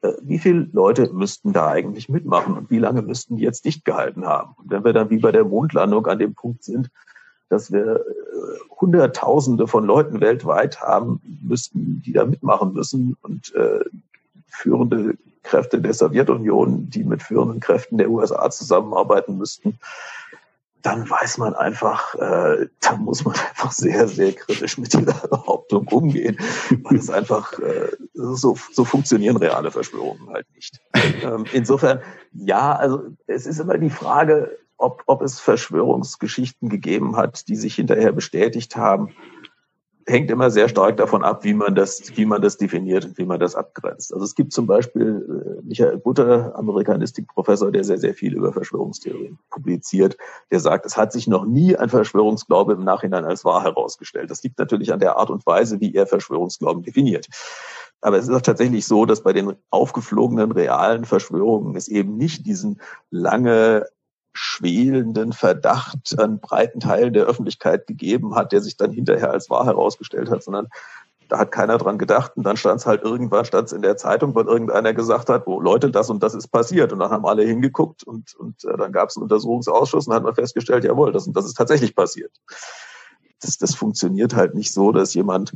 Äh, 0.01 0.13
wie 0.21 0.39
viele 0.39 0.69
Leute 0.71 1.11
müssten 1.11 1.51
da 1.51 1.67
eigentlich 1.67 2.07
mitmachen 2.07 2.55
und 2.57 2.71
wie 2.71 2.79
lange 2.79 3.01
müssten 3.01 3.35
die 3.35 3.43
jetzt 3.43 3.65
dicht 3.65 3.83
gehalten 3.83 4.25
haben? 4.25 4.55
Und 4.57 4.71
wenn 4.71 4.85
wir 4.85 4.93
dann 4.93 5.09
wie 5.09 5.19
bei 5.19 5.33
der 5.33 5.43
Mondlandung 5.43 6.07
an 6.07 6.17
dem 6.17 6.33
Punkt 6.33 6.63
sind, 6.63 6.91
dass 7.49 7.73
wir 7.73 7.97
äh, 7.97 8.79
Hunderttausende 8.79 9.67
von 9.67 9.83
Leuten 9.83 10.21
weltweit 10.21 10.79
haben 10.79 11.19
müssten, 11.41 12.01
die 12.05 12.13
da 12.13 12.25
mitmachen 12.25 12.71
müssen 12.71 13.17
und 13.21 13.53
äh, 13.53 13.83
führende 14.47 15.17
Kräfte 15.43 15.81
der 15.81 15.93
Sowjetunion, 15.93 16.89
die 16.89 17.03
mit 17.03 17.21
führenden 17.21 17.59
Kräften 17.59 17.97
der 17.97 18.09
USA 18.09 18.49
zusammenarbeiten 18.49 19.37
müssten, 19.37 19.79
dann 20.83 21.09
weiß 21.09 21.37
man 21.37 21.55
einfach, 21.55 22.13
äh, 22.15 22.67
da 22.81 22.95
muss 22.97 23.23
man 23.25 23.35
einfach 23.49 23.71
sehr, 23.71 24.07
sehr 24.07 24.33
kritisch 24.33 24.77
mit 24.77 24.93
dieser 24.93 25.13
Behauptung 25.29 25.87
umgehen, 25.87 26.37
weil 26.83 26.97
es 26.97 27.09
einfach 27.09 27.57
äh, 27.59 27.89
so, 28.13 28.57
so 28.71 28.85
funktionieren 28.85 29.37
reale 29.37 29.71
Verschwörungen 29.71 30.29
halt 30.29 30.45
nicht. 30.53 30.81
Ähm, 31.23 31.45
insofern, 31.53 32.01
ja, 32.33 32.73
also 32.73 33.03
es 33.27 33.45
ist 33.45 33.59
immer 33.59 33.77
die 33.77 33.89
Frage, 33.89 34.57
ob, 34.77 35.03
ob 35.05 35.21
es 35.21 35.39
Verschwörungsgeschichten 35.39 36.67
gegeben 36.67 37.15
hat, 37.15 37.47
die 37.47 37.55
sich 37.55 37.75
hinterher 37.75 38.11
bestätigt 38.11 38.75
haben 38.75 39.15
hängt 40.05 40.31
immer 40.31 40.51
sehr 40.51 40.69
stark 40.69 40.97
davon 40.97 41.23
ab, 41.23 41.43
wie 41.43 41.53
man 41.53 41.75
das, 41.75 42.15
wie 42.15 42.25
man 42.25 42.41
das 42.41 42.57
definiert 42.57 43.05
und 43.05 43.17
wie 43.17 43.25
man 43.25 43.39
das 43.39 43.55
abgrenzt. 43.55 44.13
Also 44.13 44.25
es 44.25 44.35
gibt 44.35 44.53
zum 44.53 44.67
Beispiel 44.67 45.57
äh, 45.59 45.61
Michael 45.65 45.97
Butter, 45.97 46.55
Amerikanistikprofessor, 46.55 47.71
der 47.71 47.83
sehr, 47.83 47.97
sehr 47.97 48.13
viel 48.13 48.35
über 48.35 48.51
Verschwörungstheorien 48.51 49.39
publiziert, 49.49 50.17
der 50.51 50.59
sagt, 50.59 50.85
es 50.85 50.97
hat 50.97 51.11
sich 51.11 51.27
noch 51.27 51.45
nie 51.45 51.75
ein 51.75 51.89
Verschwörungsglaube 51.89 52.73
im 52.73 52.83
Nachhinein 52.83 53.25
als 53.25 53.45
wahr 53.45 53.63
herausgestellt. 53.63 54.29
Das 54.29 54.43
liegt 54.43 54.59
natürlich 54.59 54.91
an 54.91 54.99
der 54.99 55.17
Art 55.17 55.29
und 55.29 55.45
Weise, 55.45 55.79
wie 55.79 55.93
er 55.93 56.07
Verschwörungsglauben 56.07 56.83
definiert. 56.83 57.27
Aber 58.01 58.17
es 58.17 58.27
ist 58.27 58.35
auch 58.35 58.41
tatsächlich 58.41 58.85
so, 58.85 59.05
dass 59.05 59.23
bei 59.23 59.31
den 59.31 59.53
aufgeflogenen 59.69 60.51
realen 60.51 61.05
Verschwörungen 61.05 61.75
es 61.75 61.87
eben 61.87 62.17
nicht 62.17 62.45
diesen 62.45 62.81
lange 63.09 63.85
schwelenden 64.33 65.31
Verdacht 65.31 66.19
an 66.19 66.39
breiten 66.39 66.79
Teilen 66.79 67.13
der 67.13 67.25
Öffentlichkeit 67.25 67.87
gegeben 67.87 68.35
hat, 68.35 68.51
der 68.51 68.61
sich 68.61 68.77
dann 68.77 68.91
hinterher 68.91 69.31
als 69.31 69.49
wahr 69.49 69.65
herausgestellt 69.65 70.29
hat, 70.29 70.43
sondern 70.43 70.67
da 71.29 71.39
hat 71.39 71.51
keiner 71.51 71.77
dran 71.77 71.97
gedacht 71.97 72.33
und 72.35 72.43
dann 72.43 72.57
stand 72.57 72.79
es 72.79 72.85
halt 72.85 73.01
irgendwann 73.01 73.45
stand's 73.45 73.71
in 73.71 73.81
der 73.81 73.97
Zeitung, 73.97 74.35
weil 74.35 74.45
irgendeiner 74.45 74.93
gesagt 74.93 75.29
hat, 75.29 75.47
wo 75.47 75.59
Leute, 75.59 75.89
das 75.89 76.09
und 76.09 76.21
das 76.21 76.35
ist 76.35 76.49
passiert 76.49 76.91
und 76.93 76.99
dann 76.99 77.11
haben 77.11 77.25
alle 77.25 77.43
hingeguckt 77.43 78.03
und, 78.03 78.35
und 78.35 78.63
äh, 78.65 78.77
dann 78.77 78.91
gab 78.91 79.09
es 79.09 79.15
einen 79.15 79.23
Untersuchungsausschuss 79.23 80.07
und 80.07 80.11
dann 80.11 80.17
hat 80.17 80.25
man 80.25 80.35
festgestellt, 80.35 80.83
jawohl, 80.83 81.11
das 81.11 81.27
und 81.27 81.35
das 81.35 81.45
ist 81.45 81.55
tatsächlich 81.55 81.95
passiert. 81.95 82.31
Das, 83.41 83.57
das 83.57 83.75
funktioniert 83.75 84.35
halt 84.35 84.53
nicht 84.55 84.71
so, 84.71 84.91
dass 84.91 85.13
jemand 85.13 85.53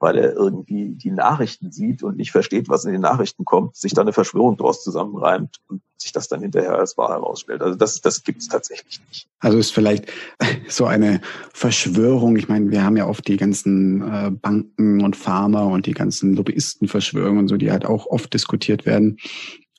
weil 0.00 0.16
er 0.16 0.32
irgendwie 0.32 0.94
die 0.94 1.10
Nachrichten 1.10 1.70
sieht 1.70 2.02
und 2.02 2.16
nicht 2.16 2.32
versteht, 2.32 2.70
was 2.70 2.86
in 2.86 2.92
den 2.92 3.02
Nachrichten 3.02 3.44
kommt, 3.44 3.76
sich 3.76 3.92
dann 3.92 4.06
eine 4.06 4.14
Verschwörung 4.14 4.56
daraus 4.56 4.82
zusammenreimt 4.82 5.58
und 5.68 5.82
sich 5.98 6.12
das 6.12 6.28
dann 6.28 6.40
hinterher 6.40 6.78
als 6.78 6.96
wahr 6.96 7.10
herausstellt. 7.10 7.60
Also 7.60 7.76
das, 7.76 8.00
das 8.00 8.24
gibt 8.24 8.40
es 8.40 8.48
tatsächlich 8.48 9.00
nicht. 9.08 9.28
Also 9.40 9.58
ist 9.58 9.72
vielleicht 9.72 10.06
so 10.68 10.86
eine 10.86 11.20
Verschwörung. 11.52 12.36
Ich 12.36 12.48
meine, 12.48 12.70
wir 12.70 12.82
haben 12.82 12.96
ja 12.96 13.06
oft 13.06 13.28
die 13.28 13.36
ganzen 13.36 14.00
äh, 14.02 14.30
Banken 14.30 15.04
und 15.04 15.16
Pharma 15.16 15.64
und 15.64 15.84
die 15.84 15.92
ganzen 15.92 16.34
Lobbyistenverschwörungen 16.34 17.40
und 17.40 17.48
so, 17.48 17.58
die 17.58 17.70
halt 17.70 17.84
auch 17.84 18.06
oft 18.06 18.32
diskutiert 18.32 18.86
werden. 18.86 19.18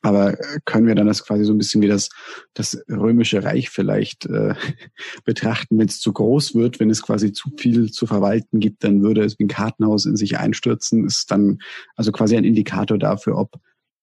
Aber 0.01 0.39
äh, 0.39 0.59
können 0.65 0.87
wir 0.87 0.95
dann 0.95 1.07
das 1.07 1.23
quasi 1.25 1.43
so 1.43 1.53
ein 1.53 1.57
bisschen 1.57 1.81
wie 1.81 1.87
das, 1.87 2.09
das 2.53 2.81
römische 2.89 3.43
Reich 3.43 3.69
vielleicht 3.69 4.25
äh, 4.25 4.55
betrachten, 5.25 5.77
wenn 5.77 5.87
es 5.87 5.99
zu 5.99 6.11
groß 6.13 6.55
wird, 6.55 6.79
wenn 6.79 6.89
es 6.89 7.01
quasi 7.01 7.31
zu 7.31 7.51
viel 7.57 7.91
zu 7.91 8.07
verwalten 8.07 8.59
gibt, 8.59 8.83
dann 8.83 9.03
würde 9.03 9.23
es 9.23 9.37
wie 9.39 9.45
ein 9.45 9.49
Kartenhaus 9.49 10.05
in 10.05 10.15
sich 10.15 10.37
einstürzen, 10.37 11.05
ist 11.05 11.29
dann 11.31 11.59
also 11.95 12.11
quasi 12.11 12.35
ein 12.35 12.43
Indikator 12.43 12.97
dafür, 12.97 13.37
ob 13.37 13.59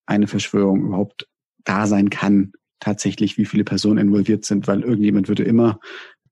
eine 0.06 0.26
Verschwörung 0.26 0.87
überhaupt 0.87 1.28
da 1.64 1.86
sein 1.86 2.11
kann, 2.11 2.53
tatsächlich, 2.80 3.36
wie 3.36 3.44
viele 3.44 3.64
Personen 3.64 3.99
involviert 3.99 4.44
sind, 4.44 4.66
weil 4.68 4.82
irgendjemand 4.82 5.28
würde 5.28 5.42
immer 5.42 5.80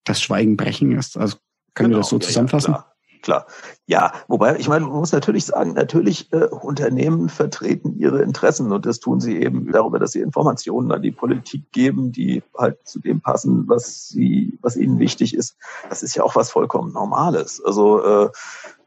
das 0.05 0.23
Schweigen 0.23 0.57
brechen. 0.57 0.97
Also 0.97 1.37
können 1.75 1.91
genau, 1.91 1.99
wir 1.99 1.99
das 1.99 2.09
so 2.09 2.19
zusammenfassen? 2.19 2.73
Ja, 2.73 2.96
klar. 3.27 3.47
Ja, 3.87 4.13
wobei, 4.29 4.57
ich 4.57 4.69
meine, 4.69 4.87
man 4.87 5.01
muss 5.01 5.11
natürlich 5.11 5.47
sagen, 5.47 5.73
natürlich 5.73 6.33
äh, 6.33 6.45
Unternehmen 6.45 7.29
vertreten 7.29 7.99
ihre 7.99 8.23
Interessen 8.23 8.71
und 8.71 8.87
das 8.87 9.01
tun 9.01 9.21
sie 9.21 9.43
eben 9.43 9.73
darüber, 9.73 9.99
dass 9.99 10.13
sie 10.13 10.21
Informationen 10.21 10.93
an 10.93 11.03
die 11.03 11.11
Politik 11.11 11.73
geben, 11.73 12.13
die 12.13 12.45
halt 12.57 12.79
zu 12.87 13.01
dem 13.01 13.21
passen, 13.21 13.65
was 13.67 14.09
sie, 14.09 14.59
was 14.63 14.77
ihnen 14.77 15.01
wichtig 15.01 15.35
ist. 15.35 15.57
Das 15.89 16.05
ist 16.05 16.15
ja 16.15 16.23
auch 16.23 16.37
was 16.37 16.53
vollkommen 16.53 16.93
Normales. 16.93 17.61
Also 17.65 18.01
äh, 18.05 18.31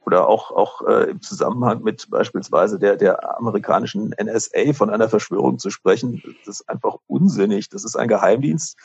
oder 0.05 0.29
auch 0.29 0.51
auch 0.51 0.87
äh, 0.87 1.11
im 1.11 1.21
Zusammenhang 1.21 1.83
mit 1.83 2.09
beispielsweise 2.09 2.79
der 2.79 2.95
der 2.95 3.37
amerikanischen 3.37 4.15
NSA 4.17 4.71
von 4.71 4.89
einer 4.89 5.09
Verschwörung 5.09 5.59
zu 5.59 5.69
sprechen, 5.69 6.23
das 6.45 6.61
ist 6.61 6.69
einfach 6.69 6.95
unsinnig. 7.07 7.67
Das 7.67 7.83
ist 7.83 7.97
ein 7.97 8.07
Geheimdienst, 8.07 8.77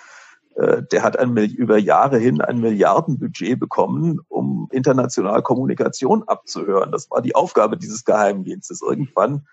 der 0.57 1.02
hat 1.02 1.18
ein, 1.18 1.36
über 1.36 1.78
Jahre 1.78 2.18
hin 2.18 2.40
ein 2.40 2.61
Milliardenbudget 2.61 3.59
bekommen, 3.59 4.20
um 4.28 4.68
international 4.70 5.42
Kommunikation 5.42 6.22
abzuhören. 6.24 6.92
Das 6.92 7.11
war 7.11 7.22
die 7.22 7.34
Aufgabe 7.34 7.76
dieses 7.76 8.05
Geheimdienstes. 8.05 8.80
Irgendwann 8.80 9.46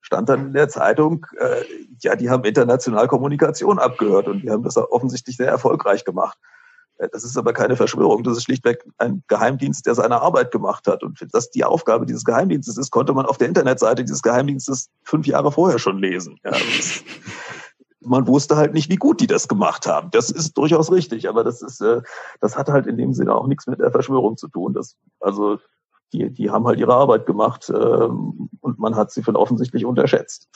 stand 0.00 0.28
dann 0.28 0.46
in 0.46 0.52
der 0.52 0.68
Zeitung, 0.68 1.26
äh, 1.38 1.62
ja, 2.00 2.16
die 2.16 2.30
haben 2.30 2.44
international 2.44 3.06
Kommunikation 3.06 3.78
abgehört 3.78 4.28
und 4.28 4.42
die 4.42 4.50
haben 4.50 4.62
das 4.62 4.76
offensichtlich 4.76 5.36
sehr 5.36 5.48
erfolgreich 5.48 6.04
gemacht. 6.04 6.38
Äh, 6.98 7.08
das 7.12 7.24
ist 7.24 7.36
aber 7.36 7.52
keine 7.52 7.76
Verschwörung, 7.76 8.22
das 8.22 8.36
ist 8.36 8.44
schlichtweg 8.44 8.84
ein 8.98 9.22
Geheimdienst, 9.28 9.86
der 9.86 9.94
seine 9.94 10.20
Arbeit 10.20 10.50
gemacht 10.50 10.86
hat. 10.86 11.02
Und 11.02 11.18
dass 11.32 11.50
die 11.50 11.64
Aufgabe 11.64 12.06
dieses 12.06 12.24
Geheimdienstes 12.24 12.76
ist, 12.78 12.90
konnte 12.90 13.12
man 13.12 13.26
auf 13.26 13.38
der 13.38 13.48
Internetseite 13.48 14.02
dieses 14.04 14.22
Geheimdienstes 14.22 14.88
fünf 15.02 15.26
Jahre 15.26 15.52
vorher 15.52 15.78
schon 15.78 15.98
lesen. 15.98 16.38
Ja, 16.44 16.52
man 18.00 18.26
wusste 18.26 18.56
halt 18.56 18.72
nicht, 18.72 18.90
wie 18.90 18.96
gut 18.96 19.20
die 19.20 19.26
das 19.26 19.48
gemacht 19.48 19.86
haben. 19.86 20.10
Das 20.10 20.30
ist 20.30 20.54
durchaus 20.54 20.90
richtig, 20.90 21.28
aber 21.28 21.44
das 21.44 21.62
ist, 21.62 21.80
äh, 21.80 22.00
das 22.40 22.56
hat 22.56 22.68
halt 22.68 22.86
in 22.86 22.96
dem 22.96 23.12
Sinne 23.12 23.34
auch 23.34 23.46
nichts 23.46 23.66
mit 23.66 23.78
der 23.78 23.90
Verschwörung 23.90 24.36
zu 24.36 24.48
tun. 24.48 24.72
Das, 24.72 24.96
also 25.20 25.58
die, 26.12 26.30
die 26.30 26.50
haben 26.50 26.66
halt 26.66 26.80
ihre 26.80 26.94
Arbeit 26.94 27.26
gemacht 27.26 27.68
äh, 27.68 27.72
und 27.72 28.78
man 28.78 28.96
hat 28.96 29.12
sie 29.12 29.22
von 29.22 29.36
offensichtlich 29.36 29.84
unterschätzt. 29.84 30.48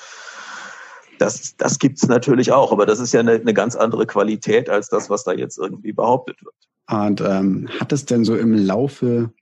Das, 1.19 1.57
das 1.57 1.79
gibt's 1.79 2.09
natürlich 2.09 2.51
auch, 2.51 2.73
aber 2.73 2.87
das 2.87 2.99
ist 2.99 3.13
ja 3.13 3.21
eine, 3.21 3.33
eine 3.33 3.55
ganz 3.55 3.77
andere 3.77 4.07
Qualität 4.07 4.69
als 4.69 4.89
das, 4.89 5.11
was 5.11 5.25
da 5.25 5.33
jetzt 5.33 5.59
irgendwie 5.59 5.93
behauptet 5.93 6.43
wird. 6.45 6.55
Und 6.91 7.21
ähm, 7.21 7.69
hat 7.81 7.93
es 7.93 8.05
denn 8.05 8.25
so 8.25 8.35
im 8.35 8.53
Laufe 8.55 9.33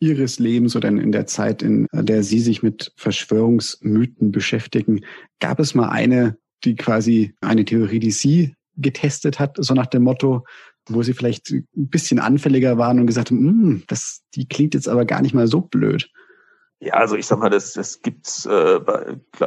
Ihres 0.00 0.38
Lebens 0.38 0.76
oder 0.76 0.88
in 0.88 1.12
der 1.12 1.26
Zeit, 1.26 1.62
in 1.62 1.88
der 1.92 2.22
Sie 2.22 2.38
sich 2.38 2.62
mit 2.62 2.92
Verschwörungsmythen 2.96 4.32
beschäftigen, 4.32 5.04
gab 5.40 5.58
es 5.58 5.74
mal 5.74 5.88
eine 5.88 6.38
die 6.64 6.76
quasi 6.76 7.34
eine 7.40 7.64
Theorie, 7.64 7.98
die 7.98 8.10
sie 8.10 8.54
getestet 8.76 9.38
hat, 9.38 9.56
so 9.58 9.74
nach 9.74 9.86
dem 9.86 10.04
Motto, 10.04 10.44
wo 10.88 11.02
sie 11.02 11.14
vielleicht 11.14 11.50
ein 11.50 11.66
bisschen 11.74 12.18
anfälliger 12.18 12.78
waren 12.78 12.98
und 13.00 13.06
gesagt 13.06 13.30
haben, 13.30 13.38
hm, 13.38 13.84
das, 13.88 14.22
die 14.34 14.46
klingt 14.48 14.74
jetzt 14.74 14.88
aber 14.88 15.04
gar 15.04 15.22
nicht 15.22 15.34
mal 15.34 15.46
so 15.46 15.60
blöd. 15.60 16.10
Ja, 16.80 16.94
also 16.94 17.16
ich 17.16 17.26
sag 17.26 17.40
mal, 17.40 17.50
das, 17.50 17.72
das 17.72 18.02
gibt's. 18.02 18.46
Äh, 18.46 18.80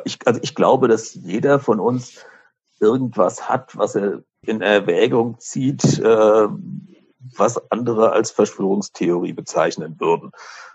ich, 0.03 0.19
also 0.25 0.39
ich 0.43 0.53
glaube, 0.53 0.87
dass 0.87 1.13
jeder 1.13 1.59
von 1.59 1.79
uns 1.79 2.25
irgendwas 2.79 3.47
hat, 3.47 3.77
was 3.77 3.95
er 3.95 4.23
in 4.45 4.61
Erwägung 4.61 5.39
zieht, 5.39 5.99
äh, 5.99 6.47
was 7.37 7.71
andere 7.71 8.11
als 8.11 8.31
Verschwörungstheorie 8.31 9.33
bezeichnen 9.33 9.99
würden. 9.99 10.31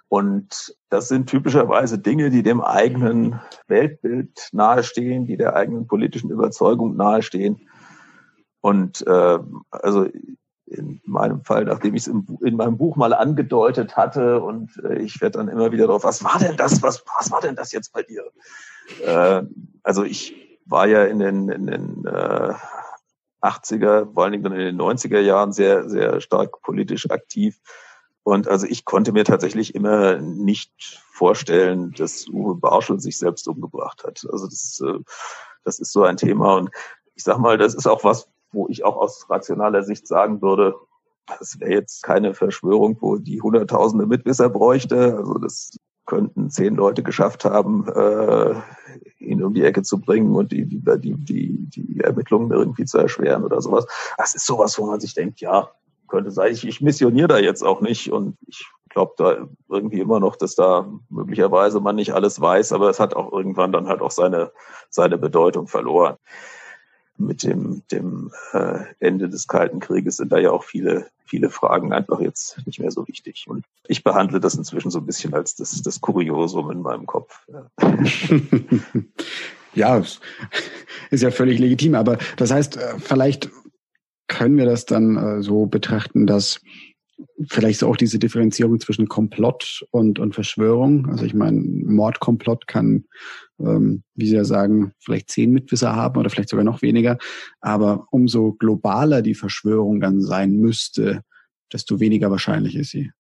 Und 0.09 0.77
das 0.89 1.09
sind 1.09 1.29
typischerweise 1.29 1.99
Dinge, 1.99 2.31
die 2.31 2.43
dem 2.43 2.61
eigenen 2.61 3.41
Weltbild 3.67 4.49
nahestehen, 4.53 5.27
die 5.27 5.37
der 5.37 5.57
eigenen 5.57 5.87
politischen 5.87 6.31
Überzeugung 6.31 6.97
nahestehen. 6.97 7.69
Und 8.61 9.05
äh, 9.07 9.39
also 9.71 10.07
in 10.67 11.01
meinem 11.05 11.45
Fall, 11.45 11.65
nachdem 11.65 11.95
ich 11.95 12.07
es 12.07 12.09
in 12.09 12.57
meinem 12.57 12.77
Buch 12.77 12.97
mal 12.97 13.15
angedeutet 13.15 13.97
hatte 13.97 14.41
und 14.41 14.81
äh, 14.85 14.99
ich 14.99 15.21
werde 15.21 15.39
dann 15.39 15.49
immer 15.49 15.71
wieder 15.73 15.87
drauf, 15.87 16.05
was 16.05 16.25
war 16.25 16.39
denn 16.39 16.57
das, 16.57 16.83
was, 16.83 17.05
was 17.19 17.31
war 17.31 17.41
denn 17.41 17.55
das 17.55 17.73
jetzt 17.73 17.93
bei 17.93 18.03
dir? 18.03 18.25
Äh, 19.05 19.43
also 19.83 20.05
ich 20.05 20.35
war 20.65 20.87
ja 20.89 21.05
in 21.05 21.21
den, 21.21 21.49
in 21.49 21.67
den 21.67 22.05
äh, 22.07 22.53
80er, 23.43 24.13
vor 24.13 24.25
allen 24.25 24.33
Dingen 24.33 24.45
dann 24.45 24.53
in 24.53 24.77
den 24.77 24.81
90er 24.81 25.21
Jahren 25.21 25.53
sehr, 25.53 25.89
sehr 25.89 26.21
stark 26.21 26.61
politisch 26.63 27.11
aktiv 27.11 27.61
und 28.27 28.49
also 28.49 28.67
ich 28.67 28.85
konnte 28.85 29.13
mir 29.13 29.23
tatsächlich 29.23 29.77
immer 29.77 30.17
nicht 30.17 31.01
vorstellen, 31.13 31.93
dass 31.97 32.27
Uwe 32.27 32.57
Barschel 32.57 32.99
sich 32.99 33.19
selbst 33.19 33.47
umgebracht 33.47 34.03
hat. 34.03 34.27
Also 34.33 34.47
das, 34.47 34.83
äh, 34.85 34.99
das 35.63 35.79
ist 35.79 35.93
so 35.93 36.03
ein 36.03 36.17
Thema. 36.17 36.57
Und 36.57 36.71
ich 37.15 37.23
sag 37.23 37.39
mal, 37.39 37.57
das 37.57 37.77
ist 37.77 37.87
auch 37.87 38.03
was, 38.03 38.29
wo 38.51 38.67
ich 38.69 38.85
auch 38.85 38.97
aus 38.97 39.31
rationaler 39.31 39.85
Sicht 39.85 40.09
sagen 40.09 40.43
würde, 40.43 40.75
das 41.39 41.61
wäre 41.61 41.71
jetzt 41.71 42.03
keine 42.03 42.35
Verschwörung, 42.35 42.97
wo 43.01 43.15
die 43.15 43.41
Hunderttausende 43.41 44.07
Mitwisser 44.07 44.51
bräuchte. 44.51 45.17
Also 45.19 45.35
das 45.35 45.79
könnten 46.05 46.51
zehn 46.51 46.75
Leute 46.75 47.05
geschafft 47.05 47.45
haben, 47.45 47.87
äh, 47.87 48.55
ihn 49.21 49.45
um 49.45 49.55
die 49.55 49.63
Ecke 49.63 49.83
zu 49.83 50.01
bringen 50.01 50.35
und 50.35 50.51
die, 50.51 50.67
die, 50.67 50.83
die, 50.83 51.71
die 51.71 52.01
Ermittlungen 52.01 52.51
irgendwie 52.51 52.87
zu 52.87 52.99
erschweren 52.99 53.45
oder 53.45 53.63
sowas. 53.63 53.87
Das 54.19 54.35
ist 54.35 54.47
sowas, 54.47 54.77
wo 54.81 54.87
man 54.87 54.99
sich 54.99 55.15
denkt, 55.15 55.41
ja, 55.41 55.71
könnte 56.07 56.31
sein. 56.31 56.53
Ich, 56.53 56.67
ich 56.67 56.81
missioniere 56.81 57.29
da 57.29 57.39
jetzt 57.39 57.63
auch 57.63 57.81
nicht 57.81 58.13
und 58.13 58.37
ich 58.47 58.67
glaube 58.97 59.13
da 59.19 59.47
irgendwie 59.69 60.01
immer 60.01 60.21
noch, 60.21 60.37
dass 60.37 60.55
da 60.55 60.91
möglicherweise 61.11 61.81
man 61.81 61.97
nicht 61.97 62.15
alles 62.15 62.41
weiß, 62.41 62.73
aber 62.73 62.89
es 62.89 62.99
hat 62.99 63.15
auch 63.15 63.31
irgendwann 63.31 63.71
dann 63.71 63.89
halt 63.89 64.01
auch 64.01 64.11
seine, 64.11 64.53
seine 64.89 65.19
Bedeutung 65.19 65.69
verloren. 65.69 66.17
Mit 67.19 67.43
dem, 67.43 67.83
dem 67.91 68.31
äh, 68.53 68.81
Ende 68.99 69.29
des 69.29 69.49
Kalten 69.49 69.81
Krieges 69.81 70.17
sind 70.17 70.33
da 70.33 70.39
ja 70.39 70.51
auch 70.51 70.65
viele, 70.65 71.09
viele 71.27 71.51
Fragen 71.51 71.93
einfach 71.93 72.21
jetzt 72.21 72.59
nicht 72.67 72.79
mehr 72.79 72.91
so 72.91 73.07
wichtig. 73.07 73.45
Und 73.49 73.67
ich 73.87 74.03
behandle 74.03 74.41
das 74.41 74.55
inzwischen 74.55 74.91
so 74.91 75.01
ein 75.01 75.07
bisschen 75.07 75.35
als 75.35 75.57
das, 75.57 75.83
das 75.83 76.01
Kuriosum 76.01 76.71
in 76.71 76.81
meinem 76.81 77.05
Kopf. 77.05 77.47
Ja. 77.49 77.71
ja, 79.75 80.03
ist 81.11 81.23
ja 81.23 81.31
völlig 81.31 81.59
legitim. 81.59 81.95
Aber 81.95 82.17
das 82.39 82.51
heißt, 82.51 82.79
äh, 82.79 82.99
vielleicht 82.99 83.51
können 84.29 84.57
wir 84.57 84.67
das 84.67 84.85
dann 84.87 85.17
äh, 85.17 85.43
so 85.43 85.67
betrachten, 85.67 86.27
dass 86.27 86.61
vielleicht 87.49 87.81
so 87.81 87.89
auch 87.89 87.97
diese 87.97 88.19
Differenzierung 88.19 88.79
zwischen 88.81 89.09
Komplott 89.09 89.85
und, 89.91 90.19
und 90.19 90.35
Verschwörung. 90.35 91.09
Also 91.09 91.25
ich 91.25 91.35
meine, 91.35 91.61
Mordkomplott 91.61 92.67
kann, 92.67 93.05
ähm, 93.59 94.03
wie 94.15 94.27
Sie 94.27 94.35
ja 94.35 94.45
sagen, 94.45 94.93
vielleicht 94.99 95.31
zehn 95.31 95.51
Mitwisser 95.51 95.97
haben 95.97 96.19
oder 96.19 96.31
vielleicht 96.31 96.51
sogar 96.51 96.65
noch 96.65 96.83
weniger. 96.83 97.19
Aber 97.61 98.07
umso 98.11 98.53
globaler 98.53 99.23
die 99.23 99.35
Verschwörung 99.35 100.01
dann 100.01 100.21
sein 100.21 100.57
müsste, 100.57 101.23
desto 101.73 102.01
weniger 102.01 102.31
wahrscheinlich 102.31 102.77
ist 102.77 102.91
sie. 102.91 103.11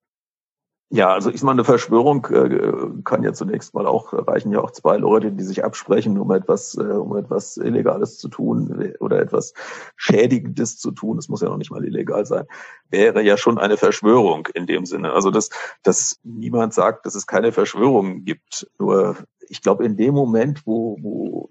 Ja, 0.88 1.12
also 1.12 1.30
ich 1.30 1.42
meine, 1.42 1.56
eine 1.56 1.64
Verschwörung 1.64 2.26
äh, 2.26 3.02
kann 3.02 3.24
ja 3.24 3.32
zunächst 3.32 3.74
mal 3.74 3.86
auch, 3.86 4.12
reichen 4.12 4.52
ja 4.52 4.60
auch 4.60 4.70
zwei 4.70 4.96
Leute, 4.98 5.32
die 5.32 5.42
sich 5.42 5.64
absprechen, 5.64 6.16
um 6.16 6.30
etwas, 6.30 6.76
äh, 6.76 6.82
um 6.82 7.16
etwas 7.16 7.56
Illegales 7.56 8.18
zu 8.18 8.28
tun 8.28 8.94
oder 9.00 9.18
etwas 9.18 9.52
Schädigendes 9.96 10.78
zu 10.78 10.92
tun. 10.92 11.18
Es 11.18 11.28
muss 11.28 11.40
ja 11.40 11.48
noch 11.48 11.56
nicht 11.56 11.72
mal 11.72 11.84
illegal 11.84 12.24
sein. 12.24 12.46
Wäre 12.88 13.20
ja 13.22 13.36
schon 13.36 13.58
eine 13.58 13.76
Verschwörung 13.76 14.46
in 14.54 14.66
dem 14.66 14.86
Sinne. 14.86 15.12
Also 15.12 15.32
dass, 15.32 15.50
dass 15.82 16.20
niemand 16.22 16.72
sagt, 16.72 17.04
dass 17.04 17.16
es 17.16 17.26
keine 17.26 17.50
Verschwörungen 17.50 18.24
gibt. 18.24 18.70
Nur 18.78 19.16
ich 19.48 19.62
glaube, 19.62 19.84
in 19.84 19.96
dem 19.96 20.14
Moment, 20.14 20.66
wo, 20.66 20.98
wo 21.00 21.50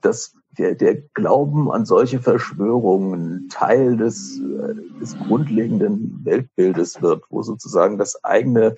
das 0.00 0.34
der, 0.58 0.74
der 0.74 0.96
Glauben 1.14 1.70
an 1.70 1.84
solche 1.84 2.20
Verschwörungen 2.20 3.48
Teil 3.48 3.96
des, 3.96 4.40
äh, 4.40 4.74
des 5.00 5.16
grundlegenden 5.18 6.20
Weltbildes 6.24 7.02
wird, 7.02 7.24
wo 7.30 7.42
sozusagen 7.42 7.98
das 7.98 8.24
eigene, 8.24 8.76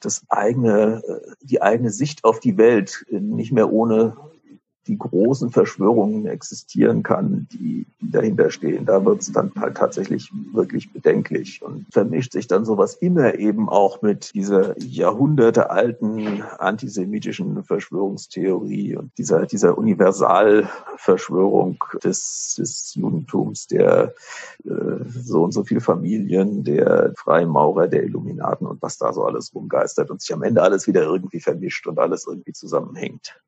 das 0.00 0.24
eigene, 0.28 1.02
äh, 1.06 1.34
die 1.42 1.62
eigene 1.62 1.90
Sicht 1.90 2.24
auf 2.24 2.40
die 2.40 2.56
Welt 2.56 3.04
nicht 3.10 3.52
mehr 3.52 3.72
ohne 3.72 4.16
die 4.86 4.96
großen 4.96 5.50
Verschwörungen 5.50 6.26
existieren 6.26 7.02
kann, 7.02 7.46
die, 7.52 7.86
die 8.00 8.10
dahinter 8.10 8.50
stehen. 8.50 8.86
Da 8.86 9.04
wird 9.04 9.20
es 9.20 9.30
dann 9.30 9.52
halt 9.56 9.76
tatsächlich 9.76 10.32
wirklich 10.52 10.90
bedenklich 10.92 11.62
und 11.62 11.84
vermischt 11.92 12.32
sich 12.32 12.46
dann 12.46 12.64
sowas 12.64 12.94
immer 12.94 13.34
eben 13.34 13.68
auch 13.68 14.00
mit 14.00 14.32
dieser 14.34 14.80
jahrhundertealten 14.80 16.42
antisemitischen 16.58 17.62
Verschwörungstheorie 17.62 18.96
und 18.96 19.16
dieser, 19.18 19.44
dieser 19.46 19.76
Universalverschwörung 19.76 21.76
des, 22.02 22.54
des 22.58 22.94
Judentums, 22.94 23.66
der 23.66 24.14
äh, 24.64 25.04
so 25.08 25.44
und 25.44 25.52
so 25.52 25.64
viele 25.64 25.80
Familien, 25.80 26.64
der 26.64 27.12
Freimaurer, 27.16 27.86
der 27.86 28.04
Illuminaten 28.04 28.66
und 28.66 28.80
was 28.80 28.96
da 28.96 29.12
so 29.12 29.24
alles 29.24 29.54
rumgeistert 29.54 30.10
und 30.10 30.22
sich 30.22 30.32
am 30.32 30.42
Ende 30.42 30.62
alles 30.62 30.86
wieder 30.86 31.02
irgendwie 31.02 31.40
vermischt 31.40 31.86
und 31.86 31.98
alles 31.98 32.26
irgendwie 32.26 32.52
zusammenhängt 32.52 33.38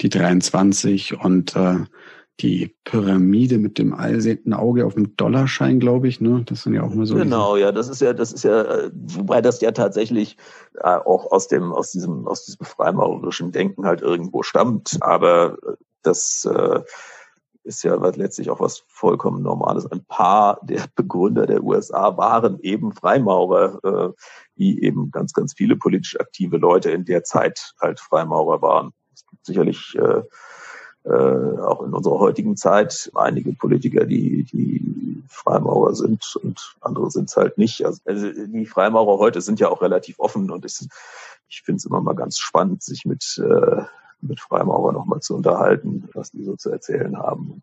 die 0.00 0.08
23 0.08 1.22
und 1.22 1.56
äh, 1.56 1.84
die 2.40 2.76
Pyramide 2.84 3.58
mit 3.58 3.78
dem 3.78 3.92
allsehenden 3.92 4.54
Auge 4.54 4.86
auf 4.86 4.94
dem 4.94 5.16
Dollarschein, 5.16 5.80
glaube 5.80 6.06
ich, 6.06 6.20
ne? 6.20 6.44
Das 6.46 6.62
sind 6.62 6.74
ja 6.74 6.82
auch 6.82 6.92
immer 6.92 7.04
so. 7.04 7.16
Genau, 7.16 7.56
ja, 7.56 7.72
das 7.72 7.88
ist 7.88 8.00
ja, 8.00 8.12
das 8.12 8.32
ist 8.32 8.44
ja, 8.44 8.90
wobei 8.92 9.40
das 9.40 9.60
ja 9.60 9.72
tatsächlich 9.72 10.36
äh, 10.76 10.88
auch 10.88 11.32
aus 11.32 11.48
dem, 11.48 11.72
aus 11.72 11.90
diesem, 11.90 12.28
aus 12.28 12.44
diesem 12.44 12.64
freimaurerischen 12.64 13.50
Denken 13.50 13.86
halt 13.86 14.02
irgendwo 14.02 14.44
stammt. 14.44 14.98
Aber 15.00 15.56
das 16.02 16.48
äh, 16.50 16.80
ist 17.64 17.82
ja 17.82 17.96
letztlich 17.96 18.50
auch 18.50 18.60
was 18.60 18.84
vollkommen 18.86 19.42
Normales. 19.42 19.90
Ein 19.90 20.04
paar 20.04 20.60
der 20.62 20.84
Begründer 20.94 21.46
der 21.46 21.64
USA 21.64 22.16
waren 22.16 22.60
eben 22.60 22.92
Freimaurer, 22.92 23.80
äh, 23.84 24.12
wie 24.54 24.80
eben 24.80 25.10
ganz, 25.10 25.32
ganz 25.32 25.54
viele 25.54 25.76
politisch 25.76 26.18
aktive 26.20 26.56
Leute 26.56 26.92
in 26.92 27.04
der 27.04 27.24
Zeit 27.24 27.74
halt 27.80 27.98
Freimaurer 27.98 28.62
waren. 28.62 28.92
Sicherlich 29.42 29.96
äh, 29.96 30.22
äh, 31.08 31.58
auch 31.60 31.82
in 31.82 31.92
unserer 31.94 32.18
heutigen 32.18 32.56
Zeit 32.56 33.10
einige 33.14 33.52
Politiker, 33.52 34.04
die, 34.04 34.44
die 34.44 35.22
Freimaurer 35.28 35.94
sind 35.94 36.36
und 36.42 36.76
andere 36.80 37.10
sind 37.10 37.28
es 37.28 37.36
halt 37.36 37.58
nicht. 37.58 37.84
Also, 37.84 38.00
also 38.04 38.30
die 38.46 38.66
Freimaurer 38.66 39.18
heute 39.18 39.40
sind 39.40 39.60
ja 39.60 39.68
auch 39.68 39.82
relativ 39.82 40.18
offen 40.18 40.50
und 40.50 40.64
ich, 40.64 40.86
ich 41.48 41.62
finde 41.62 41.78
es 41.78 41.84
immer 41.84 42.00
mal 42.00 42.14
ganz 42.14 42.38
spannend, 42.38 42.82
sich 42.82 43.04
mit 43.04 43.40
äh, 43.42 43.82
mit 44.20 44.40
Freimaurer 44.40 44.92
nochmal 44.92 45.20
zu 45.20 45.34
unterhalten, 45.34 46.08
was 46.14 46.30
die 46.30 46.44
so 46.44 46.56
zu 46.56 46.70
erzählen 46.70 47.18
haben. 47.18 47.62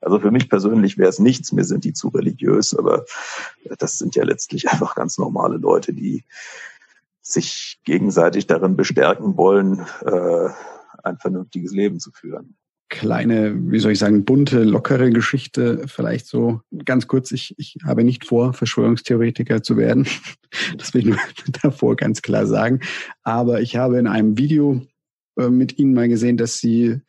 Also 0.00 0.20
für 0.20 0.30
mich 0.30 0.48
persönlich 0.48 0.98
wäre 0.98 1.08
es 1.08 1.18
nichts, 1.18 1.52
mir 1.52 1.64
sind 1.64 1.84
die 1.84 1.94
zu 1.94 2.08
religiös, 2.08 2.76
aber 2.76 3.04
das 3.78 3.98
sind 3.98 4.16
ja 4.16 4.24
letztlich 4.24 4.68
einfach 4.72 4.94
ganz 4.94 5.18
normale 5.18 5.56
Leute, 5.56 5.92
die 5.92 6.24
sich 7.22 7.80
gegenseitig 7.84 8.46
darin 8.46 8.76
bestärken 8.76 9.36
wollen, 9.38 9.86
äh, 10.04 10.50
ein 11.04 11.18
vernünftiges 11.18 11.72
Leben 11.72 12.00
zu 12.00 12.10
führen 12.12 12.56
kleine, 12.94 13.54
wie 13.72 13.80
soll 13.80 13.92
ich 13.92 13.98
sagen, 13.98 14.24
bunte, 14.24 14.62
lockere 14.62 15.10
Geschichte. 15.10 15.82
Vielleicht 15.86 16.26
so 16.26 16.60
ganz 16.84 17.08
kurz. 17.08 17.32
Ich, 17.32 17.54
ich 17.58 17.76
habe 17.84 18.04
nicht 18.04 18.24
vor, 18.24 18.52
Verschwörungstheoretiker 18.54 19.62
zu 19.62 19.76
werden. 19.76 20.06
Das 20.78 20.94
will 20.94 21.00
ich 21.00 21.06
nur 21.08 21.18
davor 21.62 21.96
ganz 21.96 22.22
klar 22.22 22.46
sagen. 22.46 22.78
Aber 23.24 23.60
ich 23.60 23.74
habe 23.74 23.98
in 23.98 24.06
einem 24.06 24.38
Video 24.38 24.86
äh, 25.36 25.48
mit 25.48 25.80
Ihnen 25.80 25.94
mal 25.94 26.08
gesehen, 26.08 26.36
dass 26.36 26.58
Sie 26.58 27.00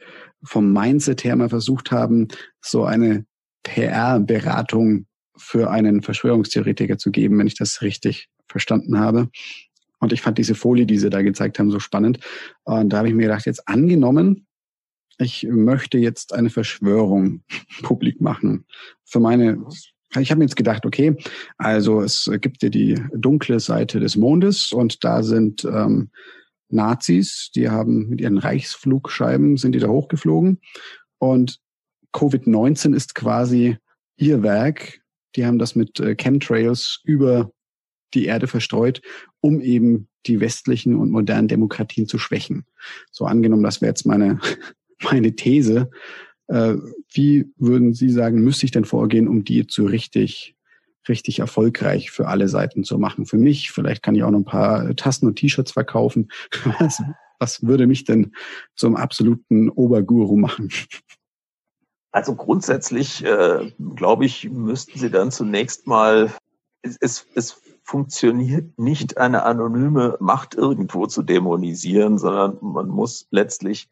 vom 0.43 0.73
Mindset 0.73 1.23
her 1.23 1.35
mal 1.35 1.49
versucht 1.49 1.91
haben, 1.91 2.29
so 2.59 2.85
eine 2.85 3.27
PR-Beratung 3.61 5.05
für 5.37 5.69
einen 5.69 6.01
Verschwörungstheoretiker 6.01 6.97
zu 6.97 7.11
geben, 7.11 7.37
wenn 7.37 7.45
ich 7.45 7.55
das 7.55 7.83
richtig 7.83 8.29
verstanden 8.47 8.97
habe. 8.97 9.29
Und 9.99 10.13
ich 10.13 10.21
fand 10.21 10.37
diese 10.37 10.55
Folie, 10.55 10.85
die 10.85 10.97
Sie 10.97 11.09
da 11.09 11.21
gezeigt 11.21 11.59
haben, 11.59 11.71
so 11.71 11.79
spannend. 11.79 12.19
Und 12.63 12.89
da 12.89 12.97
habe 12.97 13.07
ich 13.07 13.13
mir 13.13 13.23
gedacht, 13.23 13.45
jetzt 13.45 13.67
angenommen, 13.67 14.45
ich 15.17 15.47
möchte 15.49 15.97
jetzt 15.97 16.33
eine 16.33 16.49
Verschwörung 16.49 17.43
publik 17.83 18.21
machen 18.21 18.65
für 19.05 19.19
meine 19.19 19.63
ich 20.21 20.31
habe 20.31 20.39
mir 20.39 20.45
jetzt 20.45 20.55
gedacht, 20.55 20.85
okay, 20.85 21.17
also 21.57 22.01
es 22.01 22.29
gibt 22.39 22.63
ja 22.63 22.69
die 22.69 23.01
dunkle 23.13 23.59
Seite 23.59 23.99
des 23.99 24.15
Mondes 24.15 24.71
und 24.71 25.03
da 25.03 25.23
sind 25.23 25.65
ähm, 25.65 26.09
Nazis, 26.69 27.51
die 27.55 27.69
haben 27.69 28.09
mit 28.09 28.21
ihren 28.21 28.37
Reichsflugscheiben 28.37 29.57
sind 29.57 29.73
die 29.73 29.79
da 29.79 29.87
hochgeflogen 29.87 30.61
und 31.17 31.59
Covid-19 32.13 32.95
ist 32.95 33.13
quasi 33.13 33.77
ihr 34.15 34.41
Werk. 34.41 35.01
Die 35.35 35.45
haben 35.45 35.59
das 35.59 35.75
mit 35.75 35.99
äh, 35.99 36.15
Chemtrails 36.15 37.01
über 37.03 37.51
die 38.13 38.25
Erde 38.25 38.47
verstreut, 38.47 39.01
um 39.41 39.61
eben 39.61 40.07
die 40.25 40.39
westlichen 40.39 40.95
und 40.95 41.11
modernen 41.11 41.47
Demokratien 41.47 42.07
zu 42.07 42.17
schwächen. 42.17 42.65
So 43.11 43.25
angenommen, 43.25 43.63
das 43.63 43.81
wäre 43.81 43.89
jetzt 43.89 44.05
meine, 44.05 44.39
meine 45.03 45.35
These. 45.35 45.89
Äh, 46.47 46.75
wie 47.11 47.45
würden 47.57 47.93
Sie 47.93 48.09
sagen, 48.09 48.41
müsste 48.41 48.65
ich 48.65 48.71
denn 48.71 48.85
vorgehen, 48.85 49.27
um 49.27 49.43
die 49.43 49.67
zu 49.67 49.85
richtig 49.85 50.55
richtig 51.07 51.39
erfolgreich 51.39 52.11
für 52.11 52.27
alle 52.27 52.47
Seiten 52.47 52.83
zu 52.83 52.97
machen. 52.97 53.25
Für 53.25 53.37
mich, 53.37 53.71
vielleicht 53.71 54.03
kann 54.03 54.15
ich 54.15 54.23
auch 54.23 54.31
noch 54.31 54.39
ein 54.39 54.45
paar 54.45 54.95
Tassen 54.95 55.27
und 55.27 55.35
T-Shirts 55.35 55.71
verkaufen. 55.71 56.29
Was, 56.79 57.01
was 57.37 57.63
würde 57.63 57.85
mich 57.85 58.05
denn 58.05 58.31
zum 58.75 58.95
absoluten 58.95 59.69
Oberguru 59.69 60.37
machen? 60.37 60.71
Also 62.11 62.33
grundsätzlich, 62.33 63.25
äh, 63.25 63.73
glaube 63.95 64.25
ich, 64.25 64.49
müssten 64.49 64.97
Sie 64.97 65.09
dann 65.09 65.31
zunächst 65.31 65.85
mal, 65.85 66.31
es, 66.81 66.97
es, 67.01 67.27
es 67.35 67.61
funktioniert 67.85 68.79
nicht, 68.79 69.19
eine 69.19 69.43
anonyme 69.43 70.17
Macht 70.19 70.55
irgendwo 70.55 71.05
zu 71.05 71.21
dämonisieren, 71.21 72.17
sondern 72.17 72.57
man 72.61 72.89
muss 72.89 73.27
letztlich, 73.29 73.89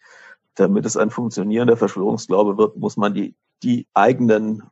damit 0.56 0.86
es 0.88 0.98
ein 0.98 1.12
funktionierender 1.12 1.78
Verschwörungsglaube 1.78 2.58
wird, 2.58 2.76
muss 2.76 2.98
man 2.98 3.14
die, 3.14 3.36
die 3.62 3.88
eigenen 3.94 4.64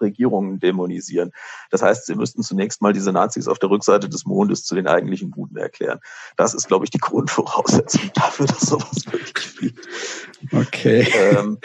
Regierungen 0.00 0.60
dämonisieren. 0.60 1.30
Das 1.70 1.82
heißt, 1.82 2.06
sie 2.06 2.14
müssten 2.14 2.42
zunächst 2.42 2.80
mal 2.80 2.94
diese 2.94 3.12
Nazis 3.12 3.48
auf 3.48 3.58
der 3.58 3.68
Rückseite 3.68 4.08
des 4.08 4.24
Mondes 4.24 4.64
zu 4.64 4.74
den 4.74 4.88
eigentlichen 4.88 5.30
Guten 5.30 5.58
erklären. 5.58 6.00
Das 6.38 6.54
ist, 6.54 6.66
glaube 6.66 6.86
ich, 6.86 6.90
die 6.90 6.98
Grundvoraussetzung 6.98 8.10
dafür, 8.14 8.46
dass 8.46 8.62
sowas 8.62 9.04
wirklich 9.06 9.56
gibt. 9.58 9.88
Okay. 10.52 11.06
Ähm, 11.14 11.58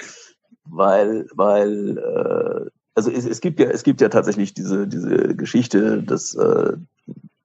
weil, 0.66 1.28
weil, 1.34 1.98
äh, 1.98 2.79
also 3.00 3.12
es, 3.12 3.26
es 3.26 3.40
gibt 3.40 3.62
ja, 3.62 3.68
es 3.70 3.84
gibt 3.84 4.02
ja 4.02 4.10
tatsächlich 4.10 4.54
diese, 4.54 4.86
diese 4.86 5.34
Geschichte, 5.34 6.04
dass 6.04 6.36
äh, 6.36 6.74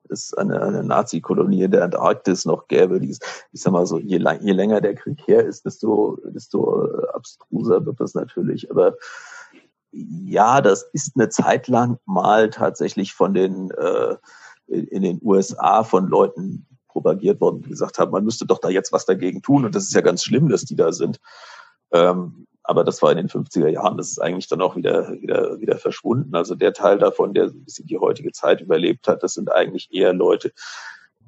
es 0.08 0.34
eine, 0.34 0.60
eine 0.60 0.82
Nazi-Kolonie 0.82 1.62
in 1.62 1.70
der 1.70 1.84
Antarktis 1.84 2.44
noch 2.44 2.66
gäbe. 2.66 2.98
Die 2.98 3.10
ist, 3.10 3.24
ich 3.52 3.62
sag 3.62 3.72
mal 3.72 3.86
so, 3.86 4.00
je, 4.00 4.18
lang, 4.18 4.40
je 4.42 4.50
länger 4.50 4.80
der 4.80 4.96
Krieg 4.96 5.22
her 5.28 5.46
ist, 5.46 5.64
desto, 5.64 6.18
desto 6.24 6.86
abstruser 7.12 7.86
wird 7.86 8.00
das 8.00 8.14
natürlich. 8.14 8.68
Aber 8.68 8.96
ja, 9.92 10.60
das 10.60 10.90
ist 10.92 11.12
eine 11.14 11.28
Zeit 11.28 11.68
lang 11.68 11.98
mal 12.04 12.50
tatsächlich 12.50 13.14
von 13.14 13.32
den 13.32 13.70
äh, 13.70 14.16
in 14.66 15.02
den 15.02 15.20
USA 15.22 15.84
von 15.84 16.08
Leuten 16.08 16.66
propagiert 16.88 17.40
worden, 17.40 17.62
die 17.62 17.68
gesagt 17.68 18.00
haben, 18.00 18.10
man 18.10 18.24
müsste 18.24 18.44
doch 18.44 18.58
da 18.58 18.70
jetzt 18.70 18.90
was 18.90 19.06
dagegen 19.06 19.40
tun. 19.40 19.64
Und 19.64 19.76
das 19.76 19.84
ist 19.84 19.94
ja 19.94 20.00
ganz 20.00 20.24
schlimm, 20.24 20.48
dass 20.48 20.64
die 20.64 20.74
da 20.74 20.90
sind. 20.90 21.20
Ähm, 21.92 22.48
aber 22.64 22.82
das 22.82 23.02
war 23.02 23.10
in 23.12 23.18
den 23.18 23.28
50er 23.28 23.68
Jahren, 23.68 23.98
das 23.98 24.08
ist 24.08 24.18
eigentlich 24.18 24.48
dann 24.48 24.62
auch 24.62 24.74
wieder, 24.74 25.12
wieder, 25.20 25.60
wieder 25.60 25.76
verschwunden. 25.76 26.34
Also 26.34 26.54
der 26.54 26.72
Teil 26.72 26.98
davon, 26.98 27.34
der 27.34 27.44
ein 27.44 27.64
bisschen 27.64 27.86
die 27.86 27.98
heutige 27.98 28.32
Zeit 28.32 28.62
überlebt 28.62 29.06
hat, 29.06 29.22
das 29.22 29.34
sind 29.34 29.52
eigentlich 29.52 29.92
eher 29.92 30.14
Leute, 30.14 30.50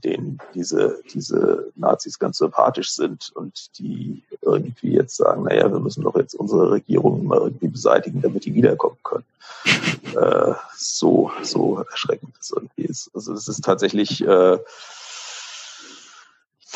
denen 0.03 0.39
diese, 0.55 1.03
diese 1.13 1.73
Nazis 1.75 2.19
ganz 2.19 2.39
sympathisch 2.39 2.91
sind 2.91 3.31
und 3.35 3.79
die 3.79 4.23
irgendwie 4.41 4.93
jetzt 4.93 5.17
sagen, 5.17 5.45
naja, 5.45 5.71
wir 5.71 5.81
müssen 5.81 6.05
doch 6.05 6.17
jetzt 6.17 6.35
unsere 6.35 6.71
Regierung 6.71 7.27
mal 7.27 7.39
irgendwie 7.39 7.69
beseitigen, 7.69 8.23
damit 8.23 8.47
die 8.47 8.55
wiederkommen 8.55 8.99
können. 9.03 9.25
äh, 10.17 10.55
so, 10.75 11.31
so 11.43 11.85
erschreckend 11.91 12.35
das 12.39 12.51
irgendwie 12.51 12.85
ist. 12.85 13.11
Also 13.15 13.35
es 13.35 13.47
ist 13.47 13.63
tatsächlich, 13.63 14.27
äh, 14.27 14.59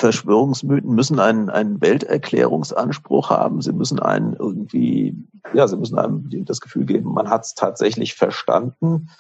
Verschwörungsmythen 0.00 0.94
müssen 0.94 1.20
einen, 1.20 1.50
einen 1.50 1.80
Welterklärungsanspruch 1.80 3.28
haben. 3.28 3.60
Sie 3.60 3.72
müssen 3.72 4.00
einen 4.00 4.32
irgendwie, 4.32 5.14
ja, 5.52 5.68
sie 5.68 5.76
müssen 5.76 5.98
einem 5.98 6.26
das 6.46 6.60
Gefühl 6.60 6.86
geben, 6.86 7.12
man 7.12 7.28
hat 7.28 7.44
es 7.44 7.54
tatsächlich 7.54 8.14
verstanden. 8.14 9.10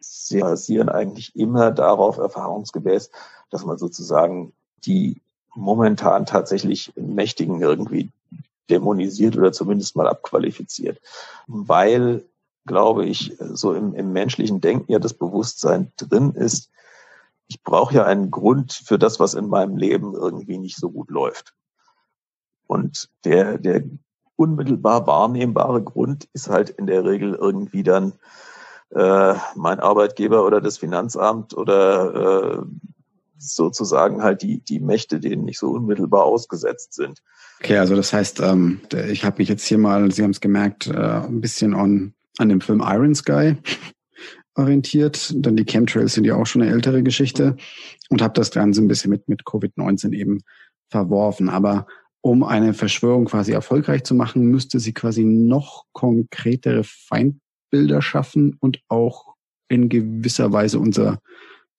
Sie 0.00 0.40
basieren 0.40 0.90
eigentlich 0.90 1.34
immer 1.34 1.70
darauf, 1.70 2.18
erfahrungsgemäß, 2.18 3.10
dass 3.50 3.64
man 3.64 3.78
sozusagen 3.78 4.52
die 4.84 5.22
momentan 5.54 6.26
tatsächlich 6.26 6.92
Mächtigen 6.94 7.62
irgendwie 7.62 8.10
dämonisiert 8.68 9.36
oder 9.36 9.52
zumindest 9.52 9.96
mal 9.96 10.06
abqualifiziert. 10.06 11.00
Weil, 11.46 12.22
glaube 12.66 13.06
ich, 13.06 13.34
so 13.38 13.72
im, 13.72 13.94
im 13.94 14.12
menschlichen 14.12 14.60
Denken 14.60 14.92
ja 14.92 14.98
das 14.98 15.14
Bewusstsein 15.14 15.90
drin 15.96 16.32
ist, 16.32 16.70
ich 17.48 17.62
brauche 17.62 17.94
ja 17.94 18.04
einen 18.04 18.30
Grund 18.30 18.72
für 18.72 18.98
das, 18.98 19.18
was 19.18 19.34
in 19.34 19.48
meinem 19.48 19.76
Leben 19.76 20.14
irgendwie 20.14 20.58
nicht 20.58 20.76
so 20.76 20.90
gut 20.90 21.10
läuft. 21.10 21.54
Und 22.66 23.08
der, 23.24 23.58
der 23.58 23.82
unmittelbar 24.36 25.06
wahrnehmbare 25.06 25.82
Grund 25.82 26.28
ist 26.34 26.48
halt 26.48 26.70
in 26.70 26.86
der 26.86 27.04
Regel 27.04 27.34
irgendwie 27.34 27.82
dann 27.82 28.12
äh, 28.90 29.34
mein 29.56 29.80
Arbeitgeber 29.80 30.46
oder 30.46 30.60
das 30.60 30.78
Finanzamt 30.78 31.56
oder 31.56 32.58
äh, 32.60 32.62
sozusagen 33.38 34.22
halt 34.22 34.42
die, 34.42 34.60
die 34.60 34.80
Mächte, 34.80 35.18
denen 35.18 35.44
nicht 35.44 35.58
so 35.58 35.70
unmittelbar 35.70 36.24
ausgesetzt 36.24 36.94
sind. 36.94 37.22
Okay, 37.60 37.78
also 37.78 37.96
das 37.96 38.12
heißt, 38.12 38.40
ähm, 38.40 38.80
ich 39.08 39.24
habe 39.24 39.38
mich 39.38 39.48
jetzt 39.48 39.64
hier 39.64 39.78
mal, 39.78 40.10
Sie 40.12 40.22
haben 40.22 40.30
es 40.30 40.40
gemerkt, 40.40 40.86
äh, 40.88 40.92
ein 40.92 41.40
bisschen 41.40 41.74
on, 41.74 42.14
an 42.38 42.48
dem 42.48 42.60
Film 42.60 42.82
Iron 42.84 43.14
Sky 43.14 43.56
orientiert. 44.58 45.32
Dann 45.36 45.56
die 45.56 45.64
Chemtrails 45.64 46.14
sind 46.14 46.24
ja 46.24 46.36
auch 46.36 46.46
schon 46.46 46.62
eine 46.62 46.72
ältere 46.72 47.02
Geschichte 47.02 47.56
und 48.10 48.22
habe 48.22 48.34
das 48.34 48.50
Ganze 48.50 48.82
ein 48.82 48.88
bisschen 48.88 49.10
mit, 49.10 49.28
mit 49.28 49.44
Covid-19 49.44 50.12
eben 50.12 50.40
verworfen. 50.90 51.48
Aber 51.48 51.86
um 52.20 52.42
eine 52.42 52.74
Verschwörung 52.74 53.26
quasi 53.26 53.52
erfolgreich 53.52 54.04
zu 54.04 54.14
machen, 54.14 54.46
müsste 54.46 54.80
sie 54.80 54.92
quasi 54.92 55.24
noch 55.24 55.84
konkretere 55.92 56.82
Feindbilder 56.84 58.02
schaffen 58.02 58.56
und 58.60 58.80
auch 58.88 59.34
in 59.68 59.88
gewisser 59.88 60.52
Weise 60.52 60.78
unser 60.78 61.20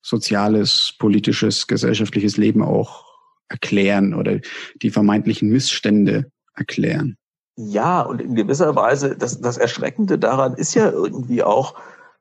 soziales, 0.02 0.94
politisches, 0.98 1.66
gesellschaftliches 1.66 2.36
Leben 2.36 2.62
auch 2.62 3.04
erklären 3.48 4.14
oder 4.14 4.40
die 4.80 4.90
vermeintlichen 4.90 5.50
Missstände 5.50 6.30
erklären. 6.54 7.16
Ja, 7.56 8.00
und 8.00 8.22
in 8.22 8.34
gewisser 8.34 8.74
Weise, 8.74 9.16
das, 9.16 9.40
das 9.40 9.58
Erschreckende 9.58 10.18
daran 10.18 10.54
ist 10.54 10.74
ja 10.74 10.90
irgendwie 10.90 11.42
auch, 11.42 11.74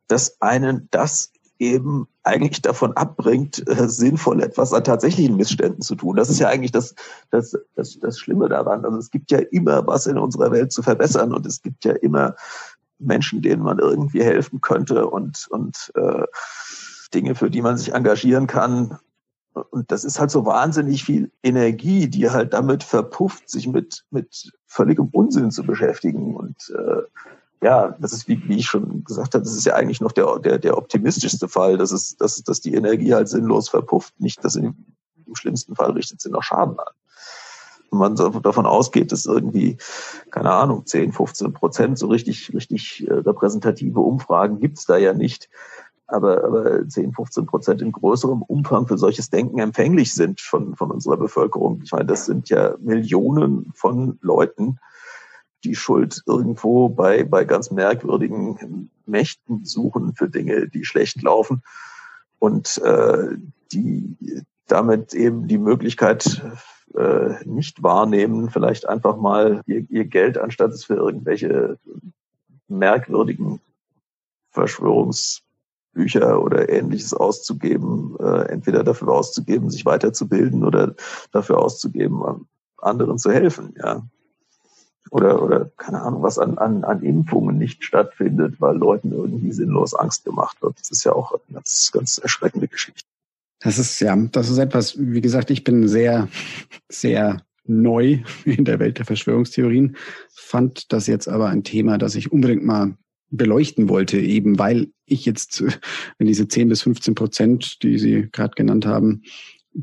dass 0.10 0.42
einen 0.42 0.90
das 0.92 1.32
eben 1.60 2.08
eigentlich 2.24 2.62
davon 2.62 2.94
abbringt, 2.94 3.68
äh, 3.68 3.88
sinnvoll 3.88 4.42
etwas 4.42 4.74
an 4.74 4.84
tatsächlichen 4.84 5.36
Missständen 5.36 5.82
zu 5.82 5.96
tun. 5.96 6.16
Das 6.16 6.30
ist 6.30 6.40
ja 6.40 6.48
eigentlich 6.48 6.72
das, 6.72 6.96
das, 7.32 7.56
das, 7.76 8.00
das 8.00 8.18
Schlimme 8.18 8.48
daran. 8.48 8.86
Also 8.86 8.98
es 8.98 9.12
gibt 9.12 9.30
ja 9.32 9.40
immer 9.40 9.86
was 9.86 10.08
in 10.08 10.18
unserer 10.18 10.52
Welt 10.52 10.72
zu 10.72 10.82
verbessern 10.82 11.34
und 11.34 11.46
es 11.46 11.62
gibt 11.62 11.84
ja 11.86 11.94
immer 11.94 12.36
Menschen, 12.98 13.42
denen 13.42 13.64
man 13.64 13.80
irgendwie 13.80 14.24
helfen 14.24 14.62
könnte 14.62 15.08
und, 15.08 15.48
und 15.50 15.92
äh, 15.96 16.24
Dinge, 17.14 17.36
für 17.36 17.50
die 17.50 17.62
man 17.62 17.78
sich 17.78 17.94
engagieren 17.94 18.48
kann. 18.48 18.98
Und 19.72 19.92
das 19.92 20.06
ist 20.06 20.20
halt 20.20 20.32
so 20.32 20.46
wahnsinnig 20.46 21.04
viel 21.04 21.32
Energie, 21.44 22.08
die 22.08 22.30
halt 22.30 22.54
damit 22.54 22.84
verpufft, 22.84 23.50
sich 23.50 23.68
mit, 23.68 24.06
mit 24.12 24.52
völligem 24.66 25.10
Unsinn 25.12 25.52
zu 25.52 25.64
beschäftigen. 25.64 26.36
Und 26.36 26.74
äh, 26.78 27.02
ja, 27.62 27.96
das 28.00 28.14
ist, 28.14 28.28
wie, 28.28 28.42
wie 28.48 28.58
ich 28.58 28.68
schon 28.68 29.04
gesagt 29.04 29.34
habe, 29.34 29.44
das 29.44 29.54
ist 29.54 29.66
ja 29.66 29.76
eigentlich 29.76 30.00
noch 30.00 30.14
der, 30.14 30.40
der, 30.40 30.60
der 30.60 30.78
optimistischste 30.78 31.48
Fall, 31.48 31.78
dass, 31.78 31.92
es, 31.92 32.16
dass, 32.16 32.42
dass 32.44 32.62
die 32.62 32.74
Energie 32.74 33.14
halt 33.14 33.28
sinnlos 33.28 33.70
verpufft, 33.70 34.20
nicht, 34.20 34.44
dass 34.44 34.56
in, 34.56 34.76
im 35.26 35.36
schlimmsten 35.36 35.76
Fall 35.76 35.92
richtet 35.92 36.22
sie 36.22 36.30
noch 36.30 36.44
Schaden 36.44 36.80
an. 36.80 36.94
Wenn 37.92 38.00
man 38.00 38.16
davon 38.16 38.66
ausgeht, 38.66 39.12
dass 39.12 39.26
irgendwie, 39.26 39.78
keine 40.30 40.52
Ahnung, 40.52 40.86
10, 40.86 41.12
15 41.12 41.54
Prozent 41.54 41.98
so 41.98 42.08
richtig, 42.08 42.54
richtig 42.54 43.08
äh, 43.08 43.14
repräsentative 43.14 44.00
Umfragen 44.00 44.60
gibt's 44.60 44.86
da 44.86 44.98
ja 44.98 45.14
nicht. 45.14 45.50
Aber, 46.06 46.44
aber 46.44 46.88
10, 46.88 47.14
15 47.14 47.46
Prozent 47.46 47.82
in 47.82 47.92
größerem 47.92 48.42
Umfang 48.44 48.88
für 48.88 48.98
solches 48.98 49.30
Denken 49.30 49.60
empfänglich 49.60 50.14
sind 50.14 50.40
von, 50.40 50.76
von 50.76 50.92
unserer 50.92 51.18
Bevölkerung. 51.18 51.82
Ich 51.84 51.92
meine, 51.92 52.06
das 52.06 52.26
sind 52.26 52.50
ja 52.50 52.76
Millionen 52.80 53.72
von 53.76 54.18
Leuten, 54.22 54.80
die 55.64 55.76
Schuld 55.76 56.22
irgendwo 56.26 56.90
bei, 56.90 57.24
bei 57.24 57.46
ganz 57.46 57.72
merkwürdigen 57.72 58.90
Mächten 59.06 59.66
suchen 59.66 60.14
für 60.16 60.30
Dinge, 60.30 60.70
die 60.70 60.86
schlecht 60.86 61.22
laufen. 61.22 61.64
Und 62.40 62.78
äh, 62.80 63.36
die 63.72 64.16
damit 64.68 65.14
eben 65.14 65.48
die 65.48 65.58
Möglichkeit 65.58 66.42
äh, 66.96 67.44
nicht 67.46 67.84
wahrnehmen, 67.84 68.50
vielleicht 68.50 68.88
einfach 68.88 69.18
mal 69.18 69.62
ihr, 69.66 69.86
ihr 69.90 70.06
Geld, 70.06 70.38
anstatt 70.38 70.72
es 70.72 70.86
für 70.86 70.96
irgendwelche 70.96 71.78
merkwürdigen 72.68 73.60
Verschwörungsbücher 74.52 76.42
oder 76.42 76.70
ähnliches 76.70 77.14
auszugeben, 77.14 78.16
äh, 78.20 78.48
entweder 78.50 78.84
dafür 78.84 79.10
auszugeben, 79.10 79.70
sich 79.70 79.86
weiterzubilden 79.86 80.64
oder 80.64 80.96
dafür 81.32 81.60
auszugeben, 81.60 82.48
anderen 82.78 83.18
zu 83.18 83.32
helfen, 83.32 83.74
ja 83.78 84.04
oder, 85.10 85.42
oder 85.42 85.72
keine 85.78 86.02
Ahnung, 86.02 86.22
was 86.22 86.38
an, 86.38 86.58
an, 86.58 86.84
an 86.84 87.02
Impfungen 87.02 87.58
nicht 87.58 87.84
stattfindet, 87.84 88.56
weil 88.60 88.78
Leuten 88.78 89.12
irgendwie 89.12 89.52
sinnlos 89.52 89.94
Angst 89.94 90.26
gemacht 90.26 90.62
wird. 90.62 90.80
Das 90.80 90.92
ist 90.92 91.04
ja 91.04 91.14
auch 91.14 91.32
eine 91.32 91.56
ganz, 91.56 91.92
ganz 91.92 92.18
erschreckende 92.18 92.68
Geschichte. 92.68 93.08
Das 93.60 93.78
ist 93.78 94.00
ja, 94.00 94.16
das 94.16 94.50
ist 94.50 94.58
etwas, 94.58 94.96
wie 94.98 95.22
gesagt, 95.22 95.52
ich 95.52 95.64
bin 95.64 95.88
sehr, 95.88 96.30
sehr 96.88 97.42
neu 97.66 98.20
in 98.46 98.66
der 98.66 98.80
Welt 98.80 98.98
der 98.98 99.06
Verschwörungstheorien, 99.06 99.98
fand 100.34 100.92
das 100.94 101.08
jetzt 101.08 101.28
aber 101.28 101.50
ein 101.50 101.64
Thema, 101.64 101.98
das 101.98 102.16
ich 102.16 102.32
unbedingt 102.32 102.64
mal 102.64 102.96
beleuchten 103.32 103.90
wollte, 103.90 104.18
eben 104.18 104.58
weil 104.58 104.88
ich 105.06 105.26
jetzt, 105.26 105.64
wenn 106.18 106.28
diese 106.28 106.48
10 106.48 106.70
bis 106.70 106.82
15 106.82 107.16
Prozent, 107.16 107.84
die 107.84 108.00
Sie 108.00 108.30
gerade 108.32 108.54
genannt 108.56 108.86
haben, 108.86 109.24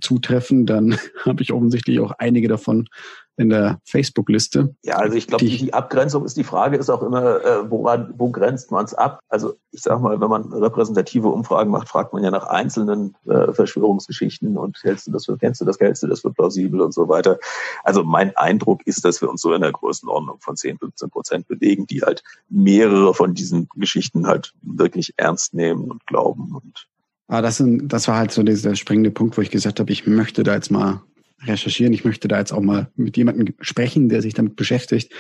zutreffen, 0.00 0.66
dann 0.66 0.96
habe 1.24 1.42
ich 1.42 1.52
offensichtlich 1.52 2.00
auch 2.00 2.12
einige 2.12 2.48
davon 2.48 2.88
in 3.36 3.50
der 3.50 3.80
Facebook-Liste. 3.84 4.74
Ja, 4.82 4.96
also 4.96 5.16
ich 5.16 5.26
glaube, 5.26 5.44
die, 5.44 5.56
die, 5.56 5.74
Abgrenzung 5.74 6.24
ist 6.24 6.36
die 6.36 6.44
Frage, 6.44 6.76
ist 6.76 6.90
auch 6.90 7.02
immer, 7.02 7.44
äh, 7.44 7.70
woran, 7.70 8.14
wo 8.16 8.30
grenzt 8.30 8.70
man 8.70 8.84
es 8.84 8.94
ab? 8.94 9.20
Also 9.28 9.54
ich 9.72 9.82
sage 9.82 10.00
mal, 10.00 10.20
wenn 10.20 10.30
man 10.30 10.52
repräsentative 10.52 11.28
Umfragen 11.28 11.70
macht, 11.70 11.88
fragt 11.88 12.12
man 12.12 12.24
ja 12.24 12.30
nach 12.30 12.46
einzelnen 12.46 13.14
äh, 13.26 13.52
Verschwörungsgeschichten 13.52 14.56
und 14.56 14.78
hältst 14.82 15.06
du 15.06 15.12
das 15.12 15.26
für, 15.26 15.36
kennst 15.36 15.60
du 15.60 15.64
das, 15.64 15.78
hältst 15.78 16.02
du 16.02 16.06
das 16.06 16.20
für 16.20 16.32
plausibel 16.32 16.80
und 16.80 16.94
so 16.94 17.08
weiter. 17.08 17.38
Also 17.84 18.04
mein 18.04 18.34
Eindruck 18.36 18.86
ist, 18.86 19.04
dass 19.04 19.20
wir 19.20 19.28
uns 19.28 19.42
so 19.42 19.52
in 19.52 19.60
der 19.60 19.72
Größenordnung 19.72 20.38
von 20.40 20.56
10, 20.56 20.78
15 20.78 21.10
Prozent 21.10 21.48
bewegen, 21.48 21.86
die 21.86 22.02
halt 22.02 22.22
mehrere 22.48 23.12
von 23.14 23.34
diesen 23.34 23.68
Geschichten 23.76 24.26
halt 24.26 24.54
wirklich 24.62 25.12
ernst 25.16 25.52
nehmen 25.54 25.90
und 25.90 26.06
glauben 26.06 26.54
und 26.54 26.86
Ah, 27.28 27.42
das, 27.42 27.56
sind, 27.56 27.88
das 27.88 28.06
war 28.06 28.18
halt 28.18 28.30
so 28.30 28.44
dieser 28.44 28.76
springende 28.76 29.10
Punkt, 29.10 29.36
wo 29.36 29.42
ich 29.42 29.50
gesagt 29.50 29.80
habe, 29.80 29.90
ich 29.90 30.06
möchte 30.06 30.44
da 30.44 30.54
jetzt 30.54 30.70
mal 30.70 31.02
recherchieren. 31.42 31.92
Ich 31.92 32.04
möchte 32.04 32.28
da 32.28 32.38
jetzt 32.38 32.52
auch 32.52 32.62
mal 32.62 32.90
mit 32.96 33.16
jemandem 33.16 33.54
sprechen, 33.60 34.08
der 34.08 34.22
sich 34.22 34.34
damit 34.34 34.56
beschäftigt, 34.56 35.12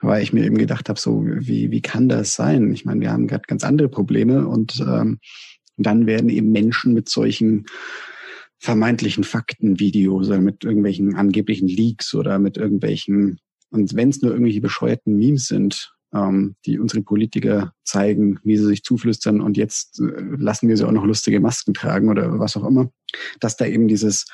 weil 0.00 0.22
ich 0.22 0.32
mir 0.32 0.44
eben 0.44 0.58
gedacht 0.58 0.88
habe, 0.88 1.00
so 1.00 1.24
wie, 1.24 1.70
wie 1.70 1.80
kann 1.80 2.08
das 2.08 2.34
sein? 2.34 2.72
Ich 2.72 2.84
meine, 2.84 3.00
wir 3.00 3.10
haben 3.10 3.26
gerade 3.26 3.44
ganz 3.46 3.64
andere 3.64 3.88
Probleme 3.88 4.46
und 4.46 4.80
ähm, 4.80 5.18
dann 5.76 6.06
werden 6.06 6.28
eben 6.28 6.52
Menschen 6.52 6.92
mit 6.92 7.08
solchen 7.08 7.66
vermeintlichen 8.58 9.24
Faktenvideos 9.24 10.28
oder 10.28 10.40
mit 10.40 10.62
irgendwelchen 10.62 11.16
angeblichen 11.16 11.68
Leaks 11.68 12.14
oder 12.14 12.38
mit 12.38 12.56
irgendwelchen, 12.56 13.40
und 13.70 13.96
wenn 13.96 14.10
es 14.10 14.22
nur 14.22 14.32
irgendwelche 14.32 14.60
bescheuerten 14.60 15.16
Memes 15.16 15.46
sind, 15.46 15.92
ähm, 16.14 16.54
die 16.66 16.78
unsere 16.78 17.02
Politiker 17.02 17.72
zeigen, 17.84 18.38
wie 18.44 18.56
sie 18.56 18.66
sich 18.66 18.84
zuflüstern 18.84 19.40
und 19.40 19.56
jetzt 19.56 19.98
äh, 20.00 20.22
lassen 20.36 20.68
wir 20.68 20.76
sie 20.76 20.86
auch 20.86 20.92
noch 20.92 21.04
lustige 21.04 21.40
Masken 21.40 21.74
tragen 21.74 22.08
oder 22.08 22.38
was 22.38 22.56
auch 22.56 22.66
immer, 22.66 22.92
dass 23.40 23.56
da 23.56 23.66
eben 23.66 23.88
dieses 23.88 24.26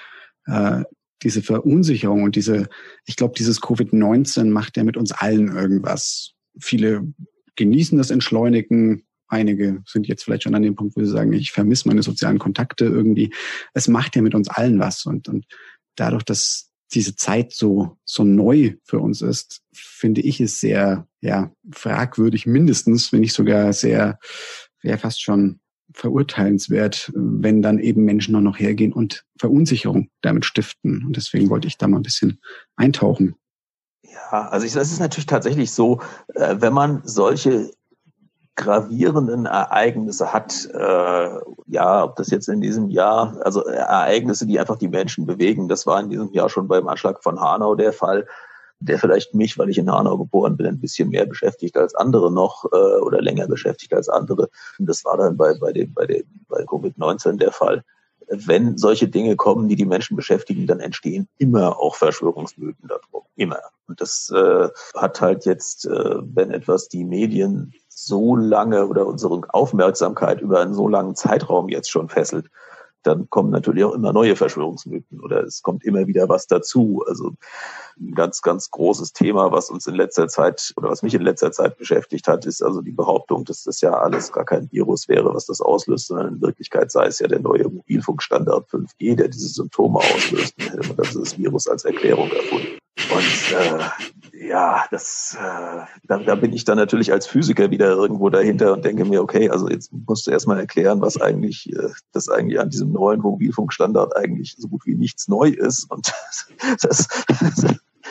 äh, 0.47 0.83
diese 1.23 1.43
Verunsicherung 1.43 2.23
und 2.23 2.37
diese, 2.37 2.69
ich 3.05 3.17
glaube, 3.17 3.35
dieses 3.37 3.61
Covid-19 3.61 4.51
macht 4.51 4.77
ja 4.77 4.85
mit 4.85 4.97
uns 4.97 5.13
allen 5.13 5.49
irgendwas. 5.49 6.35
Viele 6.61 7.13
genießen 7.57 7.99
das 7.99 8.11
Entschleunigen, 8.11 9.05
einige 9.29 9.83
sind 9.87 10.07
jetzt 10.07 10.25
vielleicht 10.25 10.45
schon 10.45 10.55
an 10.55 10.63
dem 10.63 10.75
Punkt, 10.75 10.97
wo 10.97 11.01
sie 11.01 11.11
sagen, 11.11 11.33
ich 11.33 11.53
vermisse 11.53 11.89
meine 11.89 12.03
sozialen 12.03 12.39
Kontakte 12.39 12.85
irgendwie. 12.85 13.33
Es 13.75 13.89
macht 13.89 14.17
ja 14.17 14.23
mit 14.23 14.35
uns 14.35 14.49
allen 14.49 14.79
was 14.79 15.05
und, 15.07 15.29
und 15.29 15.47
dadurch, 15.97 16.23
dass 16.23 16.71
diese 16.95 17.17
Zeit 17.17 17.53
so, 17.53 17.99
so 18.05 18.25
neu 18.25 18.75
für 18.85 18.99
uns 18.99 19.21
ist, 19.21 19.61
finde 19.73 20.23
ich 20.23 20.41
es 20.41 20.61
sehr, 20.61 21.07
ja, 21.21 21.53
fragwürdig 21.71 22.47
mindestens, 22.47 23.13
wenn 23.13 23.21
nicht 23.21 23.35
sogar 23.35 23.73
sehr, 23.73 24.19
ja, 24.83 24.97
fast 24.97 25.21
schon 25.21 25.61
verurteilenswert, 25.99 27.11
wenn 27.15 27.61
dann 27.61 27.79
eben 27.79 28.05
Menschen 28.05 28.37
auch 28.37 28.41
noch 28.41 28.59
hergehen 28.59 28.93
und 28.93 29.25
Verunsicherung 29.37 30.09
damit 30.23 30.45
stiften. 30.45 31.05
Und 31.05 31.17
deswegen 31.17 31.51
wollte 31.51 31.67
ich 31.67 31.77
da 31.77 31.89
mal 31.89 31.99
ein 31.99 32.05
bisschen 32.05 32.41
eintauchen. 32.77 33.35
Ja, 34.03 34.49
also 34.49 34.65
ich, 34.65 34.73
das 34.73 34.93
ist 34.93 35.01
natürlich 35.01 35.27
tatsächlich 35.27 35.73
so, 35.73 36.01
äh, 36.35 36.57
wenn 36.59 36.73
man 36.73 37.03
solche 37.05 37.73
gravierenden 38.55 39.47
Ereignisse 39.47 40.33
hat, 40.33 40.69
äh, 40.73 41.29
ja, 41.67 42.05
ob 42.05 42.17
das 42.17 42.31
jetzt 42.31 42.49
in 42.49 42.61
diesem 42.61 42.91
Jahr, 42.91 43.37
also 43.45 43.65
Ereignisse, 43.65 44.47
die 44.47 44.59
einfach 44.59 44.79
die 44.79 44.89
Menschen 44.89 45.27
bewegen, 45.27 45.69
das 45.69 45.87
war 45.87 46.01
in 46.01 46.11
diesem 46.11 46.33
Jahr 46.33 46.49
schon 46.49 46.69
beim 46.69 46.89
Anschlag 46.89 47.23
von 47.23 47.41
Hanau 47.41 47.75
der 47.77 47.93
Fall, 47.93 48.27
der 48.81 48.99
vielleicht 48.99 49.35
mich, 49.35 49.59
weil 49.59 49.71
ich 49.71 49.79
in 49.79 49.91
Hanau 49.91 50.19
geboren 50.19 50.57
bin, 50.57 50.67
ein 50.67 50.81
bisschen 50.81 51.11
mehr 51.11 51.27
beschäftigt 51.27 51.77
als 51.77 51.95
andere 51.95 52.33
noch 52.33 52.65
äh, 52.73 53.01
oder 53.01 53.21
länger 53.21 53.47
beschäftigt 53.47 53.93
als 53.93 54.09
andere. 54.09 54.49
Und 54.79 54.89
das 54.89 55.05
war 55.05 55.17
dann 55.17 55.37
bei, 55.37 55.55
bei, 55.55 55.73
dem, 55.73 55.93
bei, 55.95 56.07
dem, 56.07 56.25
bei 56.49 56.63
Covid-19 56.63 57.39
der 57.39 57.53
Fall. 57.53 57.85
Wenn 58.29 58.77
solche 58.77 59.09
Dinge 59.09 59.37
kommen, 59.37 59.69
die 59.69 59.77
die 59.77 59.87
Menschen 59.87 60.17
beschäftigen, 60.17 60.67
dann 60.67 60.81
entstehen 60.81 61.29
immer 61.39 61.79
auch 61.79 61.95
Verschwörungsmythen 61.95 62.89
darum. 62.89 63.25
Immer. 63.37 63.61
Und 63.87 64.01
das 64.01 64.31
äh, 64.35 64.69
hat 64.95 65.21
halt 65.21 65.47
jetzt, 65.47 65.87
äh, 65.87 66.17
wenn 66.21 66.51
etwas 66.51 66.89
die 66.89 67.05
Medien 67.05 67.73
so 67.89 68.37
lange 68.37 68.87
oder 68.87 69.07
unsere 69.07 69.41
Aufmerksamkeit 69.49 70.41
über 70.41 70.61
einen 70.61 70.75
so 70.75 70.89
langen 70.89 71.17
Zeitraum 71.17 71.69
jetzt 71.69 71.91
schon 71.91 72.09
fesselt, 72.09 72.51
dann 73.03 73.29
kommen 73.31 73.51
natürlich 73.51 73.85
auch 73.85 73.95
immer 73.95 74.13
neue 74.13 74.37
Verschwörungsmythen 74.37 75.21
oder 75.21 75.43
es 75.43 75.63
kommt 75.63 75.85
immer 75.85 76.07
wieder 76.07 76.29
was 76.29 76.47
dazu. 76.47 77.05
Also 77.07 77.33
ein 77.99 78.15
ganz, 78.15 78.43
ganz 78.43 78.71
großes 78.71 79.13
Thema, 79.13 79.53
was 79.53 79.71
uns 79.71 79.87
in 79.87 79.95
letzter 79.95 80.29
Zeit 80.29 80.73
oder 80.77 80.89
was 80.89 81.03
mich 81.03 81.15
in 81.15 81.23
letzter 81.23 81.53
Zeit 81.53 81.79
beschäftigt 81.79 82.29
hat, 82.29 82.47
ist 82.47 82.63
also 82.63 82.83
die 82.83 82.93
Behauptung, 82.93 83.45
dass 83.45 83.65
das 83.65 83.81
ja 83.81 83.93
alles 83.93 84.33
gar 84.33 84.45
kein 84.45 84.71
Virus 84.71 85.09
wäre, 85.09 85.35
was 85.35 85.47
das 85.47 85.61
auslöst, 85.61 86.09
sondern 86.09 86.35
in 86.35 86.41
Wirklichkeit 86.41 86.91
sei 86.91 87.07
es 87.07 87.19
ja 87.19 87.29
der 87.29 87.41
neue 87.41 87.69
Mobilfunkstandard 87.69 88.69
5G, 88.71 89.17
der 89.17 89.29
diese 89.29 89.49
Symptome 89.49 89.99
auslöst. 89.99 90.55
Dann 90.59 90.69
hätte 90.71 90.89
man 90.89 90.97
das 90.97 91.39
Virus 91.39 91.67
als 91.69 91.85
Erklärung 91.85 92.31
erfunden. 92.31 92.79
Und 93.11 93.53
äh, 93.53 94.49
ja, 94.49 94.85
das, 94.91 95.37
äh, 95.41 95.85
da, 96.07 96.19
da 96.19 96.35
bin 96.35 96.53
ich 96.53 96.65
dann 96.65 96.77
natürlich 96.77 97.13
als 97.13 97.27
Physiker 97.27 97.71
wieder 97.71 97.91
irgendwo 97.91 98.29
dahinter 98.31 98.73
und 98.73 98.85
denke 98.85 99.05
mir, 99.05 99.23
okay, 99.23 99.51
also 99.51 99.69
jetzt 99.69 99.93
musst 100.07 100.27
du 100.27 100.31
erstmal 100.31 100.59
erklären, 100.59 101.01
was 101.01 101.21
eigentlich, 101.21 101.73
äh, 101.73 101.89
das 102.13 102.29
eigentlich 102.29 102.61
an 102.61 102.71
diesem 102.71 102.93
neuen 102.93 103.21
Mobilfunkstandard 103.21 104.17
eigentlich 104.17 104.57
so 104.59 104.69
gut 104.69 104.87
wie 104.87 104.95
nichts 104.95 105.29
neu 105.29 105.49
ist. 105.49 105.91
Und 105.91 106.13
das, 106.83 107.09
das 107.41 107.65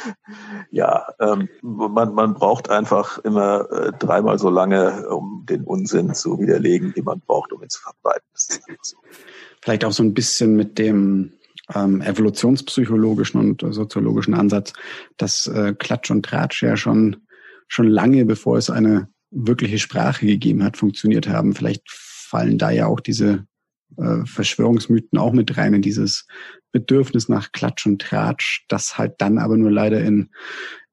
ja, 0.72 1.08
ähm, 1.20 1.50
man, 1.62 2.14
man 2.14 2.34
braucht 2.34 2.70
einfach 2.70 3.18
immer 3.20 3.70
äh, 3.72 3.92
dreimal 3.98 4.40
so 4.40 4.50
lange, 4.50 5.08
um 5.10 5.46
den 5.48 5.64
Unsinn 5.64 6.14
zu 6.14 6.40
widerlegen, 6.40 6.96
wie 6.96 7.02
man 7.02 7.22
braucht, 7.22 7.54
um 7.54 7.64
ihn 7.64 7.70
zu 7.70 7.82
verbreiten. 7.82 8.28
Vielleicht 9.62 9.86
auch 9.86 9.92
so 9.92 10.04
ein 10.04 10.14
bisschen 10.14 10.56
mit 10.56 10.78
dem 10.78 11.34
ähm, 11.74 12.02
evolutionspsychologischen 12.02 13.40
und 13.40 13.74
soziologischen 13.74 14.34
Ansatz, 14.34 14.74
dass 15.18 15.48
äh, 15.48 15.74
Klatsch 15.78 16.12
und 16.12 16.26
Tratsch 16.26 16.64
ja 16.64 16.78
schon, 16.78 17.18
schon 17.68 17.88
lange, 17.88 18.26
bevor 18.26 18.58
es 18.58 18.70
eine 18.70 19.10
wirkliche 19.32 19.80
Sprache 19.80 20.26
gegeben 20.26 20.64
hat, 20.64 20.78
funktioniert 20.78 21.28
haben. 21.28 21.54
Vielleicht 21.54 21.84
fallen 21.90 22.58
da 22.58 22.72
ja 22.72 22.88
auch 22.88 23.00
diese 23.00 23.46
äh, 23.98 24.26
Verschwörungsmythen 24.26 25.18
auch 25.18 25.34
mit 25.34 25.58
rein 25.58 25.74
in 25.74 25.82
dieses 25.82 26.28
Bedürfnis 26.72 27.30
nach 27.30 27.52
Klatsch 27.52 27.86
und 27.86 28.02
Tratsch, 28.02 28.66
das 28.68 28.98
halt 28.98 29.16
dann 29.20 29.38
aber 29.38 29.58
nur 29.58 29.72
leider 29.72 30.02
in, 30.02 30.30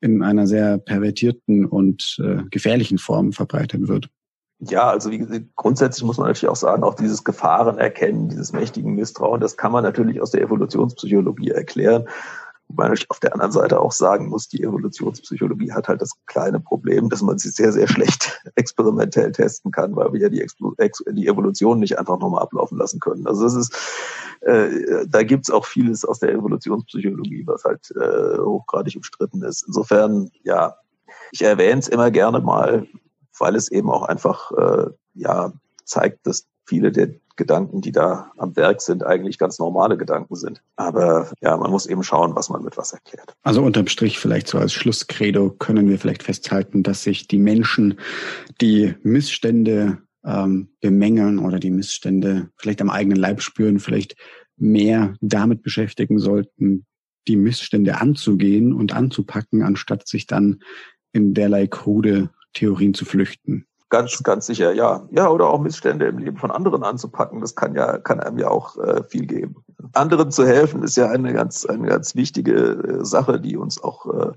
in 0.00 0.22
einer 0.22 0.46
sehr 0.46 0.78
pervertierten 0.78 1.66
und 1.66 2.16
äh, 2.22 2.42
gefährlichen 2.50 2.98
Form 2.98 3.32
verbreitet 3.32 3.88
wird. 3.88 4.08
Ja, 4.68 4.88
also 4.88 5.10
wie, 5.10 5.48
grundsätzlich 5.56 6.04
muss 6.04 6.18
man 6.18 6.28
natürlich 6.28 6.50
auch 6.50 6.56
sagen, 6.56 6.82
auch 6.82 6.94
dieses 6.94 7.24
Gefahren 7.24 7.78
erkennen, 7.78 8.28
dieses 8.28 8.52
mächtigen 8.52 8.94
Misstrauen, 8.94 9.40
das 9.40 9.56
kann 9.56 9.72
man 9.72 9.84
natürlich 9.84 10.20
aus 10.20 10.30
der 10.30 10.42
Evolutionspsychologie 10.42 11.50
erklären. 11.50 12.06
Wobei 12.68 12.88
man 12.88 12.98
auf 13.08 13.20
der 13.20 13.34
anderen 13.34 13.52
Seite 13.52 13.78
auch 13.78 13.92
sagen 13.92 14.28
muss, 14.28 14.48
die 14.48 14.62
Evolutionspsychologie 14.62 15.72
hat 15.72 15.88
halt 15.88 16.00
das 16.00 16.12
kleine 16.26 16.60
Problem, 16.60 17.10
dass 17.10 17.20
man 17.20 17.36
sie 17.36 17.50
sehr, 17.50 17.72
sehr 17.72 17.86
schlecht 17.86 18.40
experimentell 18.54 19.32
testen 19.32 19.70
kann, 19.70 19.94
weil 19.96 20.12
wir 20.12 20.20
ja 20.20 20.28
die, 20.30 20.44
die 21.12 21.28
Evolution 21.28 21.78
nicht 21.78 21.98
einfach 21.98 22.18
nochmal 22.18 22.42
ablaufen 22.42 22.78
lassen 22.78 23.00
können. 23.00 23.26
Also 23.26 23.44
das 23.44 23.54
ist, 23.54 23.76
äh, 24.40 25.06
da 25.06 25.22
gibt's 25.22 25.50
auch 25.50 25.66
vieles 25.66 26.04
aus 26.04 26.20
der 26.20 26.32
Evolutionspsychologie, 26.32 27.46
was 27.46 27.64
halt 27.64 27.90
äh, 27.96 28.38
hochgradig 28.38 28.96
umstritten 28.96 29.42
ist. 29.42 29.64
Insofern, 29.66 30.30
ja, 30.42 30.76
ich 31.32 31.42
erwähne 31.42 31.80
es 31.80 31.88
immer 31.88 32.10
gerne 32.10 32.40
mal, 32.40 32.86
weil 33.38 33.56
es 33.56 33.70
eben 33.70 33.90
auch 33.90 34.02
einfach 34.02 34.52
äh, 34.52 34.90
ja 35.14 35.52
zeigt, 35.84 36.26
dass 36.26 36.46
viele 36.66 36.92
der 36.92 37.14
Gedanken, 37.36 37.80
die 37.80 37.92
da 37.92 38.30
am 38.36 38.54
Werk 38.56 38.80
sind, 38.80 39.04
eigentlich 39.04 39.38
ganz 39.38 39.58
normale 39.58 39.96
Gedanken 39.96 40.36
sind. 40.36 40.62
Aber 40.76 41.32
ja, 41.40 41.56
man 41.56 41.70
muss 41.70 41.86
eben 41.86 42.04
schauen, 42.04 42.36
was 42.36 42.48
man 42.48 42.62
mit 42.62 42.76
was 42.76 42.92
erklärt. 42.92 43.34
Also 43.42 43.62
unterm 43.62 43.88
Strich 43.88 44.18
vielleicht 44.18 44.46
so 44.46 44.58
als 44.58 44.72
Schlusskredo 44.72 45.50
können 45.50 45.88
wir 45.88 45.98
vielleicht 45.98 46.22
festhalten, 46.22 46.82
dass 46.82 47.02
sich 47.02 47.26
die 47.26 47.38
Menschen, 47.38 47.98
die 48.60 48.94
Missstände 49.02 49.98
ähm, 50.24 50.68
bemängeln 50.80 51.38
oder 51.38 51.58
die 51.58 51.70
Missstände 51.70 52.50
vielleicht 52.56 52.80
am 52.80 52.90
eigenen 52.90 53.18
Leib 53.18 53.42
spüren, 53.42 53.80
vielleicht 53.80 54.16
mehr 54.56 55.14
damit 55.20 55.62
beschäftigen 55.62 56.18
sollten, 56.18 56.86
die 57.26 57.36
Missstände 57.36 58.00
anzugehen 58.00 58.72
und 58.72 58.94
anzupacken, 58.94 59.62
anstatt 59.62 60.06
sich 60.06 60.26
dann 60.26 60.60
in 61.12 61.34
derlei 61.34 61.66
krude 61.66 62.30
Theorien 62.54 62.94
zu 62.94 63.04
flüchten. 63.04 63.66
Ganz, 63.90 64.22
ganz 64.22 64.46
sicher, 64.46 64.72
ja. 64.72 65.06
Ja, 65.10 65.28
oder 65.28 65.48
auch 65.48 65.60
Missstände 65.60 66.06
im 66.06 66.18
Leben 66.18 66.36
von 66.36 66.50
anderen 66.50 66.82
anzupacken, 66.82 67.40
das 67.40 67.54
kann 67.54 67.74
ja, 67.74 67.98
kann 67.98 68.18
einem 68.18 68.38
ja 68.38 68.48
auch 68.48 68.76
äh, 68.78 69.04
viel 69.04 69.26
geben. 69.26 69.56
Anderen 69.92 70.30
zu 70.30 70.46
helfen 70.46 70.82
ist 70.82 70.96
ja 70.96 71.10
eine 71.10 71.32
ganz, 71.32 71.64
eine 71.66 71.88
ganz 71.88 72.14
wichtige 72.16 72.52
äh, 72.52 73.04
Sache, 73.04 73.40
die 73.40 73.56
uns 73.56 73.82
auch, 73.82 74.06
äh, 74.06 74.32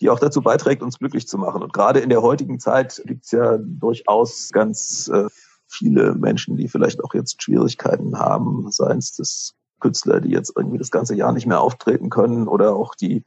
die 0.00 0.10
auch 0.10 0.20
dazu 0.20 0.40
beiträgt, 0.40 0.82
uns 0.82 0.98
glücklich 0.98 1.28
zu 1.28 1.36
machen. 1.38 1.62
Und 1.62 1.72
gerade 1.72 2.00
in 2.00 2.08
der 2.08 2.22
heutigen 2.22 2.60
Zeit 2.60 3.02
gibt 3.04 3.24
es 3.24 3.32
ja 3.32 3.58
durchaus 3.60 4.50
ganz 4.52 5.08
äh, 5.12 5.26
viele 5.66 6.14
Menschen, 6.14 6.56
die 6.56 6.68
vielleicht 6.68 7.04
auch 7.04 7.12
jetzt 7.14 7.42
Schwierigkeiten 7.42 8.18
haben, 8.18 8.70
seien 8.70 8.98
es 8.98 9.14
das 9.14 9.54
Künstler, 9.80 10.20
die 10.20 10.30
jetzt 10.30 10.52
irgendwie 10.56 10.78
das 10.78 10.90
ganze 10.90 11.14
Jahr 11.14 11.32
nicht 11.32 11.46
mehr 11.46 11.60
auftreten 11.60 12.10
können 12.10 12.48
oder 12.48 12.74
auch 12.74 12.94
die 12.94 13.24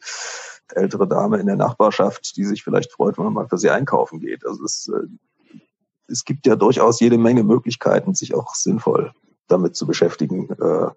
ältere 0.75 1.07
Dame 1.07 1.37
in 1.37 1.47
der 1.47 1.55
Nachbarschaft, 1.55 2.35
die 2.37 2.45
sich 2.45 2.63
vielleicht 2.63 2.91
freut, 2.91 3.17
wenn 3.17 3.25
man 3.25 3.33
mal 3.33 3.47
für 3.47 3.57
sie 3.57 3.69
einkaufen 3.69 4.19
geht. 4.19 4.45
Also 4.45 4.63
es, 4.63 4.91
äh, 4.93 5.07
es 6.07 6.25
gibt 6.25 6.45
ja 6.45 6.55
durchaus 6.55 6.99
jede 6.99 7.17
Menge 7.17 7.43
Möglichkeiten, 7.43 8.13
sich 8.13 8.33
auch 8.35 8.55
sinnvoll 8.55 9.11
damit 9.47 9.75
zu 9.75 9.85
beschäftigen, 9.85 10.49
äh, 10.49 10.89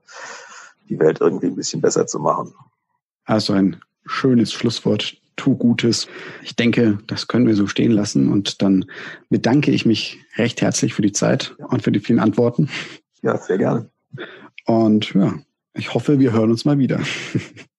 die 0.88 0.98
Welt 0.98 1.20
irgendwie 1.20 1.46
ein 1.46 1.56
bisschen 1.56 1.80
besser 1.80 2.06
zu 2.06 2.18
machen. 2.18 2.54
Also 3.24 3.52
ein 3.52 3.80
schönes 4.06 4.52
Schlusswort. 4.52 5.16
Tu 5.36 5.56
Gutes. 5.56 6.06
Ich 6.44 6.54
denke, 6.54 6.98
das 7.08 7.26
können 7.26 7.48
wir 7.48 7.56
so 7.56 7.66
stehen 7.66 7.90
lassen. 7.90 8.30
Und 8.30 8.62
dann 8.62 8.84
bedanke 9.30 9.72
ich 9.72 9.84
mich 9.84 10.20
recht 10.36 10.62
herzlich 10.62 10.94
für 10.94 11.02
die 11.02 11.10
Zeit 11.10 11.56
und 11.58 11.82
für 11.82 11.90
die 11.90 11.98
vielen 11.98 12.20
Antworten. 12.20 12.70
Ja, 13.20 13.36
sehr 13.36 13.58
gerne. 13.58 13.90
Und 14.64 15.12
ja, 15.14 15.34
ich 15.72 15.92
hoffe, 15.92 16.20
wir 16.20 16.32
hören 16.32 16.50
uns 16.50 16.64
mal 16.64 16.78
wieder. 16.78 17.00